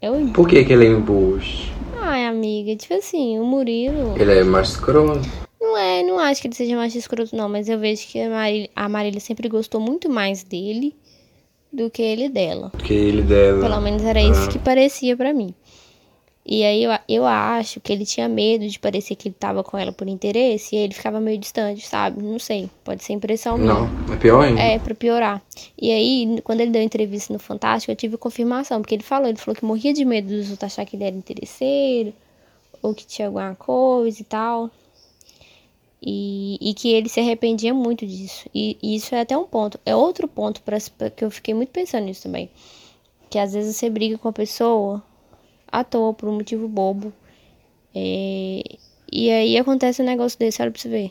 é 0.00 0.10
o 0.10 0.16
embuste. 0.16 0.34
Por 0.34 0.48
que 0.48 0.64
que 0.64 0.72
ele 0.72 0.86
é 0.86 0.90
embuste? 0.90 1.77
Ai, 2.08 2.24
amiga, 2.24 2.74
tipo 2.74 2.94
assim, 2.94 3.38
o 3.38 3.44
Murilo. 3.44 4.14
Ele 4.18 4.38
é 4.38 4.42
mais 4.42 4.70
escroto. 4.70 5.20
Não 5.60 5.76
é, 5.76 6.02
não 6.02 6.18
acho 6.18 6.40
que 6.40 6.48
ele 6.48 6.54
seja 6.54 6.74
mais 6.74 6.94
escroto, 6.94 7.36
não, 7.36 7.50
mas 7.50 7.68
eu 7.68 7.78
vejo 7.78 8.06
que 8.06 8.18
a 8.18 8.30
Marília, 8.30 8.70
a 8.74 8.88
Marília 8.88 9.20
sempre 9.20 9.46
gostou 9.46 9.78
muito 9.78 10.08
mais 10.08 10.42
dele 10.42 10.96
do 11.70 11.90
que 11.90 12.00
ele 12.00 12.30
dela. 12.30 12.70
Porque 12.70 12.94
ele 12.94 13.20
dela. 13.20 13.60
Pelo 13.60 13.80
menos 13.82 14.02
era 14.02 14.22
isso 14.22 14.48
que 14.48 14.58
parecia 14.58 15.18
pra 15.18 15.34
mim. 15.34 15.54
E 16.50 16.64
aí 16.64 16.82
eu, 16.82 16.90
eu 17.06 17.26
acho 17.26 17.78
que 17.78 17.92
ele 17.92 18.06
tinha 18.06 18.26
medo 18.26 18.66
de 18.66 18.78
parecer 18.78 19.14
que 19.14 19.28
ele 19.28 19.34
tava 19.38 19.62
com 19.62 19.76
ela 19.76 19.92
por 19.92 20.08
interesse 20.08 20.74
e 20.74 20.78
aí 20.78 20.84
ele 20.84 20.94
ficava 20.94 21.20
meio 21.20 21.36
distante, 21.36 21.86
sabe? 21.86 22.22
Não 22.22 22.38
sei, 22.38 22.70
pode 22.82 23.04
ser 23.04 23.12
impressão 23.12 23.58
minha. 23.58 23.74
Não, 23.74 24.14
é 24.14 24.16
pior 24.16 24.40
ainda. 24.40 24.58
É, 24.58 24.78
pra 24.78 24.94
piorar. 24.94 25.42
E 25.76 25.92
aí, 25.92 26.40
quando 26.42 26.62
ele 26.62 26.70
deu 26.70 26.80
entrevista 26.80 27.34
no 27.34 27.38
Fantástico, 27.38 27.92
eu 27.92 27.96
tive 27.96 28.16
confirmação, 28.16 28.80
porque 28.80 28.94
ele 28.94 29.02
falou, 29.02 29.28
ele 29.28 29.36
falou 29.36 29.54
que 29.54 29.62
morria 29.62 29.92
de 29.92 30.06
medo 30.06 30.28
dos 30.28 30.50
outros 30.50 30.72
achar 30.72 30.86
que 30.86 30.96
ele 30.96 31.04
era 31.04 31.14
interesseiro, 31.14 32.14
ou 32.80 32.94
que 32.94 33.06
tinha 33.06 33.28
alguma 33.28 33.54
coisa 33.54 34.18
e 34.18 34.24
tal. 34.24 34.70
E, 36.00 36.56
e 36.62 36.72
que 36.72 36.88
ele 36.88 37.10
se 37.10 37.20
arrependia 37.20 37.74
muito 37.74 38.06
disso. 38.06 38.48
E, 38.54 38.78
e 38.82 38.96
isso 38.96 39.14
é 39.14 39.20
até 39.20 39.36
um 39.36 39.44
ponto. 39.44 39.78
É 39.84 39.94
outro 39.94 40.26
ponto 40.26 40.62
para 40.62 40.78
que 41.10 41.22
eu 41.22 41.30
fiquei 41.30 41.52
muito 41.52 41.68
pensando 41.68 42.06
nisso 42.06 42.22
também. 42.22 42.48
Que 43.28 43.38
às 43.38 43.52
vezes 43.52 43.76
você 43.76 43.90
briga 43.90 44.16
com 44.16 44.28
a 44.28 44.32
pessoa 44.32 45.02
à 45.70 45.84
toa, 45.84 46.12
por 46.14 46.28
um 46.28 46.34
motivo 46.36 46.66
bobo. 46.68 47.12
É, 47.94 48.62
e 49.10 49.30
aí 49.30 49.56
acontece 49.56 50.02
um 50.02 50.04
negócio 50.04 50.38
desse, 50.38 50.60
olha 50.62 50.70
pra 50.70 50.80
você 50.80 50.88
ver. 50.88 51.10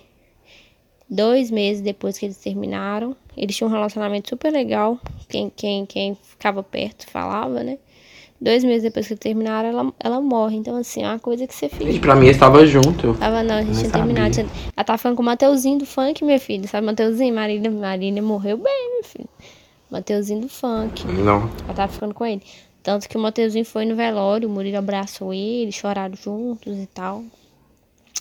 Dois 1.09 1.49
meses 1.49 1.81
depois 1.81 2.17
que 2.17 2.25
eles 2.25 2.37
terminaram, 2.37 3.15
eles 3.35 3.55
tinham 3.55 3.69
um 3.69 3.73
relacionamento 3.73 4.29
super 4.29 4.51
legal. 4.51 4.99
Quem, 5.29 5.49
quem, 5.55 5.85
quem 5.85 6.15
ficava 6.15 6.61
perto 6.61 7.07
falava, 7.09 7.63
né? 7.63 7.77
Dois 8.39 8.63
meses 8.63 8.83
depois 8.83 9.07
que 9.07 9.13
eles 9.13 9.19
terminaram, 9.21 9.69
ela, 9.69 9.93
ela 9.99 10.21
morre. 10.21 10.57
Então, 10.57 10.75
assim, 10.75 11.03
é 11.03 11.07
uma 11.07 11.17
coisa 11.17 11.47
que 11.47 11.55
você 11.55 11.69
fica. 11.69 11.85
Gente, 11.85 11.99
pra 12.01 12.13
mim 12.15 12.25
eles 12.25 12.35
estavam 12.35 12.63
juntos. 12.67 13.17
Tava 13.17 13.41
não, 13.41 13.55
a 13.55 13.63
gente 13.63 13.79
tinha 13.79 13.89
terminado. 13.91 14.33
Tinha- 14.33 14.45
Ela 14.75 14.83
tava 14.83 14.97
falando 14.97 15.15
com 15.15 15.23
o 15.23 15.25
Mateuzinho 15.25 15.79
do 15.79 15.85
funk, 15.85 16.23
minha 16.23 16.39
filha. 16.39 16.67
Sabe, 16.67 16.85
Mateuzinho? 16.85 17.33
Marília, 17.33 17.71
Marília 17.71 18.21
morreu 18.21 18.57
bem, 18.57 18.91
meu 18.95 19.03
filho. 19.03 19.29
Mateuzinho 19.89 20.41
do 20.41 20.49
funk. 20.49 21.07
Não. 21.07 21.49
Ela 21.65 21.73
tava 21.73 21.91
ficando 21.91 22.13
com 22.13 22.25
ele. 22.25 22.41
Tanto 22.87 23.09
que 23.09 23.17
o 23.17 23.19
Mateuzinho 23.19 23.65
foi 23.65 23.83
no 23.83 23.97
velório, 23.97 24.47
o 24.47 24.51
Murilo 24.53 24.77
abraçou 24.77 25.33
ele, 25.33 25.73
choraram 25.73 26.15
juntos 26.15 26.77
e 26.77 26.85
tal. 26.85 27.21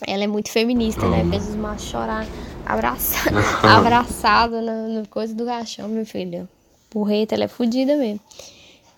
Ela 0.05 0.25
é 0.25 0.27
muito 0.27 0.51
feminista, 0.51 1.07
né? 1.07 1.23
Fez 1.29 1.47
os 1.47 1.55
machos 1.55 1.87
chorar 1.87 2.27
abraça... 2.65 3.29
abraçado 3.63 4.61
na, 4.61 4.73
no 4.89 5.07
coisa 5.07 5.33
do 5.33 5.45
caixão, 5.45 5.87
meu 5.87 6.05
filho. 6.05 6.49
Porreta, 6.89 7.33
ela 7.33 7.45
é 7.45 7.47
fodida 7.47 7.95
mesmo. 7.95 8.19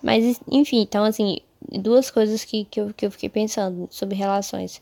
Mas, 0.01 0.41
enfim, 0.49 0.81
então, 0.81 1.03
assim, 1.03 1.37
duas 1.61 2.09
coisas 2.09 2.43
que, 2.43 2.65
que, 2.65 2.81
eu, 2.81 2.91
que 2.91 3.05
eu 3.05 3.11
fiquei 3.11 3.29
pensando 3.29 3.87
sobre 3.91 4.15
relações. 4.15 4.81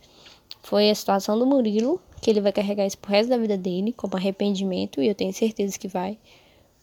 Foi 0.64 0.90
a 0.90 0.96
situação 0.96 1.38
do 1.38 1.46
Murilo, 1.46 2.00
que 2.22 2.30
ele 2.30 2.40
vai 2.40 2.54
carregar 2.54 2.88
isso 2.88 2.98
pro 2.98 3.12
resto 3.12 3.30
da 3.30 3.38
vida 3.38 3.58
dele, 3.58 3.92
como 3.92 4.16
arrependimento, 4.16 5.02
e 5.02 5.10
eu 5.10 5.16
tenho 5.16 5.34
certeza 5.34 5.78
que 5.78 5.90
vai. 5.90 6.18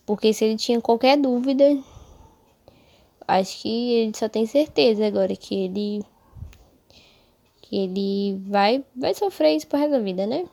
Porque 0.04 0.30
se 0.34 0.44
ele 0.44 0.58
tinha 0.58 0.78
qualquer 0.78 1.16
dúvida, 1.16 1.64
acho 3.26 3.62
que 3.62 3.92
ele 3.92 4.12
só 4.16 4.28
tem 4.28 4.46
certeza 4.46 5.06
agora 5.06 5.34
que 5.36 5.54
ele 5.54 6.02
que 7.62 7.76
ele 7.76 8.40
vai 8.46 8.84
vai 8.94 9.14
sofrer 9.14 9.56
isso 9.56 9.66
pro 9.66 9.78
resto 9.78 9.92
da 9.92 10.00
vida, 10.00 10.26
né? 10.26 10.44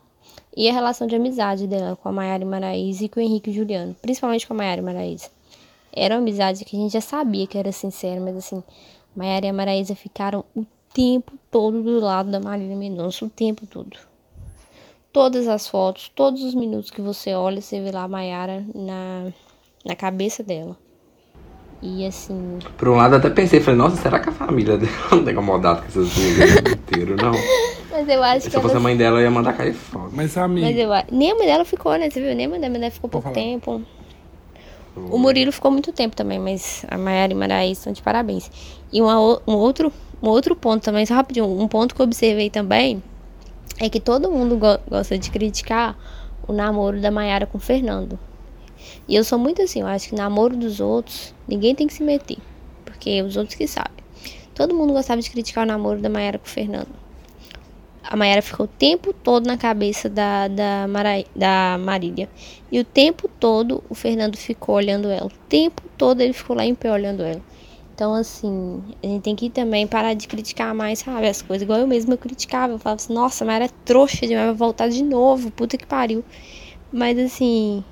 E 0.55 0.69
a 0.69 0.73
relação 0.73 1.07
de 1.07 1.15
amizade 1.15 1.67
dela 1.67 1.95
com 1.95 2.09
a 2.09 2.11
Maiara 2.11 2.45
Maraíza 2.45 3.05
e 3.05 3.09
com 3.09 3.19
o 3.19 3.23
Henrique 3.23 3.51
Juliano, 3.51 3.95
principalmente 4.01 4.45
com 4.45 4.53
a 4.53 4.57
Maiara 4.57 4.81
Maraíza. 4.81 5.29
Era 5.93 6.15
uma 6.15 6.21
amizade 6.21 6.65
que 6.65 6.75
a 6.75 6.79
gente 6.79 6.93
já 6.93 7.01
sabia 7.01 7.47
que 7.47 7.57
era 7.57 7.71
sincera, 7.71 8.19
mas 8.19 8.35
assim, 8.37 8.63
Maiara 9.15 9.45
e 9.45 9.49
a 9.49 9.95
ficaram 9.95 10.45
o 10.55 10.65
tempo 10.93 11.33
todo 11.49 11.81
do 11.83 11.99
lado 11.99 12.31
da 12.31 12.39
Marília 12.39 12.75
Mendonça, 12.75 13.25
o 13.25 13.29
tempo 13.29 13.65
todo. 13.65 13.97
Todas 15.11 15.47
as 15.47 15.67
fotos, 15.67 16.09
todos 16.15 16.43
os 16.43 16.55
minutos 16.55 16.89
que 16.89 17.01
você 17.01 17.33
olha, 17.33 17.61
você 17.61 17.81
vê 17.81 17.91
lá 17.91 18.03
a 18.03 18.07
Maiara 18.07 18.65
na, 18.73 19.33
na 19.85 19.95
cabeça 19.95 20.41
dela. 20.41 20.77
E 21.81 22.05
assim, 22.05 22.59
Por 22.77 22.89
um 22.89 22.95
lado, 22.95 23.15
até 23.15 23.29
pensei, 23.29 23.59
falei, 23.59 23.77
nossa, 23.79 23.95
será 23.95 24.19
que 24.19 24.29
a 24.29 24.31
família 24.31 24.77
dela 24.77 24.91
não 25.11 25.23
tá 25.23 25.31
incomodada 25.31 25.81
com 25.81 25.87
essas 25.87 26.09
tempo 26.13 26.69
inteiro, 26.69 27.15
não? 27.15 27.31
mas 27.91 28.07
eu 28.07 28.23
acho 28.23 28.41
Se 28.41 28.49
que 28.51 28.55
eu 28.55 28.61
fosse 28.61 28.73
a 28.73 28.77
ela 28.77 28.83
mãe 28.83 28.95
dela, 28.95 29.17
eu 29.19 29.23
ia 29.23 29.31
mandar 29.31 29.53
cair 29.53 29.73
fogo. 29.73 30.09
Mas, 30.13 30.37
amigo, 30.37 30.67
Mas 30.67 30.77
eu, 30.77 30.93
a- 30.93 31.03
nem 31.11 31.31
a 31.31 31.35
mãe 31.35 31.47
dela 31.47 31.65
ficou, 31.65 31.91
né? 31.97 32.09
Você 32.09 32.21
viu? 32.21 32.35
Nem 32.35 32.45
a 32.45 32.49
mãe 32.49 32.59
dela, 32.59 32.87
a 32.87 32.91
ficou 32.91 33.09
Pode 33.09 33.23
pouco 33.23 33.23
falar. 33.23 33.33
tempo. 33.33 33.81
O 34.95 35.17
Murilo 35.17 35.51
ficou 35.51 35.71
muito 35.71 35.91
tempo 35.93 36.15
também, 36.15 36.37
mas 36.37 36.85
a 36.89 36.97
Maiara 36.97 37.31
e 37.31 37.35
Maraí 37.35 37.71
estão 37.71 37.93
de 37.93 38.01
parabéns. 38.01 38.51
E 38.91 39.01
uma 39.01 39.17
um, 39.47 39.53
outro, 39.55 39.91
um 40.21 40.27
outro 40.27 40.55
ponto 40.55 40.83
também, 40.83 41.05
só 41.05 41.13
rapidinho, 41.15 41.45
um 41.45 41.67
ponto 41.67 41.95
que 41.95 42.01
eu 42.01 42.03
observei 42.03 42.49
também 42.49 43.01
é 43.79 43.89
que 43.89 43.99
todo 44.01 44.29
mundo 44.29 44.57
go- 44.57 44.79
gosta 44.89 45.17
de 45.17 45.31
criticar 45.31 45.97
o 46.47 46.51
namoro 46.53 46.99
da 46.99 47.09
Maiara 47.09 47.45
com 47.47 47.57
o 47.57 47.61
Fernando. 47.61 48.19
E 49.07 49.15
eu 49.15 49.23
sou 49.23 49.37
muito 49.37 49.61
assim, 49.61 49.81
eu 49.81 49.87
acho 49.87 50.09
que 50.09 50.15
namoro 50.15 50.55
dos 50.55 50.79
outros, 50.79 51.33
ninguém 51.47 51.75
tem 51.75 51.87
que 51.87 51.93
se 51.93 52.03
meter. 52.03 52.37
Porque 52.85 53.21
os 53.21 53.35
outros 53.35 53.55
que 53.55 53.67
sabem. 53.67 54.01
Todo 54.53 54.75
mundo 54.75 54.93
gostava 54.93 55.21
de 55.21 55.29
criticar 55.29 55.63
o 55.63 55.67
namoro 55.67 55.99
da 55.99 56.09
Maiara 56.09 56.37
com 56.37 56.45
o 56.45 56.49
Fernando. 56.49 57.01
A 58.03 58.15
Mayara 58.15 58.41
ficou 58.41 58.65
o 58.65 58.69
tempo 58.69 59.13
todo 59.13 59.45
na 59.47 59.57
cabeça 59.57 60.09
da, 60.09 60.47
da, 60.47 60.87
Mara, 60.87 61.23
da 61.35 61.77
Marília. 61.79 62.29
E 62.71 62.79
o 62.79 62.83
tempo 62.83 63.29
todo 63.39 63.83
o 63.89 63.95
Fernando 63.95 64.35
ficou 64.35 64.75
olhando 64.75 65.09
ela. 65.09 65.27
O 65.27 65.47
tempo 65.47 65.83
todo 65.97 66.21
ele 66.21 66.33
ficou 66.33 66.55
lá 66.55 66.65
em 66.65 66.75
pé 66.75 66.91
olhando 66.91 67.23
ela. 67.23 67.41
Então, 67.93 68.13
assim, 68.13 68.83
a 69.03 69.07
gente 69.07 69.21
tem 69.21 69.35
que 69.35 69.49
também 69.49 69.85
parar 69.85 70.13
de 70.15 70.27
criticar 70.27 70.73
mais, 70.73 70.99
sabe, 70.99 71.27
as 71.27 71.41
coisas. 71.41 71.61
Igual 71.61 71.79
eu 71.79 71.87
mesma 71.87 72.15
eu 72.15 72.17
criticava. 72.17 72.73
Eu 72.73 72.79
falava 72.79 72.99
assim, 73.01 73.13
nossa, 73.13 73.43
a 73.43 73.47
Mayara 73.47 73.65
é 73.65 73.69
trouxa 73.85 74.25
demais, 74.25 74.47
vai 74.47 74.55
voltar 74.55 74.89
de 74.89 75.03
novo, 75.03 75.51
puta 75.51 75.77
que 75.77 75.85
pariu. 75.85 76.23
Mas, 76.91 77.17
assim, 77.19 77.83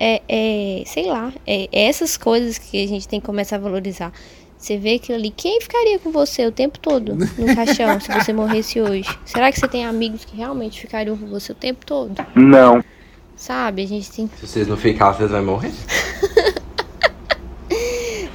é, 0.00 0.22
é 0.26 0.82
sei 0.86 1.06
lá, 1.06 1.32
é, 1.46 1.68
é 1.70 1.84
essas 1.84 2.16
coisas 2.16 2.56
que 2.56 2.82
a 2.82 2.88
gente 2.88 3.06
tem 3.06 3.20
que 3.20 3.26
começar 3.26 3.56
a 3.56 3.58
valorizar. 3.58 4.12
Você 4.56 4.76
vê 4.76 4.94
aquilo 4.94 5.16
ali, 5.16 5.30
quem 5.30 5.60
ficaria 5.60 5.98
com 5.98 6.10
você 6.10 6.46
o 6.46 6.52
tempo 6.52 6.78
todo 6.78 7.14
no 7.14 7.46
caixão 7.54 8.00
se 8.00 8.12
você 8.12 8.32
morresse 8.32 8.80
hoje? 8.80 9.08
Será 9.24 9.52
que 9.52 9.60
você 9.60 9.68
tem 9.68 9.86
amigos 9.86 10.24
que 10.24 10.36
realmente 10.36 10.80
ficariam 10.80 11.16
com 11.16 11.26
você 11.26 11.52
o 11.52 11.54
tempo 11.54 11.84
todo? 11.84 12.14
Não. 12.34 12.82
Sabe, 13.36 13.84
a 13.84 13.86
gente 13.86 14.10
tem 14.10 14.28
Se 14.38 14.46
vocês 14.46 14.68
não 14.68 14.76
ficarem, 14.76 15.16
vocês 15.16 15.30
vão 15.30 15.44
morrer. 15.44 15.72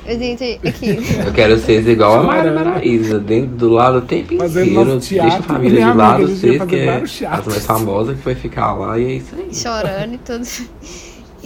A 0.08 0.14
gente 0.14 0.60
aqui. 0.64 1.00
Eu 1.26 1.34
quero 1.34 1.58
ser 1.58 1.88
igual 1.88 2.20
a 2.20 2.24
Mara 2.24 2.54
Maraíza, 2.54 3.18
dentro 3.18 3.56
do 3.56 3.70
lado 3.70 3.98
o 3.98 4.02
tempo 4.02 4.38
Fazendo 4.38 4.70
inteiro. 4.70 5.00
Deixa 5.00 5.38
a 5.38 5.42
família 5.42 5.84
de 5.84 5.98
lado, 5.98 6.24
a 6.24 6.28
vocês 6.28 6.64
que 6.64 6.76
é 6.76 7.02
teatros. 7.02 7.48
mais 7.48 7.66
famosas 7.66 8.16
que 8.16 8.24
vai 8.24 8.36
ficar 8.36 8.74
lá 8.74 9.00
e 9.00 9.04
é 9.04 9.12
isso 9.14 9.36
aí. 9.36 9.54
chorando 9.54 10.14
e 10.14 10.18
tudo. 10.20 10.46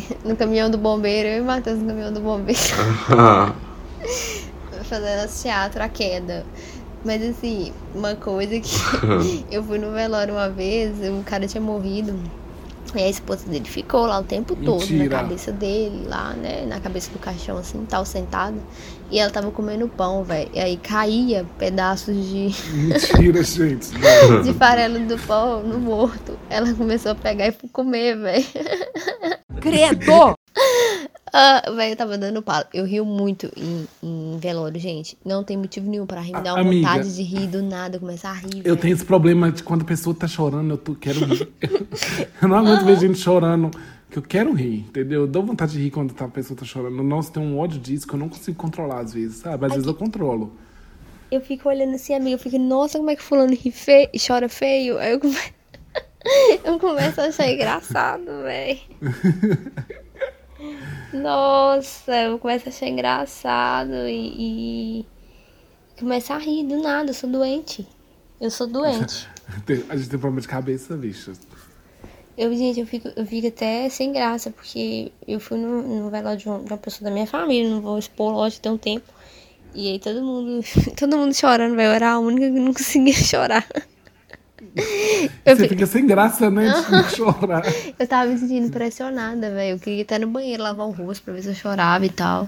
No 0.25 0.35
caminhão 0.35 0.69
do 0.69 0.77
bombeiro, 0.77 1.29
eu 1.29 1.37
e 1.37 1.41
o 1.41 1.45
Matheus 1.45 1.79
no 1.79 1.87
caminhão 1.87 2.11
do 2.11 2.19
bombeiro. 2.19 2.59
fazendo 4.83 5.41
teatro, 5.41 5.83
a 5.83 5.87
queda. 5.87 6.45
Mas 7.05 7.23
assim, 7.23 7.71
uma 7.95 8.15
coisa 8.15 8.59
que 8.59 8.75
eu 9.49 9.63
fui 9.63 9.77
no 9.77 9.91
velório 9.91 10.33
uma 10.33 10.49
vez, 10.49 10.97
o 10.99 11.23
cara 11.23 11.47
tinha 11.47 11.61
morrido. 11.61 12.19
E 12.97 13.03
a 13.03 13.09
esposa 13.09 13.47
dele 13.47 13.65
ficou 13.65 14.05
lá 14.05 14.19
o 14.19 14.23
tempo 14.23 14.55
todo 14.55 14.79
Mentira. 14.79 15.03
na 15.03 15.21
cabeça 15.23 15.51
dele, 15.51 16.05
lá, 16.07 16.33
né? 16.33 16.65
Na 16.65 16.79
cabeça 16.79 17.11
do 17.11 17.19
caixão, 17.19 17.57
assim, 17.57 17.85
tal, 17.87 18.05
sentada. 18.05 18.57
E 19.11 19.19
ela 19.19 19.31
tava 19.31 19.51
comendo 19.51 19.87
pão, 19.87 20.23
velho. 20.23 20.49
E 20.53 20.59
aí 20.59 20.77
caía 20.77 21.45
pedaços 21.57 22.15
de, 22.15 22.49
Mentira, 22.73 23.43
gente. 23.43 23.89
de 24.43 24.53
farelo 24.53 24.99
do 25.07 25.17
pão 25.19 25.63
no 25.63 25.79
morto. 25.79 26.37
Ela 26.49 26.73
começou 26.73 27.11
a 27.11 27.15
pegar 27.15 27.47
e 27.47 27.51
comer, 27.69 28.17
velho. 28.17 28.45
Credo! 29.59 30.38
Ah, 31.31 31.61
velho, 31.75 31.93
eu 31.93 31.95
tava 31.95 32.17
dando 32.17 32.41
palo. 32.41 32.65
Eu 32.73 32.85
rio 32.85 33.05
muito 33.05 33.51
em, 33.55 33.87
em 34.01 34.37
velório, 34.39 34.79
gente. 34.81 35.15
Não 35.23 35.43
tem 35.43 35.55
motivo 35.57 35.87
nenhum 35.87 36.07
pra 36.07 36.21
rir. 36.21 36.33
Me 36.35 36.41
dá 36.41 36.55
uma 36.55 36.61
Amiga. 36.61 36.87
vontade 36.87 37.15
de 37.15 37.21
rir 37.21 37.45
do 37.45 37.61
nada, 37.61 37.99
começar 37.99 38.31
a 38.31 38.33
rir. 38.33 38.57
Eu 38.57 38.63
velho. 38.63 38.77
tenho 38.77 38.95
esse 38.95 39.05
problema 39.05 39.51
de 39.51 39.61
quando 39.61 39.83
a 39.83 39.85
pessoa 39.85 40.15
tá 40.15 40.27
chorando, 40.27 40.71
eu 40.71 40.77
tô, 40.79 40.95
quero 40.95 41.23
rir. 41.25 41.47
Eu 42.41 42.47
não 42.47 42.57
aguento 42.57 42.83
ver 42.83 42.97
gente 42.99 43.19
chorando, 43.19 43.69
que 44.09 44.17
eu 44.17 44.23
quero 44.23 44.51
rir, 44.53 44.79
entendeu? 44.89 45.21
Eu 45.21 45.27
dou 45.27 45.43
vontade 45.45 45.73
de 45.73 45.79
rir 45.83 45.91
quando 45.91 46.15
tá- 46.15 46.25
a 46.25 46.29
pessoa 46.29 46.57
tá 46.57 46.65
chorando. 46.65 47.03
Nossa, 47.03 47.31
tem 47.31 47.43
um 47.43 47.59
ódio 47.59 47.79
disso 47.79 48.07
que 48.07 48.13
eu 48.15 48.19
não 48.19 48.27
consigo 48.27 48.57
controlar 48.57 49.01
às 49.01 49.13
vezes, 49.13 49.37
sabe? 49.37 49.63
Às 49.67 49.73
vezes 49.73 49.85
eu 49.87 49.93
controlo. 49.93 50.51
Eu 51.29 51.41
fico 51.41 51.69
olhando 51.69 51.93
assim, 51.93 52.15
amiga, 52.15 52.31
eu 52.31 52.39
fico, 52.39 52.57
nossa, 52.57 52.97
como 52.97 53.11
é 53.11 53.15
que 53.15 53.21
fulano 53.21 53.53
ri 53.53 53.69
feio, 53.69 54.09
chora 54.25 54.49
feio? 54.49 54.97
Aí 54.97 55.11
eu, 55.11 55.19
come... 55.19 55.37
eu 56.65 56.79
começo 56.79 57.21
a 57.21 57.25
achar 57.25 57.47
engraçado, 57.51 58.25
velho. 58.41 58.79
Nossa, 61.13 62.15
eu 62.23 62.37
começo 62.39 62.67
a 62.67 62.69
achar 62.69 62.87
engraçado 62.87 63.93
e, 64.07 65.01
e 65.01 65.05
começo 65.99 66.31
a 66.33 66.37
rir 66.37 66.65
do 66.65 66.81
nada, 66.81 67.09
eu 67.09 67.13
sou 67.13 67.29
doente. 67.29 67.85
Eu 68.39 68.51
sou 68.51 68.67
doente. 68.67 69.27
A 69.89 69.95
gente 69.97 70.09
tem 70.09 70.19
problema 70.19 70.41
de 70.41 70.47
cabeça, 70.47 70.95
bicho. 70.95 71.33
Eu, 72.37 72.53
gente, 72.55 72.79
eu 72.79 72.85
fico, 72.85 73.09
eu 73.15 73.25
fico 73.25 73.47
até 73.47 73.89
sem 73.89 74.13
graça, 74.13 74.49
porque 74.51 75.11
eu 75.27 75.39
fui 75.39 75.57
no, 75.57 75.81
no 75.81 76.09
velório 76.09 76.37
de, 76.37 76.47
um- 76.47 76.59
uma 76.61 76.77
pessoa 76.77 77.09
da 77.09 77.13
minha 77.13 77.27
família, 77.27 77.69
não 77.69 77.81
vou 77.81 77.97
expor, 77.97 78.31
lógico, 78.31 78.61
tem 78.61 78.71
um 78.71 78.77
tempo. 78.77 79.11
E 79.73 79.89
aí 79.91 79.99
todo 79.99 80.21
mundo, 80.23 80.63
todo 80.97 81.17
mundo 81.17 81.33
chorando, 81.33 81.75
vai 81.75 81.89
orar, 81.93 82.13
a 82.13 82.19
única 82.19 82.45
que 82.49 82.59
não 82.59 82.73
conseguia 82.73 83.11
chorar. 83.17 83.67
Eu, 85.45 85.55
Você 85.55 85.63
fi- 85.63 85.69
fica 85.69 85.85
sem 85.85 86.05
graça, 86.07 86.49
né? 86.49 86.71
De 87.09 87.15
chorar. 87.15 87.63
eu 87.97 88.07
tava 88.07 88.29
me 88.31 88.37
sentindo 88.37 88.69
pressionada, 88.71 89.49
velho. 89.51 89.75
Eu 89.75 89.79
queria 89.79 90.03
até 90.03 90.19
no 90.19 90.27
banheiro 90.27 90.63
lavar 90.63 90.87
o 90.87 90.91
rosto 90.91 91.23
pra 91.23 91.33
ver 91.33 91.41
se 91.41 91.49
eu 91.49 91.55
chorava 91.55 92.05
e 92.05 92.09
tal. 92.09 92.47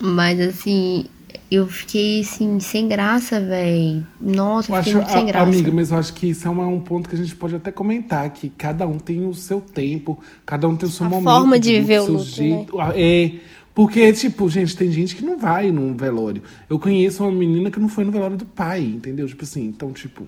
Mas 0.00 0.40
assim, 0.40 1.06
eu 1.50 1.66
fiquei 1.66 2.20
assim, 2.20 2.58
sem 2.60 2.88
graça, 2.88 3.40
velho. 3.40 4.06
Nossa, 4.20 4.72
Eu 4.72 4.76
fiquei 4.76 4.92
acho, 4.92 4.96
muito 5.02 5.10
sem 5.12 5.26
graça. 5.26 5.46
amiga, 5.46 5.72
mas 5.72 5.90
eu 5.90 5.98
acho 5.98 6.12
que 6.14 6.28
isso 6.30 6.46
é 6.46 6.50
um 6.50 6.80
ponto 6.80 7.08
que 7.08 7.14
a 7.14 7.18
gente 7.18 7.34
pode 7.34 7.56
até 7.56 7.70
comentar, 7.72 8.30
que 8.30 8.48
cada 8.50 8.86
um 8.86 8.98
tem 8.98 9.26
o 9.26 9.34
seu 9.34 9.60
tempo, 9.60 10.18
cada 10.46 10.68
um 10.68 10.76
tem 10.76 10.88
o 10.88 10.92
seu 10.92 11.06
A 11.06 11.08
momento. 11.08 11.24
forma 11.24 11.58
de 11.58 11.72
viver 11.72 12.00
o 12.00 12.04
seu 12.04 12.14
luto, 12.14 12.24
né? 12.24 12.30
jeito. 12.36 12.80
Ah, 12.80 12.92
É, 12.94 13.32
porque, 13.74 14.12
tipo, 14.12 14.48
gente, 14.48 14.76
tem 14.76 14.90
gente 14.90 15.14
que 15.14 15.24
não 15.24 15.38
vai 15.38 15.70
num 15.70 15.96
velório. 15.96 16.42
Eu 16.68 16.78
conheço 16.78 17.22
uma 17.22 17.30
menina 17.32 17.70
que 17.70 17.78
não 17.78 17.88
foi 17.88 18.04
no 18.04 18.10
velório 18.12 18.36
do 18.36 18.44
pai, 18.46 18.82
entendeu? 18.82 19.26
Tipo 19.26 19.44
assim, 19.44 19.64
então, 19.66 19.92
tipo, 19.92 20.26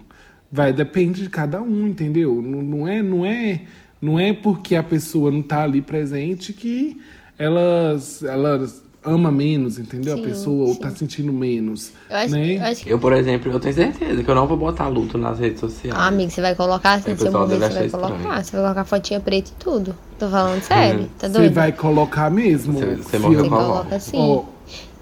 vai, 0.51 0.73
depende 0.73 1.23
de 1.23 1.29
cada 1.29 1.61
um, 1.63 1.87
entendeu? 1.87 2.41
Não, 2.43 2.63
não 2.63 2.89
é, 2.89 3.03
não 3.03 3.25
é, 3.27 3.61
não 4.01 4.19
é 4.19 4.33
porque 4.33 4.77
a 4.77 4.83
pessoa 4.83 5.31
não 5.31 5.43
tá 5.43 5.63
ali 5.63 5.81
presente 5.83 6.53
que 6.53 7.01
elas, 7.39 8.23
elas 8.23 8.83
ama 9.03 9.33
menos, 9.33 9.79
entendeu? 9.79 10.15
Sim, 10.17 10.23
a 10.23 10.25
pessoa, 10.29 10.67
ou 10.67 10.75
sim. 10.75 10.81
tá 10.81 10.91
sentindo 10.91 11.33
menos. 11.33 11.93
Eu 12.11 12.17
acho, 12.17 12.31
né? 12.33 12.57
eu 12.59 12.63
acho 12.65 12.83
que 12.85 12.91
Eu, 12.91 12.99
por 12.99 13.13
exemplo, 13.15 13.51
eu 13.51 13.59
tenho 13.59 13.75
certeza 13.75 14.23
que 14.23 14.31
eu 14.31 14.35
não 14.35 14.47
vou 14.47 14.57
botar 14.59 14.89
luto 14.89 15.17
nas 15.17 15.39
redes 15.39 15.61
sociais. 15.61 15.97
Ah, 15.99 16.09
amigo, 16.09 16.31
você 16.31 16.43
vai 16.43 16.55
colocar 16.55 16.93
assim, 16.95 17.13
O 17.13 17.17
se 17.17 17.23
eu 17.23 17.25
pessoal 17.25 17.47
morrer, 17.47 17.59
deve 17.61 17.73
você 17.73 17.79
vai 17.79 17.87
achar 17.87 17.99
colocar. 17.99 18.17
estranho. 18.19 18.45
Você 18.45 18.53
vai 18.53 18.61
colocar 18.63 18.85
fotinha 18.85 19.21
preta 19.21 19.51
e 19.51 19.65
tudo. 19.65 19.97
Tô 20.19 20.29
falando 20.29 20.63
sério, 20.63 21.09
tá 21.19 21.29
Você 21.29 21.33
doido? 21.33 21.55
vai 21.55 21.73
colocar 21.73 22.31
mesmo? 22.31 22.75
Você- 22.75 22.97
você 22.97 23.19
Você 23.19 23.49
coloca 23.49 23.97
assim. 23.97 24.19
Ó, 24.19 24.45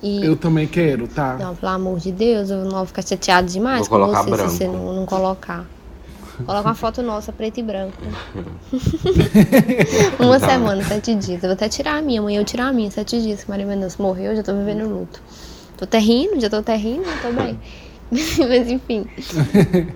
e... 0.02 0.24
eu 0.24 0.36
também 0.36 0.66
quero, 0.66 1.08
tá? 1.08 1.36
Não, 1.38 1.54
pelo 1.56 1.72
amor 1.72 1.98
de 1.98 2.12
Deus, 2.12 2.50
eu 2.50 2.64
não 2.64 2.70
vou 2.70 2.86
ficar 2.86 3.02
chateado 3.02 3.48
demais 3.48 3.88
Vou 3.88 3.98
com 3.98 4.04
colocar 4.04 4.22
você 4.22 4.30
branco. 4.30 4.50
se 4.50 4.56
você 4.58 4.66
não, 4.66 4.92
não 4.94 5.06
colocar. 5.06 5.64
Coloca 6.46 6.68
uma 6.68 6.74
foto 6.74 7.02
nossa, 7.02 7.32
preto 7.32 7.58
e 7.58 7.62
branco. 7.64 7.96
uma 10.20 10.38
Tá. 10.38 10.48
semana, 10.48 10.84
sete 10.84 11.14
dias. 11.16 11.42
Eu 11.42 11.48
vou 11.48 11.54
até 11.54 11.68
tirar 11.68 11.96
a 11.96 12.02
minha. 12.02 12.20
Amanhã 12.20 12.40
eu 12.40 12.44
tirar 12.44 12.68
a 12.68 12.72
minha, 12.72 12.90
sete 12.90 13.20
dias. 13.20 13.42
Que 13.42 13.50
Maria 13.50 13.66
Mendonça 13.66 14.00
morreu, 14.00 14.30
eu 14.32 14.36
já 14.36 14.42
tô 14.44 14.54
vivendo 14.54 14.88
luto. 14.88 15.20
Tô 15.76 15.84
até 15.84 15.98
rindo, 15.98 16.40
já 16.40 16.48
tô 16.48 16.56
até 16.56 16.76
rindo, 16.76 17.04
tô 17.22 17.32
bem. 17.32 17.58
Mas 18.10 18.68
enfim. 18.70 19.04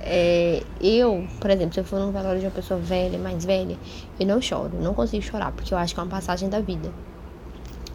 É, 0.01 0.63
eu, 0.81 1.27
por 1.41 1.51
exemplo, 1.51 1.75
se 1.75 1.81
eu 1.81 1.85
for 1.85 1.99
num 2.01 2.13
velório 2.13 2.41
de 2.41 2.47
uma 2.47 2.53
pessoa 2.53 2.79
velha, 2.79 3.19
mais 3.19 3.45
velha, 3.45 3.77
eu 4.19 4.27
não 4.27 4.41
choro, 4.41 4.73
não 4.81 4.95
consigo 4.95 5.23
chorar, 5.23 5.53
porque 5.53 5.73
eu 5.73 5.79
acho 5.79 5.95
que 5.95 6.01
é 6.01 6.03
uma 6.03 6.11
passagem 6.11 6.49
da 6.49 6.61
vida. 6.61 6.91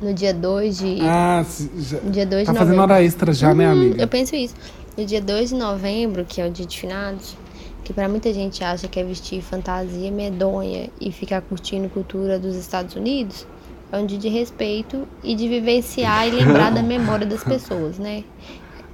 No 0.01 0.13
dia 0.13 0.33
2 0.33 0.77
de. 0.77 0.99
Ah, 1.01 1.43
já- 1.77 1.99
no 2.01 2.11
dia 2.11 2.25
2 2.25 2.45
tá 2.45 2.51
de 2.53 2.57
fazendo 2.59 2.75
novembro. 2.75 2.93
hora 2.95 3.03
extra 3.03 3.33
já, 3.33 3.53
né, 3.53 3.65
Uhum, 3.65 3.71
amiga? 3.71 4.01
Eu 4.03 4.07
penso 4.07 4.35
isso. 4.35 4.53
No 4.97 5.05
dia 5.05 5.21
2 5.21 5.49
de 5.49 5.55
novembro, 5.55 6.23
que 6.25 6.39
é 6.41 6.47
o 6.47 6.51
dia 6.51 6.65
de 6.65 6.77
finados, 6.79 7.35
que 7.83 7.93
pra 7.93 8.07
muita 8.07 8.31
gente 8.33 8.63
acha 8.63 8.87
que 8.87 8.99
é 8.99 9.03
vestir 9.03 9.41
fantasia 9.41 10.11
medonha 10.11 10.89
e 11.01 11.11
ficar 11.11 11.41
curtindo 11.41 11.89
cultura 11.89 12.37
dos 12.37 12.55
Estados 12.55 12.95
Unidos, 12.95 13.47
é 13.91 13.97
um 13.97 14.05
dia 14.05 14.17
de 14.19 14.27
respeito 14.29 15.07
e 15.23 15.33
de 15.35 15.47
vivenciar 15.47 16.27
e 16.27 16.31
lembrar 16.31 16.71
da 16.71 16.81
memória 16.83 17.25
das 17.25 17.43
pessoas, 17.43 17.97
né? 17.97 18.23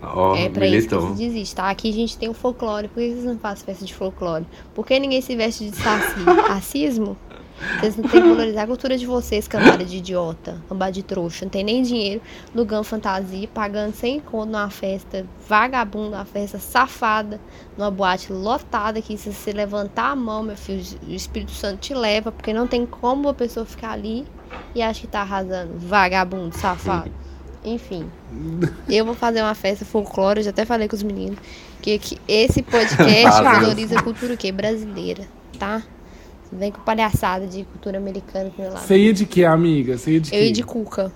Ó, 0.02 0.36
É 0.36 0.50
pra 0.50 0.68
isso 0.68 0.90
que 0.90 1.08
se 1.08 1.14
desiste, 1.30 1.56
tá? 1.56 1.70
Aqui 1.70 1.90
a 1.90 1.94
gente 1.94 2.18
tem 2.18 2.28
o 2.30 2.34
folclore. 2.34 2.90
Por 2.90 2.96
que 3.02 3.10
vocês 3.12 3.24
não 3.24 3.38
fazem 3.40 3.64
festa 3.66 3.86
de 3.86 3.94
folclore? 3.94 4.46
Por 4.76 4.86
que 4.86 5.00
ninguém 5.00 5.22
se 5.22 5.34
veste 5.36 5.70
de 5.70 5.76
saci? 5.78 6.20
Racismo? 6.48 7.16
Vocês 7.80 7.98
não 7.98 8.10
têm 8.10 8.22
que 8.22 8.28
valorizar 8.28 8.64
a 8.64 8.68
cultura 8.68 8.98
de 8.98 9.06
vocês, 9.06 9.48
cambada 9.48 9.84
de 9.84 9.98
idiota, 9.98 10.62
cambada 10.68 10.92
de 10.92 11.04
trouxa. 11.04 11.46
Não 11.46 11.50
tem 11.50 11.64
nem 11.64 11.82
dinheiro, 11.82 12.22
lugando 12.54 12.84
fantasia, 12.84 13.48
pagando 13.48 13.94
sem 13.94 14.20
conto 14.20 14.52
numa 14.52 14.70
festa 14.70 15.26
vagabunda, 15.48 16.18
uma 16.18 16.26
festa 16.26 16.60
safada, 16.60 17.40
numa 17.78 17.92
boate 17.92 18.32
lotada, 18.32 19.02
que 19.02 19.18
se 19.18 19.32
você 19.32 19.52
levantar 19.52 20.12
a 20.12 20.16
mão, 20.16 20.44
meu 20.44 20.58
filho, 20.58 20.84
o 21.08 21.12
Espírito 21.12 21.52
Santo 21.52 21.80
te 21.80 21.94
leva, 21.94 22.32
porque 22.32 22.54
não 22.54 22.68
tem 22.68 22.86
como 22.86 23.30
a 23.30 23.34
pessoa 23.34 23.66
ficar 23.66 23.92
ali 23.92 24.26
e 24.76 24.82
acha 24.82 25.02
que 25.02 25.08
tá 25.08 25.22
arrasando. 25.22 25.74
Vagabundo, 25.78 26.56
safado. 26.58 27.12
Enfim. 27.64 28.10
Eu 28.90 29.06
vou 29.06 29.16
fazer 29.16 29.42
uma 29.42 29.56
festa 29.56 29.86
folclore, 29.86 30.40
eu 30.40 30.44
já 30.44 30.50
até 30.50 30.66
falei 30.66 30.88
com 30.88 30.96
os 30.96 31.04
meninos, 31.04 31.40
que, 31.82 32.00
que 32.00 32.18
esse 32.28 32.62
podcast 32.62 33.42
valoriza 33.44 34.00
a 34.00 34.02
cultura 34.02 34.34
o 34.34 34.38
quê? 34.38 34.52
Brasileira, 34.52 35.28
tá? 35.60 35.84
Vem 36.58 36.72
com 36.72 36.82
palhaçada 36.82 37.48
de 37.48 37.64
cultura 37.64 37.98
americana 37.98 38.50
pro 38.50 38.64
meu 38.64 38.72
lado. 38.74 38.86
Você 38.86 38.98
ia 38.98 39.14
de 39.14 39.26
quê, 39.26 39.44
amiga? 39.46 39.98
Você 39.98 40.12
ia 40.14 40.20
de? 40.22 40.36
Eu 40.36 40.44
ia 40.44 40.52
de 40.52 40.64
Cuca. 40.64 41.12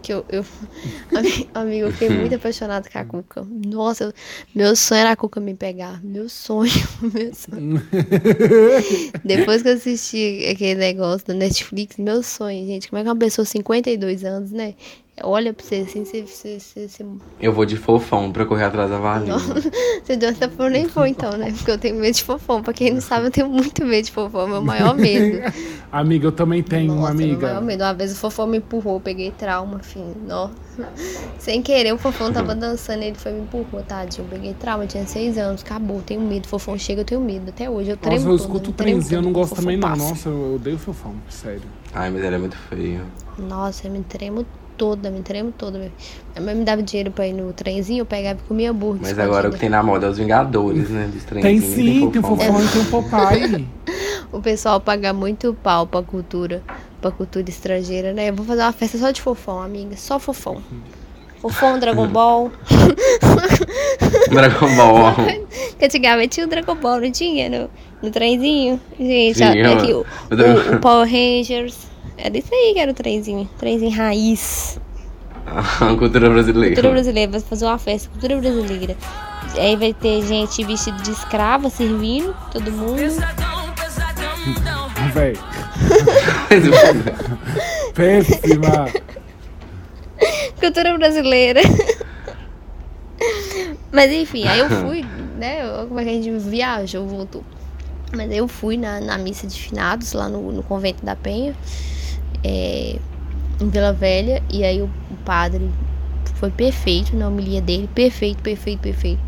Que 0.00 0.12
eu, 0.12 0.24
eu 0.28 0.44
Ami- 1.14 1.48
amigo, 1.54 1.86
eu 1.86 1.92
fiquei 1.92 2.08
muito 2.08 2.34
apaixonada 2.34 2.88
com 2.88 2.98
a 2.98 3.04
Cuca. 3.04 3.46
Nossa, 3.66 4.04
eu- 4.04 4.12
meu 4.54 4.76
sonho 4.76 5.00
era 5.00 5.10
a 5.12 5.16
Cuca 5.16 5.40
me 5.40 5.54
pegar. 5.54 6.02
Meu 6.04 6.28
sonho, 6.28 6.70
meu 7.02 7.34
sonho. 7.34 7.82
Depois 9.24 9.62
que 9.62 9.68
eu 9.68 9.74
assisti 9.74 10.46
aquele 10.50 10.76
negócio 10.78 11.26
da 11.26 11.34
Netflix, 11.34 11.96
meu 11.96 12.22
sonho, 12.22 12.66
gente, 12.66 12.88
como 12.88 13.00
é 13.00 13.02
que 13.02 13.08
uma 13.08 13.16
pessoa 13.16 13.44
de 13.44 13.50
52 13.50 14.24
anos, 14.24 14.50
né? 14.52 14.74
Olha 15.22 15.52
pra 15.52 15.64
você 15.64 15.76
assim, 15.76 16.04
você, 16.04 16.22
você, 16.22 16.58
você, 16.60 16.88
você 16.88 17.06
Eu 17.40 17.52
vou 17.52 17.64
de 17.64 17.76
fofão 17.76 18.30
pra 18.32 18.44
correr 18.44 18.64
atrás 18.64 18.90
da 18.90 18.98
varinha. 18.98 19.36
Você 20.02 20.16
deu 20.16 20.30
essa 20.30 20.48
por 20.48 20.70
nem 20.70 20.88
foi, 20.88 21.10
então, 21.10 21.36
né? 21.36 21.52
Porque 21.52 21.70
eu 21.70 21.76
tenho 21.78 21.96
medo 21.96 22.14
de 22.14 22.24
fofão. 22.24 22.62
Pra 22.62 22.72
quem 22.72 22.94
não 22.94 23.00
sabe, 23.00 23.26
eu 23.26 23.30
tenho 23.30 23.48
muito 23.48 23.84
medo 23.84 24.06
de 24.06 24.10
fofão. 24.10 24.40
É 24.40 24.44
o 24.44 24.48
meu 24.48 24.62
maior 24.62 24.94
medo. 24.96 25.42
Amiga, 25.92 26.28
eu 26.28 26.32
também 26.32 26.62
tenho 26.62 26.92
uma 26.92 27.02
Nossa, 27.02 27.14
meu 27.14 27.26
amiga. 27.26 27.46
maior 27.48 27.62
medo. 27.62 27.84
Uma 27.84 27.92
vez 27.92 28.12
o 28.12 28.16
fofão 28.16 28.46
me 28.46 28.58
empurrou, 28.58 28.94
eu 28.94 29.00
peguei 29.00 29.30
trauma, 29.30 29.78
enfim. 29.80 30.14
Nossa. 30.26 30.54
Sem 31.38 31.60
querer, 31.60 31.92
o 31.92 31.98
fofão 31.98 32.32
tava 32.32 32.54
dançando, 32.54 33.02
ele 33.02 33.16
foi 33.16 33.32
e 33.32 33.34
me 33.34 33.40
empurrou, 33.42 33.82
tadinho. 33.82 34.24
Eu 34.24 34.30
peguei 34.30 34.54
trauma, 34.54 34.84
eu 34.84 34.88
tinha 34.88 35.06
seis 35.06 35.36
anos, 35.36 35.62
acabou. 35.62 36.00
Tenho 36.00 36.20
medo. 36.20 36.48
Fofão 36.48 36.78
chega, 36.78 37.02
eu 37.02 37.04
tenho 37.04 37.20
medo. 37.20 37.50
Até 37.50 37.68
hoje, 37.68 37.90
eu 37.90 37.96
tremo 37.96 38.16
Nossa, 38.16 38.28
eu 38.28 38.36
escuto 38.36 38.70
o 38.70 38.72
trenzinho, 38.72 39.18
eu 39.18 39.22
não 39.22 39.32
gosto 39.32 39.52
o 39.52 39.56
também 39.56 39.76
não. 39.76 39.94
Nossa, 39.94 40.28
eu 40.28 40.54
odeio 40.54 40.78
fofão, 40.78 41.14
sério. 41.28 41.62
Ai, 41.92 42.10
mas 42.10 42.22
ele 42.22 42.36
é 42.36 42.38
muito 42.38 42.56
feio. 42.56 43.04
Nossa, 43.38 43.86
eu 43.86 43.92
me 43.92 44.02
tremo 44.02 44.46
toda, 44.78 45.10
me 45.10 45.20
tremo 45.20 45.52
toda. 45.52 45.78
Minha 45.78 45.90
mãe 46.40 46.54
me 46.54 46.64
dava 46.64 46.82
dinheiro 46.82 47.10
pra 47.10 47.26
ir 47.26 47.32
no 47.32 47.52
trenzinho, 47.52 48.02
eu 48.02 48.06
pegava 48.06 48.38
e 48.42 48.48
comia 48.48 48.70
hambúrguer. 48.70 49.02
Mas 49.02 49.18
agora 49.18 49.48
o 49.48 49.52
que 49.52 49.58
tem 49.58 49.68
na 49.68 49.82
moda 49.82 50.06
é 50.06 50.10
os 50.10 50.16
Vingadores, 50.16 50.88
né? 50.88 51.10
Dos 51.12 51.24
Tem 51.24 51.40
trenzinhos, 51.40 51.74
sim, 51.74 52.10
tem 52.10 52.22
fofão 52.22 52.64
e 52.64 52.68
tem 52.68 52.80
o 52.80 52.84
Popeye. 52.86 53.68
O 54.30 54.42
pessoal 54.42 54.78
paga 54.78 55.10
muito 55.14 55.56
pau 55.62 55.86
pra 55.86 56.02
cultura, 56.02 56.62
pra 57.00 57.10
cultura 57.10 57.48
estrangeira, 57.48 58.12
né? 58.12 58.28
Eu 58.28 58.34
vou 58.34 58.44
fazer 58.44 58.60
uma 58.60 58.72
festa 58.72 58.98
só 58.98 59.10
de 59.10 59.22
fofão, 59.22 59.62
amiga. 59.62 59.96
Só 59.96 60.18
fofão. 60.18 60.62
Fofão, 61.40 61.78
Dragon 61.78 62.06
Ball. 62.08 62.52
Dragon 64.30 64.76
Ball. 64.76 65.14
Que 65.78 65.84
antigamente 65.84 66.34
tinha 66.34 66.46
o 66.46 66.48
Dragon 66.50 66.74
Ball, 66.74 67.00
não 67.00 67.10
tinha? 67.10 67.48
No, 67.48 67.70
no 68.02 68.10
trenzinho. 68.10 68.80
Gente, 68.98 69.42
ó, 69.42 69.52
Tinha, 69.52 69.72
aqui 69.74 69.92
o, 69.92 70.00
o 70.00 70.02
o, 70.02 70.76
o 70.76 70.80
Power 70.80 71.08
Rangers. 71.08 71.86
Era 72.18 72.36
isso 72.36 72.52
aí 72.52 72.74
que 72.74 72.80
era 72.80 72.90
o 72.90 72.94
trenzinho. 72.94 73.48
Trenzinho 73.58 73.96
raiz. 73.96 74.78
A 75.46 75.94
cultura 75.96 76.28
brasileira. 76.28 76.74
Cultura 76.74 76.92
brasileira, 76.92 77.30
vai 77.30 77.40
fazer 77.40 77.64
uma 77.64 77.78
festa, 77.78 78.10
cultura 78.10 78.36
brasileira. 78.36 78.96
Aí 79.56 79.76
vai 79.76 79.94
ter 79.94 80.20
gente 80.26 80.64
vestida 80.64 81.00
de 81.00 81.12
escrava 81.12 81.70
servindo, 81.70 82.34
todo 82.52 82.70
mundo. 82.72 82.98
Véi, 85.14 85.34
péssima. 87.94 88.88
Cultura 90.60 90.98
brasileira. 90.98 91.60
Mas 93.92 94.12
enfim, 94.12 94.46
aí 94.46 94.58
eu 94.58 94.68
fui, 94.68 95.04
né? 95.38 95.60
Como 95.86 96.00
é 96.00 96.04
que 96.04 96.10
a 96.10 96.12
gente 96.12 96.30
viajou, 96.30 97.06
voltou. 97.06 97.44
Mas 98.14 98.30
eu 98.32 98.48
fui 98.48 98.76
na, 98.76 99.00
na 99.00 99.18
missa 99.18 99.46
de 99.46 99.58
finados 99.58 100.12
lá 100.12 100.28
no, 100.28 100.52
no 100.52 100.62
convento 100.62 101.04
da 101.04 101.14
Penha, 101.14 101.54
é, 102.44 102.98
em 103.60 103.68
Vila 103.68 103.92
Velha, 103.92 104.42
e 104.52 104.64
aí 104.64 104.80
o, 104.80 104.86
o 104.86 105.16
padre 105.24 105.70
foi 106.34 106.50
perfeito 106.50 107.16
na 107.16 107.28
homilia 107.28 107.60
dele, 107.60 107.88
perfeito, 107.94 108.42
perfeito, 108.42 108.80
perfeito. 108.80 109.20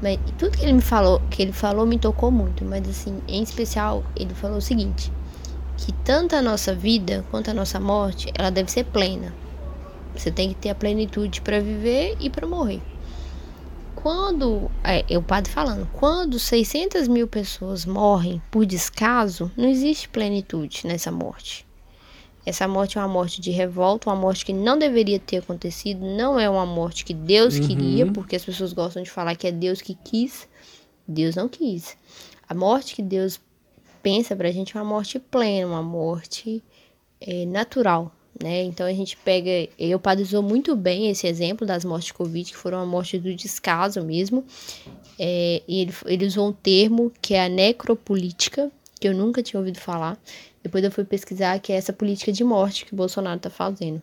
Mas 0.00 0.18
tudo 0.38 0.56
que 0.56 0.64
ele 0.64 0.74
me 0.74 0.82
falou, 0.82 1.20
que 1.30 1.42
ele 1.42 1.52
falou 1.52 1.86
me 1.86 1.98
tocou 1.98 2.30
muito, 2.30 2.64
mas 2.64 2.88
assim, 2.88 3.20
em 3.26 3.42
especial, 3.42 4.04
ele 4.14 4.34
falou 4.34 4.58
o 4.58 4.62
seguinte, 4.62 5.10
que 5.76 5.92
tanto 5.92 6.36
a 6.36 6.42
nossa 6.42 6.74
vida 6.74 7.24
quanto 7.30 7.50
a 7.50 7.54
nossa 7.54 7.80
morte, 7.80 8.30
ela 8.34 8.50
deve 8.50 8.70
ser 8.70 8.84
plena. 8.84 9.34
Você 10.14 10.30
tem 10.30 10.50
que 10.50 10.54
ter 10.54 10.70
a 10.70 10.74
plenitude 10.74 11.40
para 11.40 11.60
viver 11.60 12.16
e 12.20 12.30
para 12.30 12.46
morrer. 12.46 12.80
Quando, 13.96 14.70
é, 14.84 15.04
é 15.08 15.18
o 15.18 15.22
padre 15.22 15.50
falando, 15.50 15.88
quando 15.92 16.38
600 16.38 17.08
mil 17.08 17.26
pessoas 17.26 17.84
morrem 17.86 18.40
por 18.50 18.66
descaso, 18.66 19.50
não 19.56 19.68
existe 19.68 20.08
plenitude 20.08 20.82
nessa 20.84 21.10
morte. 21.10 21.66
Essa 22.46 22.68
morte 22.68 22.98
é 22.98 23.00
uma 23.00 23.08
morte 23.08 23.40
de 23.40 23.50
revolta, 23.50 24.10
uma 24.10 24.16
morte 24.16 24.44
que 24.44 24.52
não 24.52 24.78
deveria 24.78 25.18
ter 25.18 25.38
acontecido, 25.38 26.04
não 26.04 26.38
é 26.38 26.48
uma 26.48 26.66
morte 26.66 27.04
que 27.04 27.14
Deus 27.14 27.58
queria, 27.58 28.06
porque 28.12 28.36
as 28.36 28.44
pessoas 28.44 28.72
gostam 28.72 29.02
de 29.02 29.10
falar 29.10 29.34
que 29.34 29.46
é 29.46 29.52
Deus 29.52 29.80
que 29.80 29.94
quis. 29.94 30.46
Deus 31.06 31.34
não 31.34 31.48
quis. 31.48 31.96
A 32.48 32.54
morte 32.54 32.94
que 32.94 33.02
Deus 33.02 33.40
pensa 34.02 34.36
pra 34.36 34.50
gente 34.50 34.76
é 34.76 34.80
uma 34.80 34.88
morte 34.88 35.18
plena, 35.18 35.66
uma 35.66 35.82
morte 35.82 36.62
é, 37.20 37.46
natural, 37.46 38.14
né? 38.42 38.62
Então 38.64 38.86
a 38.86 38.92
gente 38.92 39.16
pega, 39.16 39.68
eu 39.78 39.98
padizou 39.98 40.42
muito 40.42 40.76
bem 40.76 41.08
esse 41.08 41.26
exemplo 41.26 41.66
das 41.66 41.84
mortes 41.84 42.08
de 42.08 42.14
Covid, 42.14 42.50
que 42.50 42.56
foram 42.56 42.78
a 42.78 42.86
morte 42.86 43.18
do 43.18 43.34
descaso 43.34 44.02
mesmo, 44.02 44.44
é, 45.18 45.62
e 45.66 45.80
ele, 45.80 45.94
ele 46.04 46.26
usou 46.26 46.48
um 46.48 46.52
termo 46.52 47.10
que 47.22 47.32
é 47.32 47.44
a 47.44 47.48
necropolítica, 47.48 48.70
que 49.00 49.08
eu 49.08 49.14
nunca 49.14 49.42
tinha 49.42 49.58
ouvido 49.58 49.78
falar, 49.78 50.18
depois 50.64 50.82
eu 50.82 50.90
fui 50.90 51.04
pesquisar 51.04 51.60
que 51.60 51.72
é 51.72 51.76
essa 51.76 51.92
política 51.92 52.32
de 52.32 52.42
morte 52.42 52.84
que 52.84 52.92
o 52.92 52.96
Bolsonaro 52.96 53.38
tá 53.38 53.50
fazendo. 53.50 54.02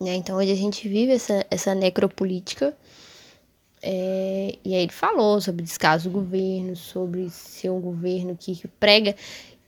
Né? 0.00 0.14
Então 0.14 0.36
hoje 0.36 0.52
a 0.52 0.56
gente 0.56 0.88
vive 0.88 1.12
essa, 1.12 1.44
essa 1.50 1.74
necropolítica, 1.74 2.76
é, 3.82 4.56
e 4.64 4.74
aí 4.74 4.82
ele 4.82 4.92
falou 4.92 5.40
sobre 5.40 5.64
descaso 5.64 6.08
do 6.08 6.12
governo, 6.12 6.76
sobre 6.76 7.28
ser 7.30 7.70
um 7.70 7.80
governo 7.80 8.36
que, 8.38 8.54
que 8.54 8.68
prega, 8.68 9.16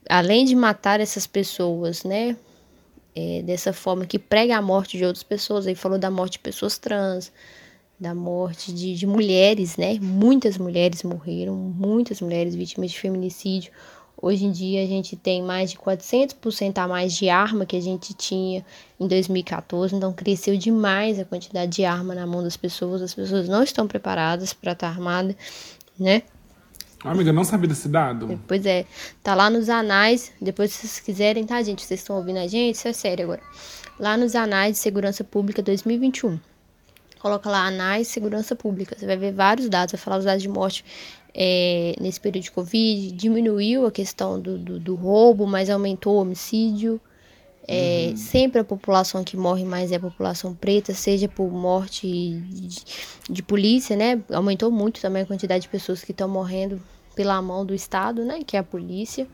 além 0.09 0.45
de 0.45 0.55
matar 0.55 1.01
essas 1.01 1.27
pessoas, 1.27 2.05
né? 2.05 2.37
é, 3.17 3.41
dessa 3.43 3.73
forma 3.73 4.05
que 4.05 4.19
prega 4.19 4.59
a 4.59 4.63
morte 4.63 4.99
de 4.99 5.05
outras 5.05 5.23
pessoas. 5.23 5.67
Aí 5.67 5.75
falou 5.75 5.99
da 5.99 6.11
morte 6.11 6.33
de 6.33 6.41
pessoas 6.41 6.77
trans, 6.77 7.33
da 7.99 8.15
morte 8.15 8.73
de, 8.73 8.95
de 8.95 9.07
mulheres, 9.07 9.79
né? 9.79 9.99
Muitas 9.99 10.59
mulheres 10.59 11.03
morreram, 11.03 11.55
muitas 11.55 12.21
mulheres 12.21 12.55
vítimas 12.55 12.91
de 12.91 13.01
feminicídio. 13.01 13.73
Hoje 14.21 14.47
em 14.47 14.51
dia 14.51 14.83
a 14.83 14.87
gente 14.87 15.15
tem 15.15 15.43
mais 15.43 15.71
de 15.71 15.77
400% 15.77 16.79
a 16.79 16.89
mais 16.89 17.13
de 17.13 17.29
arma 17.29 17.67
que 17.67 17.77
a 17.77 17.81
gente 17.81 18.15
tinha 18.15 18.65
em 18.99 19.07
2014, 19.07 19.95
então 19.95 20.13
cresceu 20.13 20.57
demais 20.57 21.19
a 21.19 21.25
quantidade 21.25 21.73
de 21.73 21.85
arma 21.85 22.15
na 22.15 22.27
mão 22.27 22.43
das 22.43 22.57
pessoas. 22.57 23.03
As 23.03 23.13
pessoas 23.13 23.47
não 23.47 23.63
estão 23.63 23.87
preparadas 23.87 24.55
para 24.55 24.73
estar 24.73 24.89
armada, 24.89 25.37
né? 25.99 26.23
Amiga, 27.05 27.31
não 27.31 27.45
sabia 27.45 27.69
desse 27.69 27.89
dado? 27.89 28.41
Pois 28.49 28.65
é, 28.65 28.87
tá 29.23 29.35
lá 29.35 29.51
nos 29.51 29.69
anais, 29.69 30.33
depois 30.41 30.73
se 30.73 30.89
vocês 30.89 31.01
quiserem, 31.01 31.45
tá, 31.45 31.63
gente? 31.63 31.85
Vocês 31.85 32.01
estão 32.01 32.17
ouvindo 32.17 32.39
a 32.39 32.47
gente? 32.47 32.75
Isso 32.75 32.89
é 32.89 32.93
sério 32.95 33.25
agora. 33.25 33.43
Lá 34.01 34.17
nos 34.17 34.35
anais 34.35 34.73
de 34.73 34.79
segurança 34.79 35.23
pública 35.23 35.63
2021. 35.63 36.39
Coloca 37.21 37.51
lá 37.51 37.67
anais 37.67 38.09
segurança 38.09 38.55
pública. 38.55 38.97
Você 38.99 39.07
vai 39.07 39.17
ver 39.17 39.33
vários 39.33 39.69
dados, 39.69 39.93
vai 39.93 40.01
falar 40.01 40.19
os 40.19 40.25
dados 40.25 40.43
de 40.43 40.49
morte 40.49 40.85
é, 41.35 41.95
nesse 42.01 42.21
período 42.21 42.45
de 42.45 42.51
Covid. 42.51 43.13
Diminuiu 43.13 43.87
a 43.87 43.91
questão 43.91 44.41
do, 44.41 44.59
do, 44.59 44.79
do 44.79 44.95
roubo, 44.95 45.47
mas 45.47 45.69
aumentou 45.69 46.17
o 46.17 46.21
homicídio. 46.21 47.01
É, 47.69 48.09
uhum. 48.11 48.17
Sempre 48.17 48.61
a 48.61 48.65
população 48.65 49.25
que 49.25 49.37
morre 49.37 49.65
mais 49.65 49.91
é 49.91 49.97
a 49.97 50.01
população 50.01 50.55
preta, 50.55 50.95
seja 50.95 51.29
por 51.29 51.51
morte 51.51 52.07
de, 52.07 52.85
de, 53.29 53.43
polícia, 53.43 53.97
né? 53.97 54.23
Aumentou 54.31 54.71
muito 54.71 55.01
também 55.01 55.23
a 55.23 55.27
quantidade 55.27 55.63
de 55.63 55.69
pessoas 55.69 56.05
que 56.05 56.13
estão 56.13 56.29
morrendo 56.29 56.81
pela 57.17 57.43
mão 57.43 57.67
do 57.67 57.75
Estado, 57.75 58.25
né? 58.25 58.41
Que 58.47 58.57
é 58.57 58.61
a 58.61 58.63
polícia. 58.63 59.27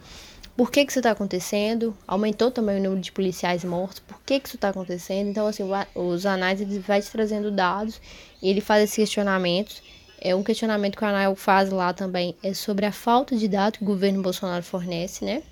Por 0.56 0.70
que, 0.70 0.84
que 0.84 0.92
isso 0.92 0.98
está 0.98 1.10
acontecendo? 1.10 1.96
Aumentou 2.06 2.50
também 2.50 2.78
o 2.78 2.82
número 2.82 3.00
de 3.00 3.10
policiais 3.10 3.64
mortos. 3.64 4.00
Por 4.00 4.20
que, 4.20 4.38
que 4.38 4.48
isso 4.48 4.56
está 4.56 4.68
acontecendo? 4.68 5.28
Então, 5.28 5.46
assim, 5.46 5.62
os 5.94 6.26
análises 6.26 6.76
vai 6.84 7.00
te 7.00 7.10
trazendo 7.10 7.50
dados 7.50 8.00
e 8.42 8.50
ele 8.50 8.60
faz 8.60 8.84
esses 8.84 8.96
questionamentos. 8.96 9.82
É 10.20 10.36
um 10.36 10.42
questionamento 10.42 10.96
que 10.96 11.04
o 11.04 11.06
ANAL 11.06 11.34
faz 11.34 11.70
lá 11.70 11.92
também 11.92 12.36
é 12.42 12.52
sobre 12.54 12.86
a 12.86 12.92
falta 12.92 13.34
de 13.34 13.48
dados 13.48 13.78
que 13.78 13.84
o 13.84 13.86
governo 13.86 14.22
Bolsonaro 14.22 14.62
fornece, 14.62 15.24
né? 15.24 15.42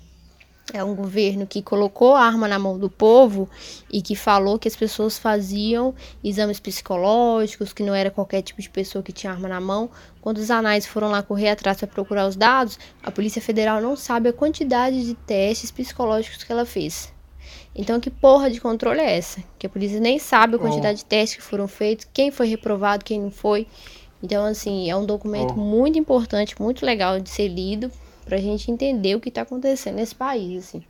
É 0.73 0.81
um 0.81 0.95
governo 0.95 1.45
que 1.45 1.61
colocou 1.61 2.15
a 2.15 2.23
arma 2.25 2.47
na 2.47 2.57
mão 2.57 2.79
do 2.79 2.89
povo 2.89 3.49
e 3.91 4.01
que 4.01 4.15
falou 4.15 4.57
que 4.57 4.69
as 4.69 4.75
pessoas 4.75 5.17
faziam 5.17 5.93
exames 6.23 6.61
psicológicos, 6.61 7.73
que 7.73 7.83
não 7.83 7.93
era 7.93 8.09
qualquer 8.09 8.41
tipo 8.41 8.61
de 8.61 8.69
pessoa 8.69 9.03
que 9.03 9.11
tinha 9.11 9.33
arma 9.33 9.49
na 9.49 9.59
mão. 9.59 9.89
Quando 10.21 10.37
os 10.37 10.49
anais 10.49 10.85
foram 10.85 11.09
lá 11.09 11.21
correr 11.21 11.49
atrás 11.49 11.77
para 11.77 11.87
procurar 11.87 12.25
os 12.25 12.37
dados, 12.37 12.79
a 13.03 13.11
Polícia 13.11 13.41
Federal 13.41 13.81
não 13.81 13.97
sabe 13.97 14.29
a 14.29 14.33
quantidade 14.33 15.03
de 15.03 15.13
testes 15.13 15.71
psicológicos 15.71 16.43
que 16.43 16.51
ela 16.51 16.65
fez. 16.65 17.11
Então, 17.75 17.99
que 17.99 18.09
porra 18.09 18.49
de 18.49 18.61
controle 18.61 19.01
é 19.01 19.17
essa? 19.17 19.43
Que 19.59 19.65
a 19.67 19.69
polícia 19.69 19.99
nem 19.99 20.19
sabe 20.19 20.55
a 20.55 20.59
quantidade 20.59 20.93
oh. 20.93 21.03
de 21.03 21.05
testes 21.05 21.37
que 21.37 21.43
foram 21.43 21.67
feitos, 21.67 22.07
quem 22.13 22.31
foi 22.31 22.47
reprovado, 22.47 23.03
quem 23.03 23.19
não 23.19 23.31
foi. 23.31 23.67
Então, 24.23 24.45
assim, 24.45 24.89
é 24.89 24.95
um 24.95 25.05
documento 25.05 25.53
oh. 25.55 25.59
muito 25.59 25.97
importante, 25.97 26.61
muito 26.61 26.85
legal 26.85 27.19
de 27.19 27.29
ser 27.29 27.47
lido 27.47 27.91
para 28.25 28.37
a 28.37 28.41
gente 28.41 28.71
entender 28.71 29.15
o 29.15 29.19
que 29.19 29.29
está 29.29 29.41
acontecendo 29.41 29.95
nesse 29.95 30.15
país. 30.15 30.65
Assim. 30.65 30.83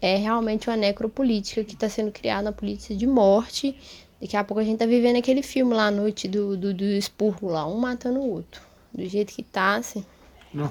É 0.00 0.16
realmente 0.16 0.68
uma 0.68 0.76
necropolítica 0.76 1.64
que 1.64 1.74
está 1.74 1.88
sendo 1.88 2.12
criada, 2.12 2.48
uma 2.48 2.52
política 2.52 2.94
de 2.94 3.06
morte. 3.06 3.76
Daqui 4.20 4.36
a 4.36 4.44
pouco 4.44 4.60
a 4.60 4.64
gente 4.64 4.78
tá 4.78 4.86
vivendo 4.86 5.16
aquele 5.16 5.42
filme 5.42 5.74
lá 5.74 5.86
à 5.86 5.90
noite 5.90 6.28
do, 6.28 6.56
do, 6.56 6.72
do 6.72 6.84
expurgo 6.84 7.48
lá, 7.48 7.66
um 7.66 7.78
matando 7.78 8.20
o 8.20 8.30
outro. 8.30 8.62
Do 8.92 9.06
jeito 9.06 9.32
que 9.34 9.42
tá, 9.42 9.76
assim. 9.76 10.04
Não. 10.52 10.70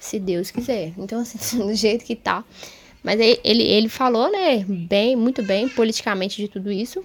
Se 0.00 0.18
Deus 0.18 0.50
quiser. 0.50 0.92
Então, 0.96 1.20
assim, 1.20 1.58
do 1.58 1.74
jeito 1.74 2.04
que 2.04 2.14
tá. 2.14 2.44
Mas 3.02 3.20
ele, 3.20 3.62
ele 3.62 3.88
falou, 3.88 4.30
né, 4.30 4.64
bem, 4.66 5.14
muito 5.14 5.42
bem, 5.42 5.68
politicamente 5.68 6.40
de 6.40 6.48
tudo 6.48 6.72
isso. 6.72 7.04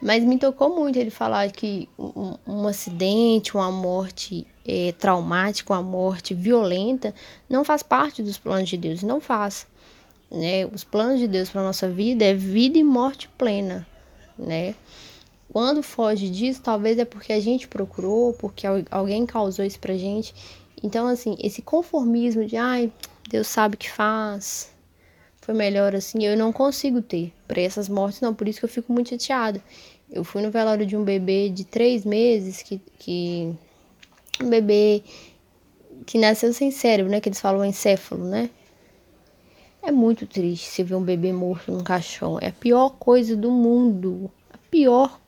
Mas 0.00 0.24
me 0.24 0.38
tocou 0.38 0.74
muito 0.74 0.98
ele 0.98 1.10
falar 1.10 1.50
que 1.50 1.88
um, 1.98 2.34
um 2.46 2.66
acidente, 2.66 3.54
uma 3.54 3.70
morte 3.70 4.46
é, 4.66 4.92
traumática, 4.92 5.72
uma 5.72 5.82
morte 5.82 6.32
violenta, 6.32 7.14
não 7.48 7.64
faz 7.64 7.82
parte 7.82 8.22
dos 8.22 8.38
planos 8.38 8.68
de 8.68 8.76
Deus, 8.76 9.02
não 9.02 9.20
faz. 9.20 9.66
Né? 10.30 10.64
Os 10.66 10.84
planos 10.84 11.18
de 11.18 11.28
Deus 11.28 11.50
para 11.50 11.62
nossa 11.62 11.88
vida 11.88 12.24
é 12.24 12.32
vida 12.32 12.78
e 12.78 12.84
morte 12.84 13.28
plena, 13.36 13.86
né? 14.38 14.74
Quando 15.52 15.82
foge 15.82 16.30
disso, 16.30 16.60
talvez 16.62 16.96
é 16.98 17.04
porque 17.04 17.32
a 17.32 17.40
gente 17.40 17.66
procurou, 17.66 18.32
porque 18.34 18.64
alguém 18.88 19.26
causou 19.26 19.64
isso 19.64 19.80
pra 19.80 19.96
gente. 19.96 20.32
Então, 20.80 21.08
assim, 21.08 21.36
esse 21.40 21.60
conformismo 21.60 22.44
de, 22.44 22.56
ai, 22.56 22.92
Deus 23.28 23.48
sabe 23.48 23.74
o 23.74 23.78
que 23.78 23.90
faz, 23.90 24.72
foi 25.50 25.54
melhor 25.56 25.96
assim, 25.96 26.24
eu 26.24 26.36
não 26.36 26.52
consigo 26.52 27.02
ter 27.02 27.32
para 27.48 27.60
essas 27.60 27.88
mortes, 27.88 28.20
não. 28.20 28.32
Por 28.32 28.46
isso 28.46 28.60
que 28.60 28.64
eu 28.64 28.68
fico 28.68 28.92
muito 28.92 29.10
chateada. 29.10 29.60
Eu 30.08 30.22
fui 30.22 30.42
no 30.42 30.50
velório 30.50 30.86
de 30.86 30.96
um 30.96 31.02
bebê 31.02 31.48
de 31.48 31.64
três 31.64 32.04
meses 32.04 32.62
que, 32.62 32.80
que 33.00 33.52
um 34.40 34.48
bebê 34.48 35.02
que 36.06 36.18
nasceu 36.18 36.52
sem 36.52 36.70
cérebro, 36.70 37.10
né? 37.10 37.20
Que 37.20 37.28
eles 37.28 37.40
falam 37.40 37.64
encéfalo, 37.64 38.24
né? 38.24 38.48
É 39.82 39.90
muito 39.90 40.24
triste 40.24 40.66
se 40.66 40.84
ver 40.84 40.94
um 40.94 41.02
bebê 41.02 41.32
morto 41.32 41.72
num 41.72 41.82
caixão. 41.82 42.38
É 42.40 42.48
a 42.48 42.52
pior 42.52 42.90
coisa 42.90 43.34
do 43.34 43.50
mundo. 43.50 44.30
A 44.52 44.58
pior. 44.70 45.18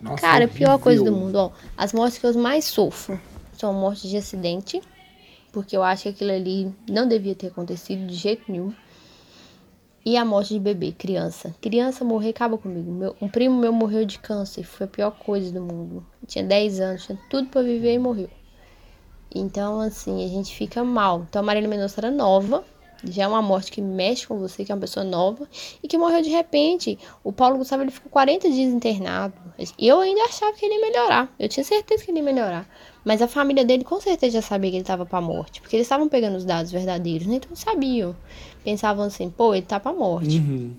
Nossa, 0.00 0.22
Cara, 0.22 0.46
a 0.46 0.48
pior 0.48 0.78
coisa 0.78 1.04
do 1.04 1.12
mundo. 1.12 1.36
Ó, 1.36 1.50
as 1.76 1.92
mortes 1.92 2.16
que 2.16 2.24
eu 2.24 2.32
mais 2.32 2.64
sofro 2.64 3.20
são 3.58 3.74
mortes 3.74 4.08
de 4.08 4.16
acidente. 4.16 4.80
Porque 5.52 5.76
eu 5.76 5.82
acho 5.82 6.04
que 6.04 6.08
aquilo 6.08 6.32
ali 6.32 6.72
não 6.88 7.06
devia 7.06 7.34
ter 7.34 7.48
acontecido 7.48 8.06
de 8.06 8.14
jeito 8.14 8.50
nenhum. 8.50 8.72
E 10.04 10.16
a 10.16 10.24
morte 10.24 10.54
de 10.54 10.60
bebê, 10.60 10.92
criança. 10.92 11.54
Criança 11.60 12.04
morrer 12.04 12.30
acaba 12.30 12.56
comigo. 12.56 12.90
Meu, 12.90 13.14
um 13.20 13.28
primo 13.28 13.60
meu 13.60 13.72
morreu 13.72 14.06
de 14.06 14.18
câncer. 14.18 14.64
Foi 14.64 14.86
a 14.86 14.88
pior 14.88 15.10
coisa 15.10 15.52
do 15.52 15.60
mundo. 15.60 16.06
Tinha 16.26 16.42
10 16.42 16.80
anos, 16.80 17.04
tinha 17.04 17.18
tudo 17.28 17.48
para 17.48 17.62
viver 17.62 17.92
e 17.92 17.98
morreu. 17.98 18.30
Então, 19.34 19.78
assim, 19.80 20.24
a 20.24 20.28
gente 20.28 20.54
fica 20.54 20.82
mal. 20.82 21.26
Então, 21.28 21.40
a 21.40 21.44
Marília 21.44 21.68
Mendonça 21.68 22.00
era 22.00 22.10
nova, 22.10 22.64
já 23.04 23.24
é 23.24 23.28
uma 23.28 23.42
morte 23.42 23.72
que 23.72 23.80
mexe 23.80 24.26
com 24.26 24.38
você, 24.38 24.64
que 24.64 24.72
é 24.72 24.74
uma 24.74 24.80
pessoa 24.80 25.04
nova, 25.04 25.48
e 25.82 25.88
que 25.88 25.96
morreu 25.96 26.22
de 26.22 26.30
repente. 26.30 26.98
O 27.24 27.32
Paulo 27.32 27.58
Gustavo 27.58 27.82
ele 27.82 27.90
ficou 27.90 28.10
40 28.10 28.50
dias 28.50 28.72
internado. 28.72 29.34
E 29.78 29.88
eu 29.88 30.00
ainda 30.00 30.22
achava 30.24 30.52
que 30.52 30.64
ele 30.64 30.74
ia 30.74 30.80
melhorar. 30.80 31.34
Eu 31.38 31.48
tinha 31.48 31.64
certeza 31.64 32.04
que 32.04 32.10
ele 32.10 32.18
ia 32.18 32.24
melhorar. 32.24 32.68
Mas 33.04 33.22
a 33.22 33.28
família 33.28 33.64
dele 33.64 33.84
com 33.84 34.00
certeza 34.00 34.34
já 34.34 34.42
sabia 34.42 34.70
que 34.70 34.76
ele 34.76 34.82
estava 34.82 35.06
pra 35.06 35.20
morte. 35.20 35.60
Porque 35.60 35.76
eles 35.76 35.86
estavam 35.86 36.08
pegando 36.08 36.36
os 36.36 36.44
dados 36.44 36.70
verdadeiros, 36.70 37.26
né? 37.26 37.36
Então 37.36 37.54
sabiam. 37.56 38.14
Pensavam 38.62 39.04
assim, 39.06 39.30
pô, 39.30 39.54
ele 39.54 39.66
tá 39.66 39.80
pra 39.80 39.92
morte. 39.92 40.38
Uhum. 40.38 40.74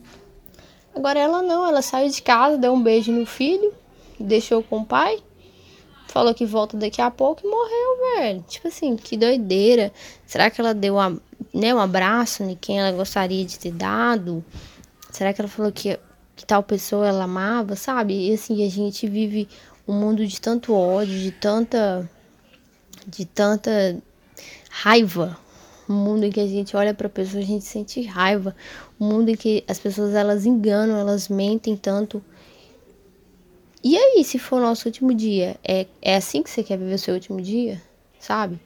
Agora 0.95 1.19
ela 1.19 1.41
não, 1.41 1.67
ela 1.67 1.81
saiu 1.81 2.09
de 2.09 2.21
casa, 2.21 2.57
deu 2.57 2.73
um 2.73 2.81
beijo 2.81 3.11
no 3.11 3.25
filho, 3.25 3.73
deixou 4.19 4.61
com 4.61 4.79
o 4.79 4.85
pai 4.85 5.21
falou 6.11 6.33
que 6.33 6.45
volta 6.45 6.77
daqui 6.77 7.01
a 7.01 7.09
pouco 7.09 7.41
e 7.43 7.49
morreu, 7.49 8.17
velho. 8.17 8.45
Tipo 8.47 8.67
assim, 8.67 8.95
que 8.95 9.15
doideira. 9.15 9.91
Será 10.25 10.49
que 10.49 10.59
ela 10.59 10.73
deu 10.73 10.95
uma, 10.95 11.17
né, 11.53 11.73
um 11.73 11.79
abraço 11.79 12.43
em 12.43 12.55
quem 12.55 12.79
ela 12.79 12.91
gostaria 12.91 13.45
de 13.45 13.59
ter 13.59 13.71
dado? 13.71 14.43
Será 15.11 15.33
que 15.33 15.41
ela 15.41 15.49
falou 15.49 15.71
que, 15.71 15.99
que 16.35 16.45
tal 16.45 16.63
pessoa 16.63 17.07
ela 17.07 17.25
amava, 17.25 17.75
sabe? 17.75 18.29
E 18.29 18.33
assim, 18.33 18.65
a 18.65 18.69
gente 18.69 19.07
vive 19.07 19.47
um 19.87 19.93
mundo 19.93 20.25
de 20.25 20.39
tanto 20.39 20.73
ódio, 20.73 21.17
de 21.17 21.31
tanta. 21.31 22.09
de 23.05 23.25
tanta 23.25 23.97
raiva. 24.69 25.37
Um 25.89 25.95
mundo 25.95 26.23
em 26.23 26.31
que 26.31 26.39
a 26.39 26.47
gente 26.47 26.75
olha 26.77 26.93
para 26.93 27.09
pessoa, 27.09 27.43
a 27.43 27.45
gente 27.45 27.65
sente 27.65 28.01
raiva. 28.03 28.55
Um 28.99 29.07
mundo 29.07 29.29
em 29.29 29.35
que 29.35 29.63
as 29.67 29.79
pessoas 29.79 30.13
elas 30.13 30.45
enganam, 30.45 30.97
elas 30.97 31.27
mentem 31.27 31.75
tanto 31.75 32.23
e 33.83 33.97
aí, 33.97 34.23
se 34.23 34.37
for 34.37 34.57
o 34.57 34.61
nosso 34.61 34.87
último 34.87 35.11
dia, 35.11 35.57
é, 35.63 35.87
é 36.01 36.15
assim 36.15 36.43
que 36.43 36.51
você 36.51 36.61
quer 36.61 36.77
viver 36.77 36.93
o 36.93 36.99
seu 36.99 37.15
último 37.15 37.41
dia? 37.41 37.81
Sabe? 38.19 38.59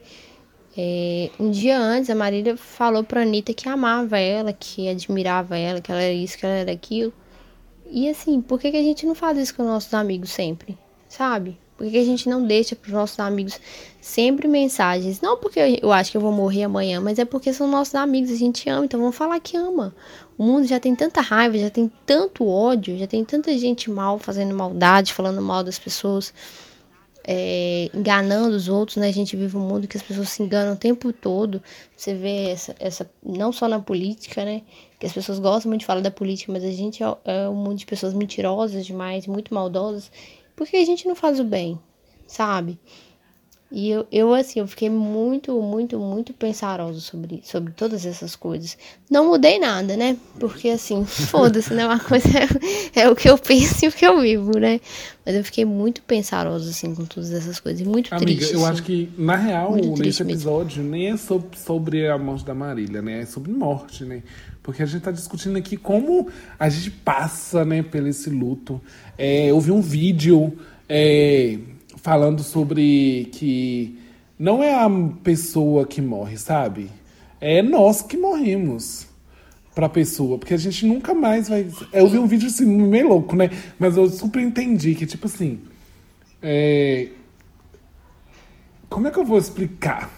É, 0.78 1.30
um 1.40 1.50
dia 1.50 1.78
antes, 1.78 2.10
a 2.10 2.14
Marília 2.14 2.56
falou 2.56 3.02
pra 3.02 3.22
Anitta 3.22 3.54
que 3.54 3.68
amava 3.68 4.18
ela, 4.18 4.52
que 4.52 4.88
admirava 4.88 5.56
ela, 5.56 5.80
que 5.80 5.90
ela 5.90 6.02
era 6.02 6.12
isso, 6.12 6.36
que 6.36 6.44
ela 6.44 6.54
era 6.54 6.72
aquilo. 6.72 7.12
E 7.90 8.08
assim, 8.08 8.40
por 8.40 8.60
que, 8.60 8.70
que 8.70 8.76
a 8.76 8.82
gente 8.82 9.06
não 9.06 9.14
faz 9.14 9.38
isso 9.38 9.54
com 9.54 9.62
nossos 9.62 9.94
amigos 9.94 10.30
sempre? 10.30 10.76
Sabe? 11.08 11.58
Por 11.76 11.90
que 11.90 11.98
a 11.98 12.04
gente 12.04 12.28
não 12.28 12.44
deixa 12.46 12.74
para 12.74 12.88
os 12.88 12.92
nossos 12.92 13.20
amigos 13.20 13.60
sempre 14.00 14.48
mensagens? 14.48 15.20
Não 15.20 15.36
porque 15.36 15.78
eu 15.82 15.92
acho 15.92 16.10
que 16.10 16.16
eu 16.16 16.20
vou 16.20 16.32
morrer 16.32 16.64
amanhã, 16.64 17.00
mas 17.00 17.18
é 17.18 17.24
porque 17.24 17.52
são 17.52 17.68
nossos 17.68 17.94
amigos, 17.94 18.30
a 18.30 18.36
gente 18.36 18.68
ama, 18.68 18.86
então 18.86 18.98
vamos 18.98 19.14
falar 19.14 19.38
que 19.40 19.56
ama. 19.56 19.94
O 20.38 20.44
mundo 20.44 20.66
já 20.66 20.80
tem 20.80 20.94
tanta 20.94 21.20
raiva, 21.20 21.58
já 21.58 21.68
tem 21.68 21.90
tanto 22.06 22.46
ódio, 22.46 22.98
já 22.98 23.06
tem 23.06 23.24
tanta 23.24 23.56
gente 23.58 23.90
mal 23.90 24.18
fazendo 24.18 24.54
maldade, 24.54 25.12
falando 25.12 25.40
mal 25.42 25.62
das 25.62 25.78
pessoas, 25.78 26.32
é, 27.28 27.90
enganando 27.92 28.54
os 28.54 28.68
outros, 28.68 28.98
né? 28.98 29.08
A 29.08 29.12
gente 29.12 29.36
vive 29.36 29.56
um 29.56 29.60
mundo 29.60 29.88
que 29.88 29.96
as 29.96 30.02
pessoas 30.02 30.28
se 30.28 30.42
enganam 30.42 30.74
o 30.74 30.76
tempo 30.76 31.12
todo. 31.12 31.60
Você 31.96 32.14
vê 32.14 32.50
essa, 32.50 32.76
essa 32.78 33.10
não 33.20 33.50
só 33.50 33.66
na 33.66 33.80
política, 33.80 34.44
né? 34.44 34.62
Que 35.00 35.06
as 35.06 35.12
pessoas 35.12 35.40
gostam 35.40 35.70
muito 35.70 35.80
de 35.80 35.86
falar 35.86 36.00
da 36.00 36.10
política, 36.10 36.52
mas 36.52 36.62
a 36.62 36.70
gente 36.70 37.02
é, 37.02 37.16
é 37.24 37.48
um 37.48 37.54
mundo 37.54 37.78
de 37.78 37.86
pessoas 37.86 38.14
mentirosas 38.14 38.86
demais, 38.86 39.26
muito 39.26 39.52
maldosas. 39.52 40.10
Por 40.54 40.68
que 40.68 40.76
a 40.76 40.84
gente 40.84 41.08
não 41.08 41.16
faz 41.16 41.40
o 41.40 41.44
bem, 41.44 41.76
sabe? 42.28 42.78
E 43.70 43.90
eu, 43.90 44.06
eu, 44.12 44.32
assim, 44.32 44.60
eu 44.60 44.66
fiquei 44.68 44.88
muito, 44.88 45.60
muito, 45.60 45.98
muito 45.98 46.32
pensarosa 46.32 47.00
sobre, 47.00 47.40
sobre 47.44 47.72
todas 47.72 48.06
essas 48.06 48.36
coisas. 48.36 48.78
Não 49.10 49.26
mudei 49.26 49.58
nada, 49.58 49.96
né? 49.96 50.16
Porque, 50.38 50.68
assim, 50.68 51.04
foda-se, 51.04 51.74
né? 51.74 51.84
Uma 51.84 51.98
coisa 51.98 52.28
é, 52.94 53.00
é, 53.00 53.10
o 53.10 53.16
que 53.16 53.28
eu 53.28 53.36
penso 53.36 53.84
e 53.84 53.88
o 53.88 53.92
que 53.92 54.06
eu 54.06 54.20
vivo, 54.20 54.56
né? 54.56 54.80
Mas 55.24 55.34
eu 55.34 55.42
fiquei 55.42 55.64
muito 55.64 56.00
pensarosa, 56.02 56.70
assim, 56.70 56.94
com 56.94 57.04
todas 57.04 57.32
essas 57.32 57.58
coisas. 57.58 57.80
E 57.80 57.84
muito 57.84 58.14
Amiga, 58.14 58.26
triste. 58.26 58.54
eu 58.54 58.60
assim. 58.60 58.70
acho 58.70 58.82
que, 58.84 59.08
na 59.18 59.34
real, 59.34 59.72
Muito 59.72 59.88
nesse 59.88 59.96
triste 59.96 60.24
mesmo. 60.24 60.38
episódio, 60.38 60.82
nem 60.84 61.08
é 61.10 61.16
sobre, 61.16 61.58
sobre 61.58 62.08
a 62.08 62.16
morte 62.16 62.44
da 62.44 62.54
Marília, 62.54 63.02
né? 63.02 63.22
É 63.22 63.26
sobre 63.26 63.50
morte, 63.50 64.04
né? 64.04 64.22
Porque 64.62 64.80
a 64.80 64.86
gente 64.86 65.02
tá 65.02 65.10
discutindo 65.10 65.56
aqui 65.56 65.76
como 65.76 66.28
a 66.56 66.68
gente 66.68 66.90
passa, 66.90 67.64
né, 67.64 67.82
pelo 67.82 68.06
esse 68.06 68.30
luto. 68.30 68.80
É, 69.18 69.46
eu 69.46 69.60
vi 69.60 69.70
um 69.72 69.80
vídeo 69.80 70.56
é, 70.88 71.58
falando 72.06 72.44
sobre 72.44 73.28
que 73.32 73.98
não 74.38 74.62
é 74.62 74.72
a 74.72 74.88
pessoa 75.24 75.84
que 75.84 76.00
morre, 76.00 76.36
sabe? 76.36 76.88
É 77.40 77.60
nós 77.60 78.00
que 78.00 78.16
morremos 78.16 79.08
pra 79.74 79.88
pessoa, 79.88 80.38
porque 80.38 80.54
a 80.54 80.56
gente 80.56 80.86
nunca 80.86 81.12
mais 81.12 81.48
vai. 81.48 81.68
Eu 81.92 82.06
vi 82.06 82.16
um 82.16 82.28
vídeo 82.28 82.46
assim, 82.46 82.64
meio 82.64 83.08
louco, 83.08 83.34
né? 83.34 83.50
Mas 83.76 83.96
eu 83.96 84.08
super 84.08 84.40
entendi 84.40 84.94
que, 84.94 85.04
tipo 85.04 85.26
assim. 85.26 85.58
É... 86.40 87.08
Como 88.88 89.08
é 89.08 89.10
que 89.10 89.18
eu 89.18 89.24
vou 89.24 89.36
explicar? 89.36 90.08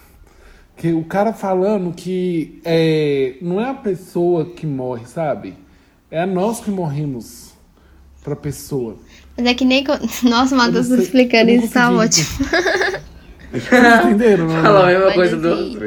Que 0.77 0.93
o 0.93 1.03
cara 1.05 1.33
falando 1.33 1.91
que 1.91 2.61
é, 2.63 3.35
não 3.41 3.59
é 3.59 3.67
a 3.67 3.73
pessoa 3.73 4.45
que 4.45 4.67
morre, 4.67 5.07
sabe? 5.07 5.55
É 6.11 6.23
nós 6.27 6.59
que 6.59 6.69
morremos 6.69 7.55
pra 8.23 8.35
pessoa. 8.35 8.95
Mas 9.39 9.47
é 9.47 9.53
que 9.53 9.65
nem. 9.65 9.83
co- 9.83 9.93
Nossa, 10.27 10.53
o 10.55 10.57
Matheus 10.57 10.87
sei- 10.87 10.99
explicando 10.99 11.49
isso 11.51 11.71
tá 11.71 11.91
ótimo. 11.91 12.27
Vocês 13.51 14.05
entenderam? 14.05 14.47
né? 14.47 14.61
Fala 14.61 14.83
a 14.83 14.85
mesma 14.87 15.05
Mas, 15.05 15.15
coisa 15.15 15.37
do 15.37 15.49
outro. 15.49 15.85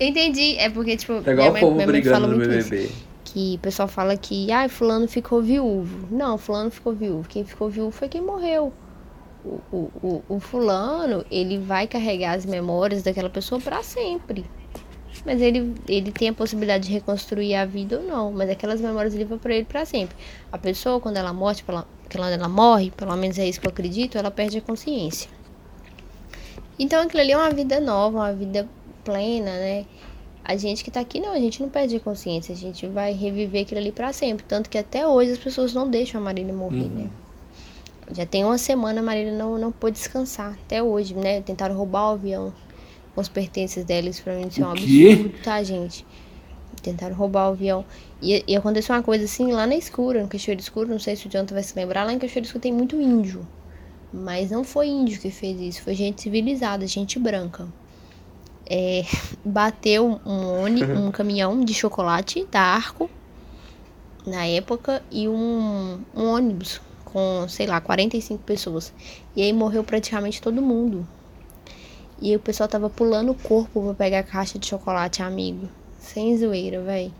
Eu 0.00 0.08
entendi, 0.08 0.56
é 0.58 0.68
porque, 0.70 0.96
tipo, 0.96 1.20
Tá 1.22 1.32
igual 1.32 1.48
o 1.50 1.52
minha 1.52 1.62
mãe, 1.66 1.76
povo 1.76 1.86
brigando 1.86 2.26
no 2.28 2.36
muito 2.36 2.52
isso. 2.54 2.70
BBB. 2.70 2.90
Que 3.24 3.54
o 3.56 3.58
pessoal 3.58 3.88
fala 3.88 4.16
que, 4.16 4.50
ai, 4.52 4.68
fulano 4.68 5.06
ficou 5.08 5.42
viúvo. 5.42 6.08
Não, 6.10 6.38
fulano 6.38 6.70
ficou 6.70 6.92
viúvo. 6.94 7.28
Quem 7.28 7.44
ficou 7.44 7.68
viúvo 7.68 7.90
foi 7.90 8.08
quem 8.08 8.20
morreu. 8.22 8.72
O, 9.44 9.60
o, 9.70 9.90
o, 10.02 10.22
o 10.36 10.40
fulano, 10.40 11.24
ele 11.30 11.58
vai 11.58 11.86
carregar 11.86 12.34
as 12.36 12.46
memórias 12.46 13.02
daquela 13.02 13.28
pessoa 13.28 13.60
pra 13.60 13.82
sempre. 13.82 14.44
Mas 15.26 15.40
ele, 15.40 15.74
ele 15.88 16.10
tem 16.10 16.28
a 16.28 16.32
possibilidade 16.32 16.86
de 16.86 16.92
reconstruir 16.92 17.54
a 17.54 17.64
vida 17.64 17.98
ou 18.00 18.06
não. 18.06 18.32
Mas 18.32 18.48
aquelas 18.50 18.80
memórias 18.80 19.14
ele 19.14 19.24
vão 19.24 19.38
pra 19.38 19.54
ele 19.54 19.64
pra 19.64 19.84
sempre. 19.84 20.16
A 20.50 20.58
pessoa, 20.58 20.98
quando 21.00 21.16
ela 21.18 21.32
morre, 21.32 21.62
pela, 21.64 21.86
quando 22.10 22.32
ela 22.32 22.48
morre, 22.48 22.90
pelo 22.90 23.16
menos 23.16 23.38
é 23.38 23.46
isso 23.46 23.60
que 23.60 23.66
eu 23.66 23.70
acredito, 23.70 24.16
ela 24.16 24.30
perde 24.30 24.58
a 24.58 24.60
consciência. 24.60 25.28
Então 26.78 27.02
aquilo 27.02 27.20
ali 27.20 27.32
é 27.32 27.36
uma 27.36 27.50
vida 27.50 27.80
nova, 27.80 28.18
uma 28.18 28.32
vida 28.32 28.68
plena, 29.04 29.50
né? 29.50 29.84
A 30.44 30.56
gente 30.56 30.84
que 30.84 30.90
tá 30.90 31.00
aqui, 31.00 31.20
não, 31.20 31.32
a 31.32 31.38
gente 31.38 31.62
não 31.62 31.68
perde 31.68 31.96
a 31.96 32.00
consciência, 32.00 32.54
a 32.54 32.56
gente 32.56 32.86
vai 32.86 33.12
reviver 33.12 33.62
aquilo 33.62 33.80
ali 33.80 33.90
pra 33.90 34.12
sempre. 34.12 34.44
Tanto 34.46 34.68
que 34.68 34.76
até 34.76 35.06
hoje 35.06 35.32
as 35.32 35.38
pessoas 35.38 35.72
não 35.72 35.88
deixam 35.88 36.20
a 36.20 36.24
Marília 36.24 36.52
morrer, 36.52 36.88
né? 36.88 37.08
Já 38.12 38.26
tem 38.26 38.44
uma 38.44 38.58
semana 38.58 39.00
a 39.00 39.02
Marília 39.02 39.32
não, 39.32 39.56
não 39.56 39.72
pôde 39.72 39.96
descansar, 39.96 40.58
até 40.64 40.82
hoje, 40.82 41.14
né? 41.14 41.40
Tentaram 41.40 41.74
roubar 41.74 42.10
o 42.10 42.12
avião 42.12 42.52
com 43.14 43.20
os 43.20 43.28
pertences 43.28 43.84
dela, 43.84 44.08
isso 44.08 44.22
pra 44.22 44.34
mim 44.34 44.48
isso 44.48 44.62
é 44.62 44.66
um 44.66 44.70
absurdo, 44.70 45.32
tá, 45.42 45.62
gente? 45.62 46.04
Tentaram 46.84 47.14
roubar 47.16 47.48
o 47.48 47.52
avião. 47.52 47.84
E, 48.22 48.44
e 48.46 48.54
aconteceu 48.56 48.94
uma 48.94 49.02
coisa 49.02 49.24
assim 49.24 49.52
lá 49.52 49.66
na 49.66 49.74
escura, 49.74 50.22
no 50.22 50.28
Cachoeiro 50.28 50.60
Escuro, 50.60 50.88
não 50.88 50.98
sei 50.98 51.16
se 51.16 51.26
o 51.26 51.30
Jonathan 51.30 51.54
vai 51.54 51.62
se 51.62 51.74
lembrar, 51.74 52.04
lá 52.04 52.12
em 52.12 52.18
Cachoeiro 52.18 52.46
Escuro 52.46 52.62
tem 52.62 52.72
muito 52.72 53.00
índio. 53.00 53.46
Mas 54.12 54.50
não 54.50 54.62
foi 54.62 54.86
índio 54.88 55.20
que 55.20 55.30
fez 55.30 55.60
isso, 55.60 55.82
foi 55.82 55.94
gente 55.94 56.22
civilizada, 56.22 56.86
gente 56.86 57.18
branca. 57.18 57.66
É, 58.68 59.02
bateu 59.44 60.20
um, 60.24 60.62
ôni- 60.62 60.84
um 60.92 61.10
caminhão 61.10 61.64
de 61.64 61.74
chocolate 61.74 62.46
da 62.50 62.60
Arco 62.60 63.10
na 64.26 64.46
época 64.46 65.02
e 65.10 65.28
um, 65.28 66.00
um 66.14 66.26
ônibus 66.28 66.80
com, 67.04 67.46
sei 67.48 67.66
lá, 67.66 67.80
45 67.80 68.42
pessoas. 68.42 68.92
E 69.36 69.42
aí 69.42 69.52
morreu 69.52 69.84
praticamente 69.84 70.40
todo 70.40 70.60
mundo. 70.62 71.06
E 72.22 72.34
o 72.34 72.38
pessoal 72.40 72.68
tava 72.68 72.88
pulando 72.88 73.32
o 73.32 73.34
corpo 73.34 73.82
pra 73.82 73.94
pegar 73.94 74.20
a 74.20 74.22
caixa 74.22 74.58
de 74.58 74.66
chocolate, 74.66 75.22
amigo. 75.22 75.68
Sem 76.04 76.36
zoeira, 76.36 76.80
véi. 76.82 77.12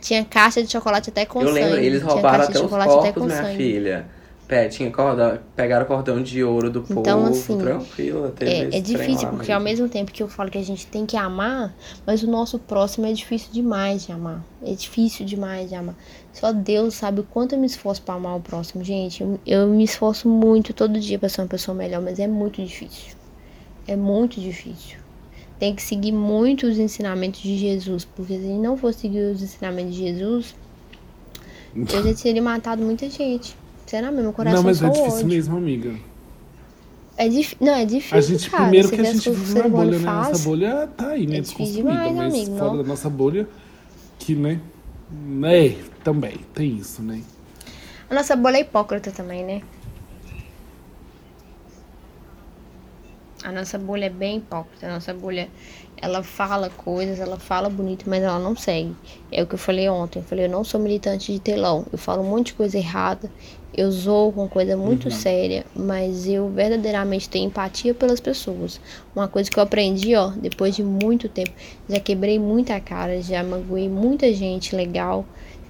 Tinha 0.00 0.24
caixa 0.24 0.62
de 0.62 0.70
chocolate 0.70 1.10
até 1.10 1.24
com 1.24 1.40
eu 1.42 1.48
sangue. 1.48 1.60
lembro, 1.60 1.78
eles 1.78 2.00
Tinha 2.00 2.12
roubaram 2.12 2.38
caixa 2.38 2.52
de 2.52 2.58
até 2.58 2.64
os 2.64 2.70
chocolate 2.70 2.90
até 2.92 3.12
corpos, 3.12 3.22
com 3.22 3.28
minha 3.28 3.42
sangue. 3.42 3.56
filha. 3.56 4.06
Pé, 4.48 4.68
tinha 4.68 4.90
corda, 4.90 5.42
pegaram 5.56 5.84
o 5.84 5.88
cordão 5.88 6.22
de 6.22 6.44
ouro 6.44 6.68
do 6.68 6.82
povo, 6.82 7.00
Então, 7.00 7.24
assim, 7.24 7.56
tranquilo. 7.56 8.34
É, 8.40 8.76
é 8.76 8.80
difícil, 8.80 9.28
lá 9.28 9.30
porque 9.30 9.50
ao 9.50 9.60
mesmo. 9.60 9.88
tempo 9.88 10.12
que 10.12 10.22
eu 10.22 10.28
falo 10.28 10.50
que 10.50 10.58
a 10.58 10.62
gente 10.62 10.86
tem 10.88 11.06
que 11.06 11.16
amar, 11.16 11.72
mas 12.06 12.22
o 12.22 12.30
nosso 12.30 12.58
próximo 12.58 13.06
é 13.06 13.12
difícil 13.14 13.48
demais 13.50 14.04
de 14.04 14.12
amar. 14.12 14.44
É 14.62 14.74
difícil 14.74 15.24
demais 15.24 15.70
de 15.70 15.74
amar. 15.74 15.94
Só 16.34 16.52
Deus 16.52 16.94
sabe 16.94 17.20
o 17.20 17.24
quanto 17.24 17.54
eu 17.54 17.58
me 17.58 17.66
esforço 17.66 18.02
pra 18.02 18.14
amar 18.16 18.36
o 18.36 18.40
próximo. 18.40 18.84
Gente, 18.84 19.22
eu, 19.22 19.40
eu 19.46 19.66
me 19.68 19.84
esforço 19.84 20.28
muito 20.28 20.74
todo 20.74 21.00
dia 21.00 21.18
pra 21.18 21.30
ser 21.30 21.40
uma 21.40 21.48
pessoa 21.48 21.74
melhor, 21.74 22.02
mas 22.02 22.18
é 22.18 22.26
muito 22.26 22.62
difícil. 22.62 23.14
É 23.86 23.96
muito 23.96 24.38
difícil. 24.38 24.98
Tem 25.62 25.76
que 25.76 25.82
seguir 25.84 26.10
muito 26.10 26.66
os 26.66 26.76
ensinamentos 26.76 27.40
de 27.40 27.56
Jesus, 27.56 28.04
porque 28.04 28.36
se 28.36 28.40
a 28.40 28.48
gente 28.48 28.58
não 28.58 28.76
for 28.76 28.92
seguir 28.92 29.20
os 29.30 29.40
ensinamentos 29.40 29.94
de 29.94 30.00
Jesus, 30.00 30.56
eu 31.72 32.02
já 32.02 32.14
teria 32.20 32.42
matado 32.42 32.82
muita 32.82 33.08
gente. 33.08 33.56
Será 33.86 34.10
mesmo? 34.10 34.24
Meu 34.24 34.32
coração 34.32 34.56
Não, 34.56 34.64
mas 34.64 34.82
é 34.82 34.88
difícil 34.88 35.18
ódio. 35.18 35.26
mesmo, 35.28 35.56
amiga. 35.56 35.94
É 37.16 37.28
dif... 37.28 37.56
Não, 37.60 37.74
é 37.74 37.84
difícil, 37.84 38.18
A 38.18 38.20
gente, 38.20 38.50
cara. 38.50 38.62
primeiro 38.64 38.88
que 38.88 39.00
a 39.00 39.04
gente 39.04 39.30
vive 39.30 39.52
o 39.52 39.62
na 39.62 39.68
bolha, 39.68 39.98
né? 39.98 40.04
faz. 40.04 40.28
Nossa 40.30 40.48
bolha 40.48 40.90
tá 40.96 41.08
aí, 41.10 41.26
né? 41.28 41.36
É 41.36 41.40
difícil 41.42 41.74
demais, 41.76 42.12
mas 42.12 42.34
amigo, 42.34 42.58
fora 42.58 42.70
não. 42.70 42.76
da 42.78 42.82
nossa 42.82 43.08
bolha, 43.08 43.48
que, 44.18 44.34
né? 44.34 44.60
É, 45.44 45.76
também, 46.02 46.40
tem 46.52 46.76
isso, 46.76 47.00
né? 47.02 47.22
A 48.10 48.14
nossa 48.16 48.34
bolha 48.34 48.56
é 48.56 48.60
hipócrita 48.62 49.12
também, 49.12 49.44
né? 49.44 49.62
A 53.44 53.50
nossa 53.50 53.76
bolha 53.76 54.06
é 54.06 54.10
bem 54.10 54.38
hipócrita. 54.38 54.86
A 54.86 54.92
nossa 54.92 55.12
bolha, 55.12 55.48
ela 55.96 56.22
fala 56.22 56.70
coisas, 56.70 57.18
ela 57.18 57.38
fala 57.38 57.68
bonito, 57.68 58.08
mas 58.08 58.22
ela 58.22 58.38
não 58.38 58.54
segue. 58.54 58.94
É 59.32 59.42
o 59.42 59.46
que 59.46 59.54
eu 59.54 59.58
falei 59.58 59.88
ontem. 59.88 60.20
Eu 60.20 60.24
falei, 60.24 60.44
eu 60.44 60.50
não 60.50 60.62
sou 60.62 60.80
militante 60.80 61.32
de 61.32 61.40
telão. 61.40 61.84
Eu 61.90 61.98
falo 61.98 62.22
um 62.22 62.30
monte 62.30 62.46
de 62.46 62.54
coisa 62.54 62.78
errada. 62.78 63.28
Eu 63.74 63.90
zoo 63.90 64.30
com 64.32 64.48
coisa 64.48 64.76
muito 64.76 65.10
séria, 65.10 65.64
mas 65.74 66.28
eu 66.28 66.48
verdadeiramente 66.50 67.28
tenho 67.28 67.46
empatia 67.46 67.94
pelas 67.94 68.20
pessoas. 68.20 68.78
Uma 69.16 69.26
coisa 69.26 69.50
que 69.50 69.58
eu 69.58 69.62
aprendi, 69.62 70.14
ó, 70.14 70.28
depois 70.28 70.76
de 70.76 70.84
muito 70.84 71.28
tempo. 71.28 71.52
Já 71.88 71.98
quebrei 71.98 72.38
muita 72.38 72.78
cara, 72.78 73.20
já 73.22 73.42
magoei 73.42 73.88
muita 73.88 74.32
gente 74.32 74.76
legal. 74.76 75.24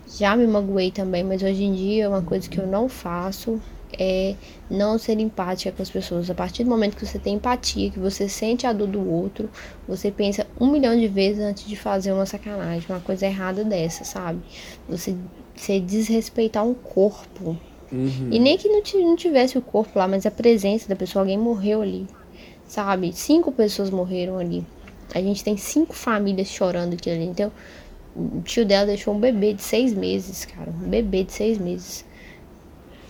Já 0.08 0.36
me 0.36 0.46
magoei 0.46 0.90
também, 0.90 1.22
mas 1.22 1.42
hoje 1.42 1.62
em 1.62 1.72
dia 1.72 2.08
uma 2.08 2.22
coisa 2.22 2.48
que 2.48 2.58
eu 2.58 2.66
não 2.66 2.88
faço 2.88 3.60
é 3.98 4.34
não 4.70 4.98
ser 4.98 5.18
empática 5.18 5.72
com 5.72 5.82
as 5.82 5.90
pessoas. 5.90 6.30
A 6.30 6.34
partir 6.34 6.64
do 6.64 6.70
momento 6.70 6.96
que 6.96 7.06
você 7.06 7.18
tem 7.18 7.34
empatia, 7.34 7.90
que 7.90 7.98
você 7.98 8.28
sente 8.28 8.66
a 8.66 8.72
dor 8.72 8.88
do 8.88 9.08
outro, 9.08 9.50
você 9.86 10.10
pensa 10.10 10.46
um 10.60 10.70
milhão 10.70 10.98
de 10.98 11.08
vezes 11.08 11.42
antes 11.42 11.66
de 11.66 11.76
fazer 11.76 12.12
uma 12.12 12.26
sacanagem, 12.26 12.86
uma 12.88 13.00
coisa 13.00 13.26
errada 13.26 13.64
dessa, 13.64 14.04
sabe? 14.04 14.40
Você, 14.88 15.16
você 15.54 15.78
desrespeitar 15.80 16.64
um 16.66 16.74
corpo. 16.74 17.56
E 18.30 18.38
nem 18.38 18.56
que 18.56 18.68
não, 18.68 18.82
não 19.06 19.16
tivesse 19.16 19.58
o 19.58 19.62
corpo 19.62 19.98
lá, 19.98 20.08
mas 20.08 20.24
a 20.24 20.30
presença 20.30 20.88
da 20.88 20.96
pessoa, 20.96 21.22
alguém 21.22 21.36
morreu 21.36 21.82
ali, 21.82 22.06
sabe? 22.66 23.12
Cinco 23.12 23.52
pessoas 23.52 23.90
morreram 23.90 24.38
ali. 24.38 24.64
A 25.14 25.20
gente 25.20 25.44
tem 25.44 25.58
cinco 25.58 25.94
famílias 25.94 26.48
chorando 26.48 26.94
aqui 26.94 27.10
ali. 27.10 27.24
Então, 27.24 27.52
o 28.16 28.40
tio 28.42 28.64
dela 28.64 28.86
deixou 28.86 29.14
um 29.14 29.20
bebê 29.20 29.52
de 29.52 29.62
seis 29.62 29.92
meses, 29.92 30.44
cara. 30.44 30.70
Um 30.70 30.88
bebê 30.88 31.24
de 31.24 31.32
seis 31.32 31.58
meses. 31.58 32.04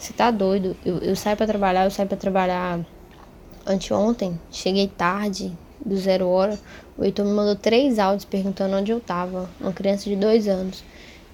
Você 0.03 0.13
tá 0.13 0.33
doido? 0.33 0.77
Eu, 0.85 0.99
eu 0.99 1.15
saio 1.15 1.37
pra 1.37 1.47
trabalhar, 1.47 1.85
eu 1.85 1.91
saio 1.93 2.09
pra 2.09 2.19
trabalhar 2.19 2.81
anteontem. 3.65 4.37
Cheguei 4.51 4.89
tarde, 4.89 5.57
do 5.87 5.97
zero 5.97 6.27
hora. 6.27 6.59
O 6.99 7.05
Heitor 7.05 7.25
me 7.25 7.31
mandou 7.31 7.55
três 7.55 8.01
áudios 8.01 8.25
perguntando 8.25 8.75
onde 8.75 8.91
eu 8.91 8.99
tava. 8.99 9.49
Uma 9.61 9.73
criança 9.73 10.11
de 10.11 10.17
dois 10.17 10.49
anos. 10.49 10.83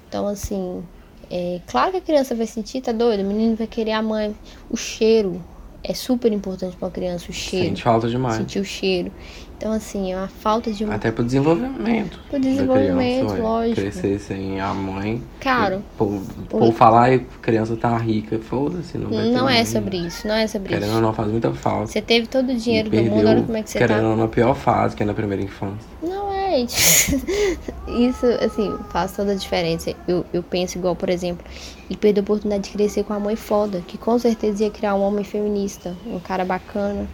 Então, 0.07 0.27
assim, 0.27 0.85
é 1.31 1.63
claro 1.67 1.93
que 1.93 1.97
a 1.97 2.01
criança 2.03 2.35
vai 2.35 2.47
sentir, 2.47 2.83
tá 2.83 2.93
doido? 2.93 3.23
O 3.23 3.25
menino 3.25 3.57
vai 3.57 3.67
querer 3.67 3.93
a 3.93 4.03
mãe, 4.03 4.37
o 4.69 4.77
cheiro, 4.77 5.43
É 5.83 5.95
super 5.95 6.31
importante 6.31 6.77
pra 6.77 6.91
criança 6.91 7.31
o 7.31 7.33
cheiro. 7.33 7.69
Sente 7.69 7.83
falta 7.83 8.07
demais. 8.07 8.37
Sentir 8.37 8.59
o 8.59 8.65
cheiro. 8.67 9.11
Então, 9.59 9.73
assim, 9.73 10.13
é 10.13 10.17
uma 10.17 10.29
falta 10.29 10.71
de. 10.71 10.85
Até 10.85 11.11
pro 11.11 11.25
desenvolvimento. 11.25 12.21
Pro 12.31 12.39
desenvolvimento, 12.39 13.27
criança, 13.27 13.43
lógico. 13.43 13.81
Crescer 13.81 14.21
sem 14.21 14.61
a 14.61 14.73
mãe. 14.73 15.21
Caro. 15.41 15.83
Por, 15.97 16.23
por 16.49 16.73
falar 16.73 17.11
e 17.11 17.17
a 17.17 17.43
criança 17.43 17.77
tá 17.77 17.97
rica, 17.99 18.39
foda-se, 18.39 18.97
não 18.97 19.11
vai 19.11 19.31
Não 19.31 19.49
é 19.49 19.55
mãe. 19.55 19.67
sobre 19.67 19.97
isso, 19.97 20.29
não 20.29 20.37
é 20.37 20.47
sobre 20.47 20.69
Querendo 20.69 20.85
ou 20.91 20.93
isso. 20.93 21.01
não, 21.03 21.13
faz 21.13 21.29
muita 21.29 21.53
falta. 21.53 21.89
Você 21.89 22.01
teve 22.01 22.29
todo 22.29 22.53
o 22.53 22.55
dinheiro 22.55 22.87
E 22.87 22.91
do 22.91 22.97
mundo, 23.03 23.15
perdeu, 23.15 23.31
olha 23.31 23.43
como 23.43 23.57
é 23.57 23.63
que 23.65 23.71
você 23.71 23.79
querendo 23.79 23.97
tá. 24.01 24.05
ou 24.05 24.17
não, 24.17 24.23
na 24.23 24.29
pior 24.29 24.55
fase, 24.55 24.95
que 24.95 25.03
é 25.03 25.07
na 25.07 25.15
primeira 25.15 25.43
infância. 25.43 25.89
Não 26.01 26.33
é. 26.33 26.61
Isso, 27.89 28.27
assim, 28.41 28.79
faz 28.91 29.11
toda 29.11 29.33
a 29.33 29.35
diferença. 29.35 29.93
Eu, 30.07 30.25
eu 30.33 30.43
penso 30.45 30.79
igual, 30.79 30.95
por 30.95 31.11
exemplo, 31.11 31.45
ele 31.91 31.99
perdeu 31.99 32.21
a 32.21 32.23
oportunidade 32.23 32.63
de 32.63 32.71
crescer 32.71 33.03
com 33.03 33.13
a 33.13 33.19
mãe 33.19 33.35
foda, 33.35 33.83
que 33.85 33.99
com 33.99 34.17
certeza 34.21 34.63
ia 34.63 34.71
criar 34.71 34.95
um 34.95 35.03
homem 35.03 35.25
feminista, 35.25 35.97
um 36.07 36.21
cara 36.21 36.45
bacana, 36.45 37.09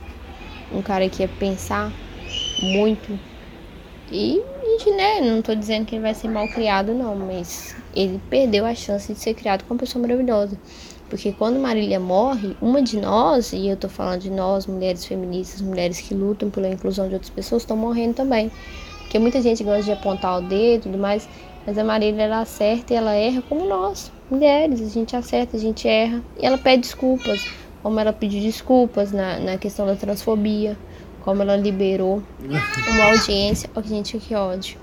um 0.70 0.82
cara 0.82 1.08
que 1.08 1.22
ia 1.22 1.28
pensar 1.28 1.90
muito. 2.62 3.18
E 4.12 4.40
a 4.62 4.64
gente, 4.66 4.90
né, 4.90 5.20
não 5.20 5.40
tô 5.42 5.54
dizendo 5.54 5.86
que 5.86 5.94
ele 5.94 6.02
vai 6.02 6.14
ser 6.14 6.28
mal 6.28 6.46
criado, 6.48 6.92
não, 6.92 7.16
mas 7.16 7.74
ele 7.96 8.20
perdeu 8.28 8.66
a 8.66 8.74
chance 8.74 9.12
de 9.12 9.18
ser 9.18 9.34
criado 9.34 9.64
com 9.64 9.74
uma 9.74 9.80
pessoa 9.80 10.02
maravilhosa. 10.02 10.58
Porque 11.08 11.32
quando 11.32 11.58
Marília 11.58 12.00
morre, 12.00 12.56
uma 12.60 12.82
de 12.82 13.00
nós, 13.00 13.52
e 13.52 13.68
eu 13.68 13.76
tô 13.76 13.88
falando 13.88 14.20
de 14.20 14.30
nós, 14.30 14.66
mulheres 14.66 15.04
feministas, 15.04 15.60
mulheres 15.60 16.00
que 16.00 16.14
lutam 16.14 16.50
pela 16.50 16.68
inclusão 16.68 17.08
de 17.08 17.14
outras 17.14 17.30
pessoas, 17.30 17.62
estão 17.62 17.76
morrendo 17.76 18.14
também. 18.14 18.50
Porque 19.00 19.18
muita 19.18 19.40
gente 19.40 19.62
gosta 19.62 19.82
de 19.82 19.92
apontar 19.92 20.38
o 20.38 20.42
dedo 20.42 20.80
e 20.80 20.82
tudo 20.90 20.98
mais, 20.98 21.28
mas 21.66 21.78
a 21.78 21.84
Marília 21.84 22.24
ela 22.24 22.40
acerta 22.40 22.92
e 22.92 22.96
ela 22.96 23.14
erra 23.14 23.42
como 23.48 23.64
nós, 23.64 24.10
mulheres. 24.30 24.80
A 24.80 24.88
gente 24.88 25.14
acerta, 25.14 25.56
a 25.56 25.60
gente 25.60 25.86
erra. 25.86 26.22
E 26.40 26.44
ela 26.44 26.58
pede 26.58 26.82
desculpas, 26.82 27.46
como 27.82 28.00
ela 28.00 28.12
pediu 28.12 28.40
desculpas 28.40 29.12
na, 29.12 29.38
na 29.38 29.58
questão 29.58 29.86
da 29.86 29.94
transfobia, 29.94 30.76
como 31.24 31.42
ela 31.42 31.56
liberou 31.56 32.22
uma 32.38 33.04
audiência. 33.06 33.70
Ó, 33.74 33.80
gente, 33.80 34.18
que 34.18 34.34
ódio. 34.34 34.78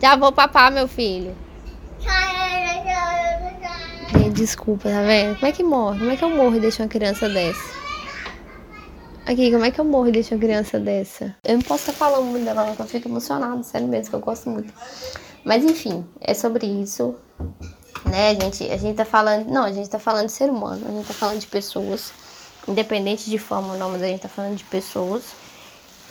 Já 0.00 0.16
vou 0.16 0.32
papar, 0.32 0.72
meu 0.72 0.88
filho. 0.88 1.34
Desculpa, 4.34 4.88
tá 4.88 5.02
vendo? 5.02 5.36
Como 5.36 5.46
é 5.46 5.52
que 5.52 5.62
morre? 5.62 5.98
Como 6.00 6.10
é 6.10 6.16
que 6.16 6.24
eu 6.24 6.30
morro 6.30 6.56
e 6.56 6.60
deixo 6.60 6.82
uma 6.82 6.88
criança 6.88 7.28
dessa? 7.28 7.82
Aqui, 9.24 9.52
como 9.52 9.64
é 9.64 9.70
que 9.70 9.80
eu 9.80 9.84
morro 9.84 10.08
e 10.08 10.12
deixo 10.12 10.34
uma 10.34 10.40
criança 10.40 10.80
dessa? 10.80 11.36
Eu 11.44 11.54
não 11.54 11.62
posso 11.62 11.90
estar 11.90 11.92
falando 11.92 12.24
muito 12.24 12.44
dela, 12.44 12.66
não, 12.66 12.74
que 12.74 12.82
eu 12.82 12.86
fico 12.86 13.08
emocionada, 13.08 13.62
sério 13.62 13.86
mesmo, 13.86 14.10
que 14.10 14.16
eu 14.16 14.20
gosto 14.20 14.50
muito. 14.50 14.72
Mas 15.44 15.62
enfim, 15.64 16.04
é 16.20 16.34
sobre 16.34 16.66
isso. 16.66 17.14
Né, 18.06 18.34
gente, 18.34 18.68
a 18.68 18.76
gente 18.76 18.96
tá 18.96 19.04
falando. 19.04 19.46
Não, 19.48 19.64
a 19.64 19.72
gente 19.72 19.88
tá 19.88 19.98
falando 19.98 20.26
de 20.26 20.32
ser 20.32 20.50
humano, 20.50 20.84
a 20.88 20.90
gente 20.90 21.06
tá 21.06 21.14
falando 21.14 21.38
de 21.38 21.46
pessoas. 21.46 22.12
Independente 22.66 23.28
de 23.28 23.38
forma 23.38 23.72
ou 23.72 23.78
não, 23.78 23.90
mas 23.90 24.02
a 24.02 24.06
gente 24.06 24.20
tá 24.20 24.28
falando 24.28 24.56
de 24.56 24.64
pessoas. 24.64 25.22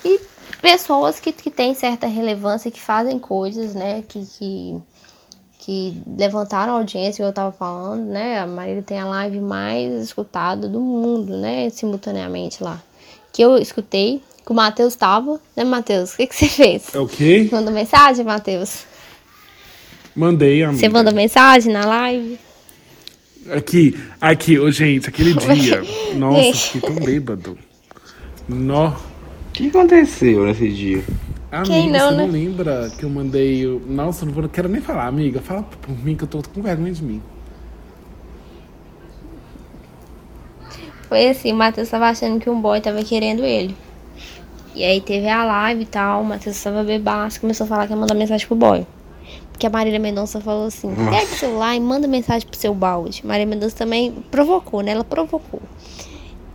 E 0.03 0.19
pessoas 0.61 1.19
que, 1.19 1.31
que 1.31 1.49
têm 1.49 1.73
certa 1.73 2.07
relevância, 2.07 2.69
que 2.69 2.81
fazem 2.81 3.17
coisas, 3.17 3.73
né? 3.73 4.03
Que, 4.07 4.25
que, 4.25 4.81
que 5.59 6.01
levantaram 6.17 6.73
a 6.73 6.77
audiência, 6.77 7.23
que 7.23 7.29
eu 7.29 7.33
tava 7.33 7.51
falando, 7.51 8.03
né? 8.03 8.39
A 8.39 8.47
Marília 8.47 8.81
tem 8.81 8.99
a 8.99 9.05
live 9.05 9.39
mais 9.39 9.93
escutada 10.03 10.67
do 10.67 10.79
mundo, 10.79 11.37
né? 11.37 11.69
Simultaneamente 11.69 12.63
lá. 12.63 12.81
Que 13.31 13.41
eu 13.41 13.57
escutei, 13.57 14.21
que 14.45 14.51
o 14.51 14.55
Matheus 14.55 14.95
tava, 14.95 15.39
né, 15.55 15.63
Matheus? 15.63 16.13
O 16.13 16.17
que, 16.17 16.27
que 16.27 16.35
você 16.35 16.47
fez? 16.47 16.93
É 16.93 16.99
o 16.99 17.07
quê? 17.07 17.47
Mandou 17.51 17.71
mensagem, 17.73 18.25
Matheus? 18.25 18.85
Mandei, 20.13 20.63
amiga. 20.63 20.79
Você 20.79 20.89
mandou 20.89 21.13
mensagem 21.13 21.71
na 21.71 21.85
live? 21.85 22.37
Aqui, 23.49 23.97
aqui, 24.19 24.59
ô 24.59 24.69
gente, 24.71 25.09
aquele 25.09 25.33
dia. 25.33 25.81
Nossa, 26.15 26.41
Gente. 26.43 26.57
fiquei 26.71 26.81
tão 26.81 27.03
bêbado. 27.03 27.57
Nó. 28.47 28.89
O 28.89 29.51
que 29.53 29.67
aconteceu 29.67 30.45
nesse 30.45 30.69
dia? 30.69 31.03
Amiga, 31.51 31.73
Quem 31.73 31.91
não, 31.91 32.09
você 32.09 32.15
né? 32.15 32.23
não 32.25 32.31
lembra 32.31 32.91
que 32.97 33.03
eu 33.03 33.09
mandei. 33.09 33.65
o- 33.65 33.81
Nossa, 33.85 34.23
eu 34.23 34.27
não, 34.27 34.33
vou, 34.33 34.43
não 34.43 34.49
quero 34.49 34.69
nem 34.69 34.79
falar, 34.81 35.07
amiga. 35.07 35.41
Fala 35.41 35.63
por 35.63 35.91
mim 36.03 36.15
que 36.15 36.23
eu 36.23 36.27
tô 36.27 36.41
com 36.53 36.61
vergonha 36.61 36.93
de 36.93 37.03
mim. 37.03 37.21
Foi 41.09 41.27
assim, 41.27 41.51
o 41.51 41.55
Matheus 41.55 41.89
tava 41.89 42.07
achando 42.07 42.39
que 42.39 42.49
um 42.49 42.61
boy 42.61 42.79
tava 42.79 43.03
querendo 43.03 43.43
ele. 43.43 43.75
E 44.73 44.83
aí 44.85 45.01
teve 45.01 45.27
a 45.27 45.43
live 45.43 45.81
e 45.81 45.85
tal, 45.85 46.21
o 46.21 46.25
Matheus 46.25 46.61
tava 46.63 46.83
bebaço, 46.83 47.41
começou 47.41 47.65
a 47.65 47.67
falar 47.67 47.87
que 47.87 47.93
ia 47.93 47.97
mandar 47.99 48.13
mensagem 48.13 48.47
pro 48.47 48.55
boy. 48.55 48.85
Porque 49.61 49.67
a 49.67 49.77
Marília 49.77 49.99
Mendonça 49.99 50.41
falou 50.41 50.65
assim, 50.65 50.91
pega 50.95 51.31
o 51.31 51.37
celular 51.37 51.75
e 51.75 51.79
manda 51.79 52.07
mensagem 52.07 52.47
pro 52.47 52.59
seu 52.59 52.73
balde. 52.73 53.21
Marília 53.23 53.45
Mendonça 53.45 53.75
também 53.75 54.11
provocou, 54.31 54.81
né? 54.81 54.89
Ela 54.93 55.03
provocou. 55.03 55.61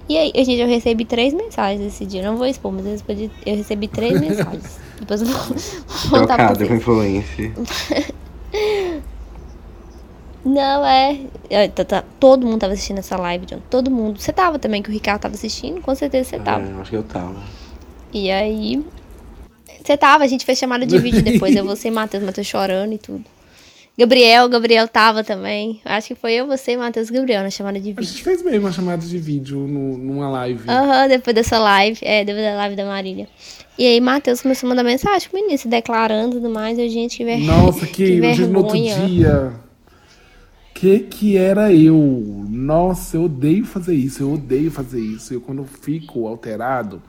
E 0.09 0.19
aí, 0.19 0.33
gente, 0.39 0.59
eu 0.59 0.67
recebi 0.67 1.05
três 1.05 1.33
mensagens 1.33 1.87
esse 1.87 2.05
dia. 2.05 2.21
Não 2.21 2.37
vou 2.37 2.49
expor, 2.49 2.73
mas 2.73 2.85
eu 2.85 2.91
recebi, 2.91 3.31
eu 3.47 3.55
recebi 3.57 3.87
três 3.87 4.19
mensagens. 4.21 4.81
Depois 4.99 5.23
eu 5.23 5.29
vou 5.29 5.39
contar 6.11 6.35
pra 6.35 6.49
vocês. 6.53 6.69
com 6.69 6.75
influência. 6.75 7.53
Não, 10.45 10.85
é. 10.85 11.21
é, 11.49 11.69
tá- 11.69 11.85
tá- 11.85 12.05
todo 12.19 12.45
mundo 12.45 12.59
tava 12.61 12.73
assistindo 12.73 12.99
essa 12.99 13.17
live, 13.17 13.47
John. 13.47 13.59
Todo 13.71 13.89
mundo. 13.89 14.21
Você 14.21 14.33
tava 14.33 14.59
também, 14.59 14.83
que 14.83 14.91
o 14.91 14.93
Ricardo 14.93 15.21
tava 15.21 15.35
assistindo? 15.35 15.81
Com 15.81 15.95
certeza 15.95 16.31
você 16.31 16.39
tava. 16.41 16.65
É, 16.67 16.81
acho 16.81 16.91
que 16.91 16.97
eu 16.97 17.03
tava. 17.05 17.37
E 18.13 18.33
aí. 18.33 18.85
Você 19.87 19.97
tava, 19.97 20.25
a 20.25 20.27
gente 20.27 20.45
fez 20.45 20.59
chamada 20.59 20.85
de 20.85 20.99
vídeo 20.99 21.23
depois. 21.23 21.55
Eu, 21.55 21.65
você 21.65 21.89
e 21.89 21.91
Matheus, 21.93 22.25
Matheus 22.25 22.47
chorando 22.47 22.93
e 22.93 22.99
tudo. 22.99 23.25
Gabriel, 23.99 24.47
Gabriel 24.49 24.87
tava 24.89 25.25
também. 25.25 25.81
Acho 25.85 26.09
que 26.09 26.15
foi 26.17 26.35
eu, 26.35 26.47
você, 26.47 26.77
Matheus 26.77 27.09
e 27.09 27.13
Gabriel 27.13 27.43
na 27.43 27.51
chamada 27.51 27.79
de 27.81 27.95
A 27.97 28.03
gente 28.03 28.11
vídeo. 28.13 28.25
fez 28.25 28.43
mesmo 28.43 28.67
uma 28.67 28.73
chamada 28.73 29.07
de 29.07 29.17
vídeo 29.17 29.59
no, 29.61 29.97
numa 29.97 30.29
live. 30.29 30.69
Aham, 30.69 31.09
depois 31.09 31.35
dessa 31.35 31.59
live. 31.59 31.99
É, 32.03 32.25
depois 32.25 32.45
da 32.45 32.55
live 32.57 32.77
da 32.77 32.85
Marília. 32.85 33.27
E 33.79 33.87
aí, 33.87 34.01
Matheus 34.01 34.43
começou 34.43 34.67
a 34.67 34.71
mandar 34.71 34.83
mensagem 34.83 35.29
pro 35.31 35.39
menino, 35.41 35.57
se 35.57 35.69
declarando 35.69 36.37
e 36.37 36.41
tudo 36.41 36.51
mais. 36.53 36.79
Eu, 36.79 36.89
gente, 36.91 37.19
que, 37.19 37.25
ver... 37.25 37.39
Nossa, 37.39 37.87
que, 37.87 37.93
que 38.21 38.21
no 38.21 38.33
dia- 38.35 38.47
no 38.49 38.59
outro 38.59 38.73
vergonha. 38.75 39.07
dia. 39.07 39.53
Que 40.75 40.99
que 40.99 41.37
era 41.39 41.73
eu? 41.73 41.97
Nossa, 42.51 43.17
eu 43.17 43.25
odeio 43.25 43.65
fazer 43.65 43.95
isso, 43.95 44.23
eu 44.23 44.33
odeio 44.35 44.71
fazer 44.71 45.01
isso. 45.01 45.33
Eu 45.33 45.41
quando 45.41 45.65
fico 45.65 46.27
alterado, 46.27 47.01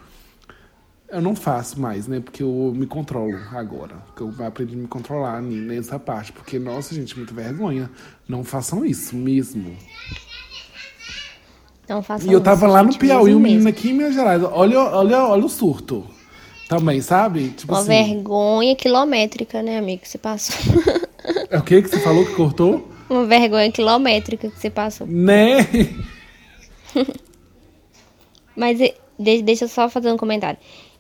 eu 1.09 1.21
não 1.21 1.35
faço 1.35 1.79
mais, 1.79 2.07
né? 2.07 2.19
Porque 2.19 2.43
eu 2.43 2.73
me 2.75 2.85
controlo 2.85 3.37
agora. 3.51 3.95
Eu 4.19 4.33
aprendi 4.45 4.75
a 4.75 4.77
me 4.77 4.87
controlar 4.87 5.41
nessa 5.41 5.97
parte. 5.97 6.31
Porque, 6.31 6.59
nossa, 6.59 6.93
gente, 6.93 7.15
muita 7.17 7.33
vergonha. 7.33 7.89
Não 8.27 8.43
façam 8.43 8.85
isso 8.85 9.15
mesmo. 9.15 9.75
Não 11.87 12.03
façam 12.03 12.29
E 12.29 12.33
eu 12.33 12.41
tava 12.41 12.65
isso, 12.65 12.73
lá 12.73 12.83
no 12.83 12.91
gente, 12.91 12.99
Piauí, 12.99 13.33
o 13.33 13.39
menino 13.39 13.69
aqui 13.69 13.89
em 13.89 13.93
Minas 13.93 14.13
Gerais. 14.13 14.43
Olha, 14.43 14.79
olha, 14.79 15.23
olha 15.25 15.45
o 15.45 15.49
surto. 15.49 16.05
Também, 16.67 16.99
sabe? 17.01 17.49
Tipo 17.49 17.71
Uma 17.71 17.79
assim. 17.79 17.87
vergonha 17.87 18.75
quilométrica, 18.75 19.63
né, 19.63 19.77
amigo, 19.77 20.01
que 20.01 20.09
você 20.09 20.17
passou. 20.17 20.55
É 21.49 21.57
o 21.57 21.63
que 21.63 21.81
que 21.81 21.89
você 21.89 21.99
falou 21.99 22.25
que 22.25 22.35
cortou? 22.35 22.87
Uma 23.09 23.25
vergonha 23.25 23.69
quilométrica 23.71 24.49
que 24.49 24.57
você 24.59 24.69
passou. 24.69 25.05
Né? 25.07 25.57
Mas 28.55 28.77
de- 28.77 29.41
deixa 29.41 29.65
eu 29.65 29.69
só 29.69 29.89
fazer 29.89 30.11
um 30.11 30.17
comentário. 30.17 30.57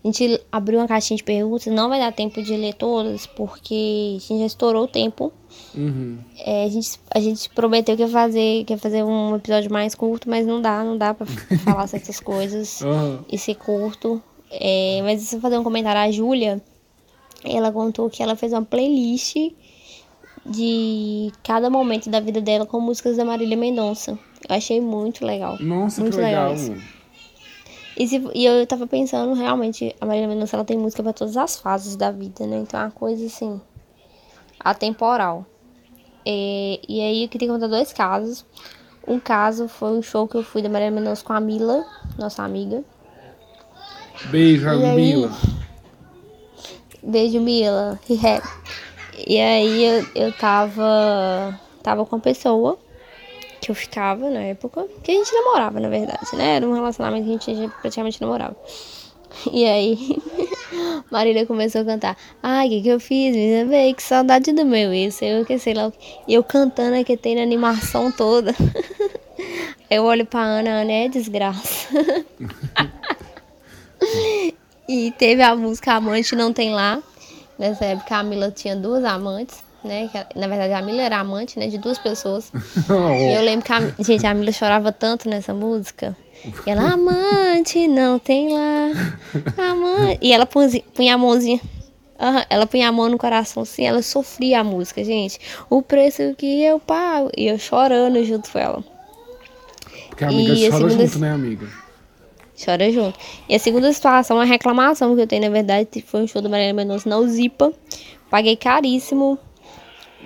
A 0.07 0.09
gente 0.09 0.41
abriu 0.49 0.79
uma 0.79 0.87
caixinha 0.87 1.17
de 1.17 1.23
perguntas, 1.23 1.67
não 1.67 1.89
vai 1.89 1.99
dar 1.99 2.13
tempo 2.13 2.41
de 2.41 2.55
ler 2.55 2.73
todas, 2.75 3.25
porque 3.25 4.15
a 4.15 4.19
gente 4.19 4.39
já 4.39 4.45
estourou 4.45 4.85
o 4.85 4.87
tempo. 4.87 5.33
Uhum. 5.75 6.17
É, 6.37 6.63
a, 6.63 6.69
gente, 6.69 6.99
a 7.13 7.19
gente 7.19 7.49
prometeu 7.49 7.93
que 7.93 8.03
ia 8.03 8.07
fazer, 8.07 8.63
que 8.63 8.71
ia 8.71 8.77
fazer 8.77 9.03
um 9.03 9.35
episódio 9.35 9.69
mais 9.69 9.93
curto, 9.93 10.29
mas 10.29 10.47
não 10.47 10.61
dá, 10.61 10.81
não 10.81 10.97
dá 10.97 11.13
pra 11.13 11.25
falar 11.65 11.85
certas 11.87 12.21
coisas 12.21 12.81
Aham. 12.81 13.25
e 13.29 13.37
ser 13.37 13.55
curto. 13.55 14.23
É, 14.49 15.01
mas 15.03 15.19
deixa 15.19 15.35
eu 15.35 15.41
fazer 15.41 15.57
um 15.57 15.63
comentário. 15.63 15.99
A 15.99 16.09
Júlia, 16.09 16.61
ela 17.43 17.69
contou 17.69 18.09
que 18.09 18.23
ela 18.23 18.37
fez 18.37 18.53
uma 18.53 18.63
playlist 18.63 19.35
de 20.45 21.33
cada 21.43 21.69
momento 21.69 22.09
da 22.09 22.21
vida 22.21 22.39
dela 22.39 22.65
com 22.65 22.79
músicas 22.79 23.17
da 23.17 23.25
Marília 23.25 23.57
Mendonça. 23.57 24.17
Eu 24.47 24.55
achei 24.55 24.79
muito 24.79 25.25
legal. 25.25 25.57
Nossa, 25.59 25.99
muito 25.99 26.15
que 26.15 26.23
legal. 26.23 26.53
isso. 26.53 26.96
E, 27.97 28.07
se- 28.07 28.29
e 28.35 28.45
eu 28.45 28.65
tava 28.67 28.85
pensando, 28.85 29.33
realmente, 29.33 29.95
a 29.99 30.05
Marília 30.05 30.27
Mendonça 30.27 30.55
ela 30.55 30.63
tem 30.65 30.77
música 30.77 31.01
pra 31.01 31.13
todas 31.13 31.35
as 31.35 31.57
fases 31.57 31.95
da 31.95 32.11
vida, 32.11 32.45
né? 32.45 32.57
Então 32.57 32.79
é 32.79 32.83
uma 32.83 32.91
coisa 32.91 33.25
assim, 33.25 33.59
atemporal. 34.59 35.45
É, 36.25 36.79
e 36.87 37.01
aí 37.01 37.23
eu 37.23 37.29
queria 37.29 37.47
contar 37.47 37.67
dois 37.67 37.91
casos. 37.93 38.45
Um 39.07 39.19
caso 39.19 39.67
foi 39.67 39.91
um 39.97 40.01
show 40.01 40.27
que 40.27 40.35
eu 40.35 40.43
fui 40.43 40.61
da 40.61 40.69
Marília 40.69 40.91
Mendonça 40.91 41.23
com 41.23 41.33
a 41.33 41.39
Mila, 41.39 41.85
nossa 42.19 42.43
amiga. 42.43 42.83
Beijo, 44.25 44.67
E 44.67 44.85
aí? 44.85 44.95
Mila. 44.95 45.31
Beijo, 47.03 47.39
Mila. 47.41 47.99
E 49.25 49.39
aí 49.39 49.83
eu, 49.83 50.05
eu 50.13 50.31
tava. 50.31 51.59
Tava 51.81 52.05
com 52.05 52.17
a 52.17 52.19
pessoa 52.19 52.77
que 53.61 53.71
eu 53.71 53.75
ficava 53.75 54.29
na 54.29 54.41
época. 54.41 54.87
Que 55.03 55.11
a 55.11 55.15
gente 55.15 55.33
namorava, 55.33 55.79
na 55.79 55.89
verdade, 55.89 56.35
né? 56.35 56.57
Era 56.57 56.67
um 56.67 56.73
relacionamento 56.73 57.39
que 57.39 57.51
a 57.51 57.53
gente 57.53 57.73
praticamente 57.81 58.21
namorava. 58.21 58.55
E 59.51 59.65
aí, 59.65 60.17
Marília 61.11 61.45
começou 61.45 61.81
a 61.81 61.85
cantar. 61.85 62.17
Ai, 62.41 62.67
o 62.67 62.69
que, 62.69 62.81
que 62.81 62.89
eu 62.89 62.99
fiz? 62.99 63.35
Me 63.35 63.65
bem, 63.65 63.93
que 63.93 64.03
saudade 64.03 64.51
do 64.51 64.65
meu 64.65 64.93
isso. 64.93 65.23
Eu 65.23 65.45
que 65.45 65.57
sei 65.59 65.73
lá. 65.73 65.87
o 65.87 65.91
quê. 65.91 65.97
E 66.27 66.33
eu 66.33 66.43
cantando 66.43 66.97
aqui 66.97 67.15
tem 67.15 67.35
na 67.35 67.41
animação 67.41 68.11
toda. 68.11 68.53
Eu 69.89 70.03
olho 70.03 70.25
pra 70.25 70.41
Ana, 70.41 70.81
Ana 70.81 70.91
é 70.91 71.07
desgraça. 71.07 71.87
e 74.89 75.13
teve 75.17 75.41
a 75.41 75.55
música 75.55 75.93
Amante 75.93 76.35
Não 76.35 76.51
Tem 76.51 76.73
Lá. 76.73 77.01
Nessa 77.57 77.85
época 77.85 78.17
a 78.17 78.23
Mila 78.23 78.51
tinha 78.51 78.75
duas 78.75 79.05
amantes, 79.05 79.63
né? 79.83 80.09
que- 80.11 80.39
Na 80.39 80.47
verdade 80.47 80.73
a 80.73 80.81
Mila 80.81 81.01
era 81.01 81.17
amante, 81.19 81.57
né? 81.59 81.67
De 81.67 81.77
duas 81.77 81.97
pessoas. 81.97 82.51
E 82.89 83.33
eu 83.35 83.41
lembro 83.41 83.65
que 83.65 83.71
a, 83.73 83.93
gente, 84.03 84.25
a 84.25 84.33
Mila 84.33 84.51
chorava 84.51 84.91
tanto 84.91 85.29
nessa 85.29 85.53
música. 85.53 86.15
E 86.65 86.69
ela, 86.69 86.91
amante, 86.93 87.87
não 87.87 88.19
tem 88.19 88.53
lá. 88.53 88.91
Amante. 89.57 90.19
E 90.21 90.31
ela 90.31 90.45
punha, 90.45 90.69
punha 90.93 91.15
a 91.15 91.17
mãozinha. 91.17 91.59
Aham, 92.19 92.45
ela 92.49 92.65
punha 92.65 92.89
a 92.89 92.91
mão 92.91 93.09
no 93.09 93.17
coração 93.17 93.61
assim, 93.63 93.85
ela 93.85 94.01
sofria 94.01 94.61
a 94.61 94.63
música, 94.63 95.03
gente. 95.03 95.39
O 95.69 95.81
preço 95.81 96.33
que 96.37 96.63
eu 96.63 96.79
pago. 96.79 97.29
E 97.37 97.47
eu 97.47 97.57
chorando 97.59 98.23
junto 98.23 98.51
com 98.51 98.57
ela. 98.59 98.83
Porque 100.09 100.23
a 100.25 100.29
amiga 100.29 100.53
E 100.53 100.65
a 100.67 100.71
chora 100.71 100.89
segunda- 100.89 101.05
junto, 101.05 101.19
né, 101.19 101.31
amiga? 101.31 101.67
Chora 102.63 102.91
junto. 102.91 103.19
E 103.47 103.53
a 103.55 103.59
segunda 103.59 103.91
situação, 103.93 104.37
uma 104.37 104.45
reclamação 104.45 105.15
que 105.15 105.21
eu 105.21 105.27
tenho, 105.27 105.43
na 105.43 105.49
verdade, 105.49 105.87
foi 106.05 106.21
um 106.23 106.27
show 106.27 106.41
do 106.41 106.49
Marília 106.49 106.73
Mendonça 106.73 107.07
na 107.07 107.17
Uzipa. 107.17 107.71
Paguei 108.31 108.55
caríssimo. 108.55 109.37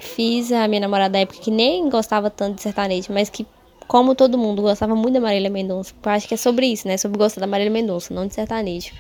Fiz 0.01 0.51
a 0.51 0.67
minha 0.67 0.81
namorada 0.81 1.13
da 1.13 1.19
época 1.19 1.39
que 1.39 1.51
nem 1.51 1.87
gostava 1.89 2.29
tanto 2.29 2.55
de 2.55 2.63
sertanejo, 2.63 3.13
mas 3.13 3.29
que, 3.29 3.45
como 3.87 4.15
todo 4.15 4.37
mundo, 4.37 4.61
gostava 4.61 4.95
muito 4.95 5.13
da 5.13 5.21
Marília 5.21 5.49
Mendonça. 5.49 5.93
Eu 6.03 6.11
acho 6.11 6.27
que 6.27 6.33
é 6.33 6.37
sobre 6.37 6.65
isso, 6.65 6.87
né? 6.87 6.97
Sobre 6.97 7.17
gostar 7.17 7.39
da 7.39 7.47
Marília 7.47 7.71
Mendonça, 7.71 8.13
não 8.13 8.27
de 8.27 8.33
sertanejo. 8.33 8.91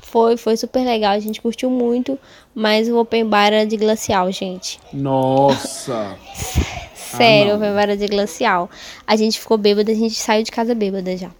Foi, 0.00 0.36
foi 0.36 0.56
super 0.56 0.84
legal, 0.84 1.12
a 1.12 1.18
gente 1.18 1.40
curtiu 1.40 1.68
muito, 1.68 2.16
mas 2.54 2.88
o 2.88 2.96
open 2.98 3.26
bar 3.26 3.48
era 3.48 3.66
de 3.66 3.76
glacial, 3.76 4.30
gente. 4.30 4.78
Nossa! 4.92 6.16
Sério, 6.94 7.46
não. 7.48 7.54
o 7.54 7.56
open 7.56 7.74
bar 7.74 7.82
era 7.82 7.96
de 7.96 8.06
glacial. 8.06 8.70
A 9.04 9.16
gente 9.16 9.40
ficou 9.40 9.58
bêbada, 9.58 9.90
a 9.90 9.94
gente 9.94 10.14
saiu 10.14 10.44
de 10.44 10.52
casa 10.52 10.72
bêbada 10.72 11.16
já. 11.16 11.30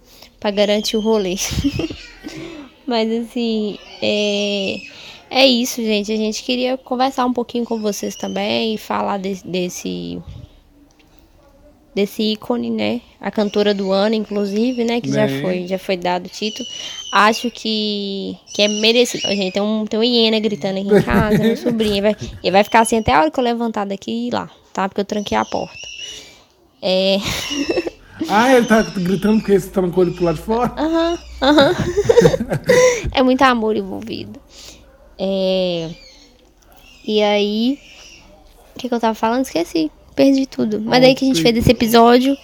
Pra 0.41 0.51
garantir 0.51 0.97
o 0.97 0.99
rolê. 0.99 1.35
Mas 2.85 3.09
assim, 3.11 3.79
é, 4.01 4.77
é 5.29 5.45
isso, 5.45 5.81
gente. 5.81 6.11
A 6.11 6.17
gente 6.17 6.43
queria 6.43 6.77
conversar 6.77 7.25
um 7.25 7.33
pouquinho 7.33 7.65
com 7.65 7.79
vocês 7.79 8.15
também 8.15 8.75
e 8.75 8.77
falar 8.77 9.17
desse, 9.17 9.45
desse, 9.47 10.21
desse 11.93 12.23
ícone, 12.33 12.69
né? 12.69 13.01
A 13.19 13.31
cantora 13.31 13.73
do 13.73 13.91
ano, 13.91 14.15
inclusive, 14.15 14.83
né? 14.83 15.01
Que 15.01 15.11
já 15.11 15.27
Né? 15.27 15.41
foi, 15.41 15.67
já 15.67 15.77
foi 15.79 15.97
dado 15.97 16.25
o 16.27 16.29
título. 16.29 16.67
Acho 17.11 17.49
que, 17.49 18.37
que 18.53 18.61
é 18.61 18.67
merecido. 18.67 19.27
Gente, 19.29 19.53
tem 19.53 19.61
um, 19.61 19.85
tem 19.85 19.99
um 19.99 20.03
hiena 20.03 20.39
gritando 20.39 20.79
aqui 20.79 20.87
em 20.89 21.03
casa, 21.03 21.37
meu 21.43 21.55
sobrinho. 21.57 21.93
Ele 21.95 22.01
vai, 22.01 22.15
ele 22.43 22.51
vai 22.51 22.63
ficar 22.63 22.81
assim 22.81 22.97
até 22.97 23.13
a 23.13 23.21
hora 23.21 23.31
que 23.31 23.39
eu 23.39 23.43
levantar 23.43 23.85
daqui 23.85 24.11
e 24.11 24.27
ir 24.27 24.33
lá, 24.33 24.49
tá? 24.73 24.87
Porque 24.87 25.01
eu 25.01 25.05
tranquei 25.05 25.37
a 25.37 25.45
porta. 25.45 25.87
É. 26.81 27.17
Ah, 28.29 28.55
ele 28.55 28.65
tá 28.65 28.81
gritando 28.81 29.39
porque 29.39 29.59
você 29.59 29.69
tá 29.69 29.81
com 29.81 29.87
o 29.87 29.99
olho 29.99 30.13
pro 30.13 30.23
lado 30.23 30.37
de 30.37 30.41
fora? 30.41 30.73
Aham, 30.77 31.19
aham. 31.41 31.75
é 33.13 33.21
muito 33.21 33.41
amor 33.43 33.75
envolvido. 33.75 34.39
É... 35.17 35.89
E 37.07 37.21
aí. 37.21 37.79
O 38.75 38.79
que, 38.79 38.89
que 38.89 38.95
eu 38.95 38.99
tava 38.99 39.13
falando? 39.13 39.45
Esqueci. 39.45 39.91
Perdi 40.15 40.45
tudo. 40.45 40.81
Mas 40.81 41.01
daí 41.01 41.13
que 41.13 41.25
a 41.25 41.27
gente 41.27 41.41
fez 41.41 41.55
esse 41.55 41.71
episódio. 41.71 42.37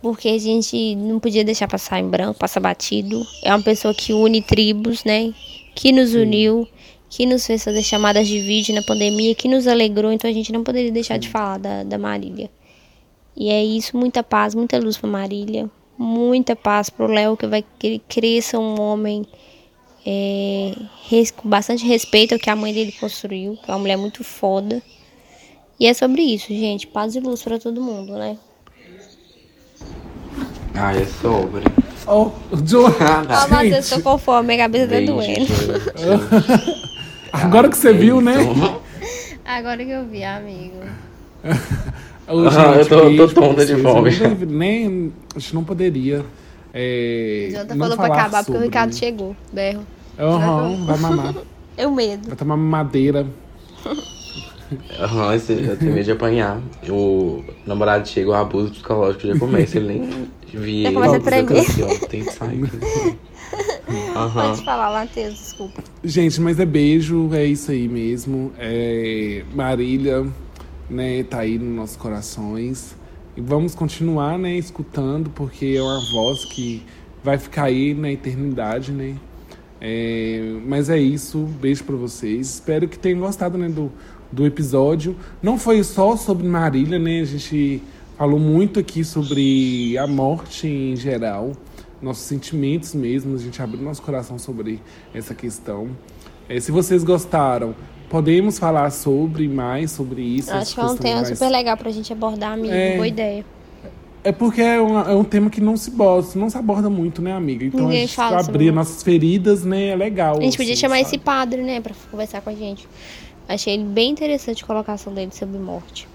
Porque 0.00 0.28
a 0.28 0.38
gente 0.38 0.94
não 0.94 1.18
podia 1.18 1.44
deixar 1.44 1.66
passar 1.66 1.98
em 1.98 2.08
branco, 2.08 2.38
passar 2.38 2.60
batido. 2.60 3.20
É 3.42 3.50
uma 3.50 3.62
pessoa 3.62 3.92
que 3.92 4.12
une 4.12 4.40
tribos, 4.40 5.04
né? 5.04 5.32
Que 5.74 5.92
nos 5.92 6.14
uniu. 6.14 6.66
Que 7.10 7.26
nos 7.26 7.46
fez 7.46 7.64
fazer 7.64 7.82
chamadas 7.82 8.28
de 8.28 8.40
vídeo 8.40 8.74
na 8.74 8.82
pandemia. 8.82 9.34
Que 9.34 9.48
nos 9.48 9.66
alegrou. 9.66 10.12
Então 10.12 10.30
a 10.30 10.32
gente 10.32 10.52
não 10.52 10.62
poderia 10.62 10.92
deixar 10.92 11.18
de 11.18 11.28
falar 11.28 11.58
da, 11.58 11.82
da 11.82 11.98
Marília. 11.98 12.50
E 13.36 13.50
é 13.50 13.64
isso, 13.64 13.96
muita 13.96 14.20
paz, 14.20 14.52
muita 14.52 14.78
luz 14.80 14.96
pra 14.96 15.08
Marília. 15.08 15.70
Muita 15.96 16.56
paz 16.56 16.90
pro 16.90 17.06
Léo, 17.06 17.36
que 17.36 17.46
vai 17.46 17.64
que 17.78 17.86
ele 17.86 18.02
cresça 18.08 18.58
um 18.58 18.80
homem 18.80 19.24
é, 20.06 20.74
res- 21.08 21.30
com 21.30 21.48
bastante 21.48 21.84
respeito 21.86 22.32
ao 22.34 22.38
que 22.38 22.48
a 22.50 22.56
mãe 22.56 22.72
dele 22.72 22.92
construiu, 22.92 23.56
que 23.62 23.70
é 23.70 23.74
uma 23.74 23.80
mulher 23.80 23.96
muito 23.96 24.22
foda. 24.24 24.82
E 25.80 25.86
é 25.86 25.94
sobre 25.94 26.22
isso, 26.22 26.48
gente. 26.48 26.86
Paz 26.86 27.14
e 27.14 27.20
luz 27.20 27.42
pra 27.42 27.58
todo 27.58 27.80
mundo, 27.80 28.14
né? 28.14 28.36
Ah, 30.74 30.94
é 30.94 31.04
sobre. 31.06 31.64
Ó, 32.06 32.30
o 32.50 32.56
John. 32.62 32.86
Ah, 33.00 33.22
Ó, 33.22 33.26
tá. 33.26 33.48
Matheus, 33.48 33.88
tô 33.88 34.00
com 34.00 34.18
fome, 34.18 34.46
minha 34.48 34.58
cabeça 34.58 34.88
tá 34.88 35.00
doendo. 35.00 35.22
gente. 35.24 35.52
Agora 37.32 37.68
que 37.68 37.76
você 37.76 37.92
viu, 37.92 38.20
né? 38.20 38.34
Agora 39.44 39.84
que 39.84 39.90
eu 39.90 40.06
vi, 40.06 40.24
amigo. 40.24 40.76
Ô, 42.26 42.40
Ah, 42.48 42.76
eu 42.78 42.86
tô- 42.86 43.16
tô 43.28 43.40
tonta 43.40 43.64
de 43.66 43.76
fome. 43.76 44.10
Eu 44.18 44.46
Nem, 44.46 45.12
a 45.34 45.38
gente 45.38 45.54
não 45.54 45.64
poderia. 45.64 46.24
É, 46.74 47.64
não 47.70 47.76
falou 47.78 47.96
pra 47.96 48.06
acabar 48.06 48.38
porque 48.38 48.50
o 48.50 48.54
sobre- 48.54 48.66
Ricardo 48.66 48.94
chegou. 48.94 49.36
Berro. 49.52 49.86
Aham, 50.18 50.84
vai 50.84 50.98
mamar. 50.98 51.34
Eu 51.78 51.90
medo. 51.92 52.26
Vai 52.28 52.36
tomar 52.36 52.56
madeira. 52.56 53.24
Aham, 55.00 55.34
esse- 55.34 55.52
eu 55.52 55.76
tenho 55.78 55.92
medo 55.94 56.04
de 56.04 56.12
apanhar. 56.12 56.60
O 56.88 57.42
namorado 57.64 58.06
chega, 58.06 58.28
o 58.28 58.34
abuso 58.34 58.72
psicológico 58.72 59.26
já 59.28 59.38
começa. 59.38 59.78
Ele 59.78 59.86
nem 60.00 60.28
via 60.52 60.88
Já 60.88 60.92
começa 60.92 61.16
a 61.16 61.20
tremer. 61.20 61.58
assim, 61.60 61.98
tem 62.08 62.24
que 62.24 62.32
sair. 62.32 62.68
Aham. 64.14 64.48
Pode 64.50 64.64
falar, 64.64 64.90
Matheus, 64.92 65.34
desculpa. 65.38 65.82
Gente, 66.04 66.40
mas 66.40 66.58
é 66.60 66.66
beijo, 66.66 67.30
é 67.32 67.44
isso 67.46 67.70
aí 67.70 67.88
mesmo. 67.88 68.52
É, 68.58 69.42
Marília, 69.54 70.26
né, 70.90 71.22
tá 71.22 71.38
aí 71.38 71.58
nos 71.58 71.74
nossos 71.76 71.96
corações. 71.96 72.94
E 73.38 73.40
vamos 73.40 73.72
continuar, 73.72 74.36
né, 74.36 74.56
escutando, 74.58 75.30
porque 75.30 75.76
é 75.78 75.80
uma 75.80 76.00
voz 76.10 76.44
que 76.44 76.82
vai 77.22 77.38
ficar 77.38 77.66
aí 77.66 77.94
na 77.94 78.10
eternidade, 78.10 78.90
né? 78.90 79.14
É, 79.80 80.56
mas 80.66 80.90
é 80.90 80.98
isso, 80.98 81.44
beijo 81.60 81.84
pra 81.84 81.94
vocês. 81.94 82.54
Espero 82.54 82.88
que 82.88 82.98
tenham 82.98 83.20
gostado, 83.20 83.56
né, 83.56 83.68
do, 83.68 83.92
do 84.32 84.44
episódio. 84.44 85.14
Não 85.40 85.56
foi 85.56 85.84
só 85.84 86.16
sobre 86.16 86.48
Marília, 86.48 86.98
né? 86.98 87.20
A 87.20 87.24
gente 87.24 87.80
falou 88.16 88.40
muito 88.40 88.80
aqui 88.80 89.04
sobre 89.04 89.96
a 89.96 90.06
morte 90.08 90.66
em 90.66 90.96
geral, 90.96 91.52
nossos 92.02 92.24
sentimentos 92.24 92.92
mesmo. 92.92 93.36
A 93.36 93.38
gente 93.38 93.62
abriu 93.62 93.80
nosso 93.80 94.02
coração 94.02 94.36
sobre 94.36 94.82
essa 95.14 95.32
questão. 95.32 95.90
É, 96.48 96.58
se 96.58 96.72
vocês 96.72 97.04
gostaram, 97.04 97.72
podemos 98.08 98.58
falar 98.58 98.90
sobre 98.90 99.46
mais 99.48 99.90
sobre 99.92 100.22
isso. 100.22 100.50
Acho 100.52 100.74
que 100.74 100.80
é 100.80 100.84
um 100.84 100.96
tema 100.96 101.16
mais- 101.16 101.28
super 101.28 101.48
legal 101.50 101.76
pra 101.76 101.90
gente 101.90 102.12
abordar, 102.12 102.52
amigo. 102.52 102.72
É. 102.74 102.94
Boa 102.96 103.08
ideia. 103.08 103.44
é 104.24 104.32
porque 104.32 104.60
é, 104.60 104.78
uma- 104.80 105.10
é 105.10 105.14
um 105.14 105.24
tema 105.24 105.48
que 105.48 105.60
não 105.60 105.76
se, 105.76 105.90
bo- 105.90 106.22
não 106.34 106.50
se 106.50 106.58
aborda 106.58 106.90
muito, 106.90 107.22
né, 107.22 107.32
amiga? 107.32 107.64
Então 107.64 107.80
Ninguém 107.80 107.98
a 107.98 108.00
gente 108.02 108.14
fala 108.16 108.42
sobre 108.42 108.64
abrir 108.64 108.72
nossas 108.72 109.02
feridas, 109.02 109.64
né, 109.64 109.88
é 109.88 109.96
legal. 109.96 110.36
A 110.38 110.42
gente 110.42 110.56
podia 110.56 110.72
assim, 110.74 110.80
chamar 110.82 110.96
sabe? 110.96 111.06
esse 111.06 111.18
padre, 111.18 111.62
né, 111.62 111.80
pra 111.80 111.94
conversar 112.10 112.40
com 112.42 112.50
a 112.50 112.54
gente. 112.54 112.86
Achei 113.48 113.72
ele 113.74 113.84
bem 113.84 114.10
interessante 114.10 114.64
a 114.64 114.66
colocação 114.66 115.14
dele 115.14 115.30
sobre 115.32 115.58
morte. 115.58 116.06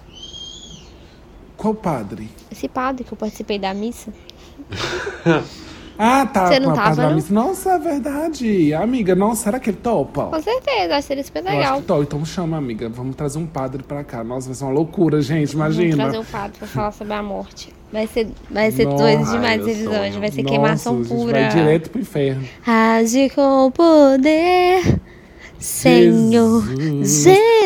Qual 1.58 1.74
padre? 1.74 2.30
Esse 2.52 2.68
padre 2.68 3.04
que 3.04 3.12
eu 3.14 3.18
participei 3.18 3.58
da 3.58 3.74
missa. 3.74 4.14
Ah, 5.98 6.26
tá. 6.26 6.48
Você 6.48 6.60
não 6.60 6.74
tava, 6.74 7.10
não? 7.10 7.24
Nossa, 7.30 7.74
é 7.74 7.80
verdade. 7.80 8.74
Amiga, 8.74 9.16
nossa, 9.16 9.44
será 9.44 9.60
que 9.60 9.70
ele 9.70 9.78
topa? 9.78 10.26
Com 10.26 10.42
certeza, 10.42 10.94
acho 10.96 11.02
que 11.02 11.08
seria 11.08 11.24
super 11.24 11.44
Eu 11.44 11.48
acho 11.50 11.58
legal. 11.58 11.82
que 11.82 11.88
topa. 11.88 12.02
Então 12.04 12.26
chama, 12.26 12.58
amiga. 12.58 12.90
Vamos 12.90 13.16
trazer 13.16 13.38
um 13.40 13.46
padre 13.46 13.84
pra 13.84 14.04
cá. 14.04 14.24
Nossa, 14.24 14.48
vai 14.48 14.56
ser 14.56 14.64
uma 14.64 14.74
loucura, 14.74 15.22
gente. 15.22 15.56
Vamos 15.56 15.76
Imagina. 15.76 16.04
trazer 16.04 16.18
um 16.20 16.26
padre 16.26 16.58
pra 16.58 16.68
falar 16.68 16.92
sobre 16.92 17.14
a 17.14 17.22
morte. 17.24 17.74
Vai 17.92 18.08
ser, 18.08 18.28
vai 18.50 18.72
ser 18.72 18.86
Nossa. 18.86 18.98
doido 19.04 19.24
Ai, 19.26 19.32
demais 19.34 19.62
episódio. 19.68 19.84
sonho. 20.00 20.20
Vai 20.20 20.32
ser 20.32 20.42
Nossa, 20.44 20.50
queimação 20.56 20.94
a 20.94 20.98
gente 20.98 21.08
pura. 21.10 21.32
Vai 21.34 21.50
direto 21.50 21.90
pro 21.92 22.02
inferno. 22.02 22.44
Age 22.66 23.30
com 23.30 23.72
poder, 23.72 25.00
Senhor 25.64 26.62
Jesus. 26.76 27.24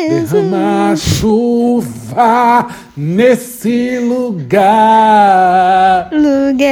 Derrama 0.08 0.94
chuva 0.96 2.68
nesse 2.96 3.98
lugar. 3.98 5.28
Lugar. 6.12 6.68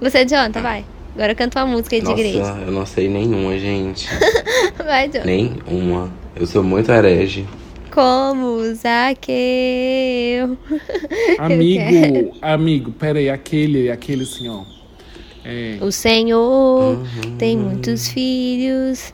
Você, 0.00 0.24
Jonathan, 0.24 0.62
vai. 0.62 0.82
Agora 1.14 1.34
canta 1.34 1.62
uma 1.62 1.74
música 1.76 1.94
aí 1.94 2.00
de 2.00 2.10
igreja. 2.10 2.38
Nossa, 2.38 2.58
eu 2.62 2.72
não 2.72 2.86
sei 2.86 3.10
nenhuma, 3.10 3.58
gente. 3.58 4.08
Vai, 4.82 5.08
Jonathan. 5.08 5.26
Nenhuma. 5.26 6.10
Eu 6.34 6.46
sou 6.46 6.62
muito 6.62 6.90
herege. 6.90 7.46
Como 7.92 8.62
Zaqueu. 8.74 10.56
Amigo, 11.38 12.34
amigo, 12.40 12.92
pera 12.92 13.18
aí. 13.18 13.28
Aquele, 13.28 13.90
aquele 13.90 14.22
assim, 14.22 14.48
ó. 14.48 14.62
É, 15.44 15.76
O 15.82 15.92
Senhor 15.92 16.96
Uhum. 16.96 17.36
tem 17.36 17.58
muitos 17.58 18.08
filhos. 18.08 19.12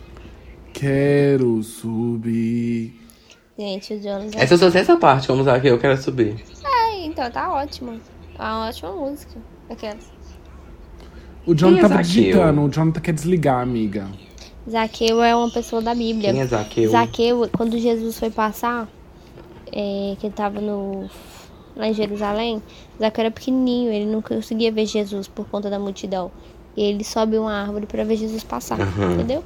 Quero 0.81 1.62
subir. 1.62 2.95
Gente, 3.59 3.95
o 3.95 4.03
Jonathan. 4.03 4.39
Essa 4.39 4.55
eu 4.55 4.59
só 4.59 4.70
sei 4.70 4.83
essa 4.83 4.97
parte, 4.97 5.27
como 5.27 5.41
usar 5.41 5.61
que 5.61 5.68
eu 5.68 5.79
quero 5.79 6.01
subir. 6.01 6.37
É, 6.64 7.05
então 7.07 7.31
tá 7.31 7.53
ótimo. 7.53 7.99
É 8.39 8.43
uma 8.43 8.68
ótima 8.68 8.93
música. 8.93 9.35
Aquelas. 9.70 10.05
O 11.47 11.55
John 11.55 11.68
Quem 11.70 11.79
é 11.79 11.83
tava 11.83 11.95
Zaqueu? 11.95 12.05
digitando, 12.22 12.61
o 12.62 12.68
John 12.68 12.93
quer 12.93 13.12
desligar, 13.12 13.62
amiga. 13.62 14.09
Zaqueu 14.70 15.22
é 15.22 15.35
uma 15.35 15.51
pessoa 15.51 15.81
da 15.81 15.95
Bíblia. 15.95 16.33
Quem 16.33 16.43
é 16.43 16.47
Zaqueu? 16.47 16.91
Zaqueu, 16.91 17.49
quando 17.57 17.79
Jesus 17.79 18.18
foi 18.18 18.31
passar, 18.31 18.89
é, 19.72 20.16
que 20.18 20.27
ele 20.27 20.35
tava 20.35 20.61
no, 20.61 21.09
lá 21.77 21.87
em 21.89 21.95
Jerusalém, 21.95 22.61
Zaqueu 23.01 23.22
era 23.22 23.31
pequenininho, 23.31 23.91
ele 23.93 24.07
não 24.07 24.20
conseguia 24.20 24.70
ver 24.72 24.87
Jesus 24.87 25.29
por 25.29 25.47
conta 25.49 25.70
da 25.70 25.79
multidão. 25.79 26.31
E 26.77 26.83
ele 26.83 27.05
sobe 27.05 27.39
uma 27.39 27.62
árvore 27.62 27.87
para 27.87 28.05
ver 28.05 28.16
Jesus 28.16 28.43
passar, 28.43 28.79
Uhum. 28.79 29.12
entendeu? 29.14 29.43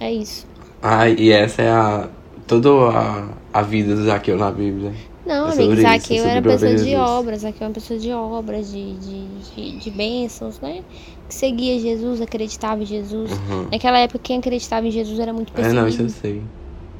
É 0.00 0.12
isso. 0.12 0.46
Ai, 0.82 1.14
e 1.18 1.30
essa 1.32 1.62
é 1.62 1.70
a. 1.70 2.08
toda 2.46 2.68
a, 2.90 3.28
a 3.52 3.62
vida 3.62 3.94
do 3.94 4.04
Zaqueu 4.04 4.36
na 4.38 4.50
Bíblia. 4.50 4.92
Não, 5.24 5.48
É 5.48 5.52
amigo, 5.52 5.72
isso, 5.72 5.86
é 5.86 5.98
Zaqueu 5.98 6.16
sobre 6.22 6.30
era 6.30 6.42
pessoa 6.42 6.74
de 6.74 6.94
obras, 6.96 7.40
Zaqueu 7.42 7.64
é 7.64 7.68
uma 7.68 7.74
pessoa 7.74 7.98
de 7.98 8.12
obras, 8.12 8.70
de, 8.70 8.94
de, 8.98 9.26
de, 9.54 9.78
de 9.80 9.90
bênçãos, 9.90 10.60
né? 10.60 10.84
Que 11.28 11.34
seguia 11.34 11.80
Jesus, 11.80 12.20
acreditava 12.20 12.82
em 12.82 12.86
Jesus. 12.86 13.30
Uhum. 13.32 13.68
Naquela 13.72 13.98
época, 13.98 14.20
quem 14.20 14.38
acreditava 14.38 14.86
em 14.86 14.90
Jesus 14.90 15.18
era 15.18 15.32
muito 15.32 15.52
É, 15.56 15.56
perseguido. 15.56 15.74
não, 15.74 15.88
isso 15.88 16.02
eu 16.02 16.08
sei. 16.08 16.42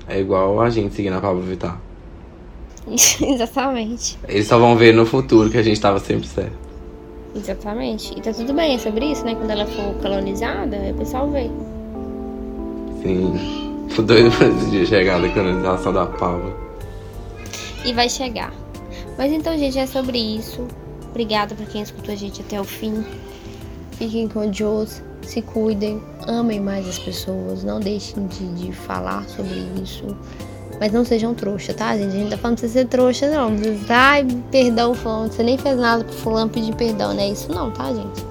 É 0.09 0.19
igual 0.21 0.61
a 0.61 0.71
gente 0.71 0.95
seguindo 0.95 1.15
a 1.15 1.21
Pablo 1.21 1.43
Vittar. 1.43 1.81
Exatamente. 2.87 4.19
Eles 4.29 4.47
só 4.47 4.59
vão 4.59 4.77
ver 4.77 4.93
no 4.95 5.07
futuro 5.07 5.51
que 5.51 5.59
a 5.59 5.63
gente 5.63 5.81
tava 5.81 5.99
sempre 6.01 6.27
certo. 6.29 6.59
Exatamente. 7.35 8.19
E 8.19 8.23
tá 8.23 8.33
tudo 8.33 8.55
bem, 8.55 8.75
é 8.75 8.79
sobre 8.79 9.07
isso, 9.13 9.25
né? 9.25 9.35
Quando 9.35 9.51
ela 9.51 9.67
for 9.67 9.95
canonizada, 10.01 10.77
aí 10.77 10.93
o 10.93 10.97
pessoal 10.97 11.31
vê. 11.31 11.51
Sim. 13.07 13.87
Tô 13.95 14.03
doido 14.03 14.37
pra 14.37 14.85
chegar 14.85 15.21
da 15.21 15.29
canonização 15.29 15.93
da 15.93 16.07
Pablo. 16.07 16.53
E 17.85 17.93
vai 17.93 18.09
chegar. 18.09 18.53
Mas 19.17 19.33
então, 19.33 19.57
gente, 19.57 19.79
é 19.79 19.87
sobre 19.87 20.19
isso. 20.19 20.67
Obrigada 21.11 21.55
pra 21.55 21.65
quem 21.67 21.83
escutou 21.83 22.13
a 22.13 22.17
gente 22.17 22.41
até 22.41 22.61
o 22.61 22.65
fim. 22.65 23.05
Fiquem 23.93 24.27
com 24.27 24.51
Deus, 24.51 25.01
se 25.23 25.41
cuidem, 25.41 26.03
amem 26.27 26.61
mais 26.61 26.87
as 26.89 26.99
pessoas, 26.99 27.63
não 27.63 27.79
deixem 27.79 28.27
de, 28.27 28.47
de 28.55 28.73
falar 28.73 29.25
sobre 29.29 29.55
isso. 29.81 30.05
Mas 30.81 30.93
não 30.93 31.05
sejam 31.05 31.33
trouxa, 31.33 31.73
tá, 31.73 31.97
gente? 31.97 32.09
A 32.09 32.11
gente 32.11 32.31
tá 32.31 32.37
falando 32.37 32.59
pra 32.59 32.69
você 32.69 32.73
ser 32.81 32.89
trouxa, 32.89 33.31
não. 33.31 33.53
Ai, 33.89 34.27
perdão, 34.51 34.95
fulano. 34.95 35.33
Você 35.33 35.45
nem 35.45 35.57
fez 35.57 35.79
nada 35.79 36.03
pro 36.03 36.13
fulano 36.13 36.51
pedir 36.51 36.75
perdão, 36.75 37.15
não 37.15 37.23
é 37.23 37.31
isso 37.31 37.51
não, 37.53 37.71
tá, 37.71 37.95
gente? 37.95 38.27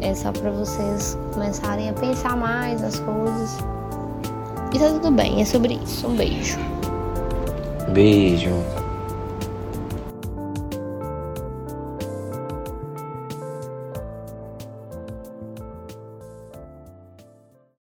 É 0.00 0.12
só 0.14 0.32
pra 0.32 0.50
vocês 0.50 1.16
começarem 1.32 1.88
a 1.88 1.92
pensar 1.94 2.36
mais 2.36 2.82
nas 2.82 2.98
coisas. 2.98 3.56
E 4.74 4.78
tá 4.78 4.88
tudo 4.88 5.12
bem, 5.12 5.40
é 5.40 5.44
sobre 5.44 5.78
isso. 5.84 6.08
Um 6.08 6.16
beijo. 6.16 6.58
Beijo. 7.92 8.50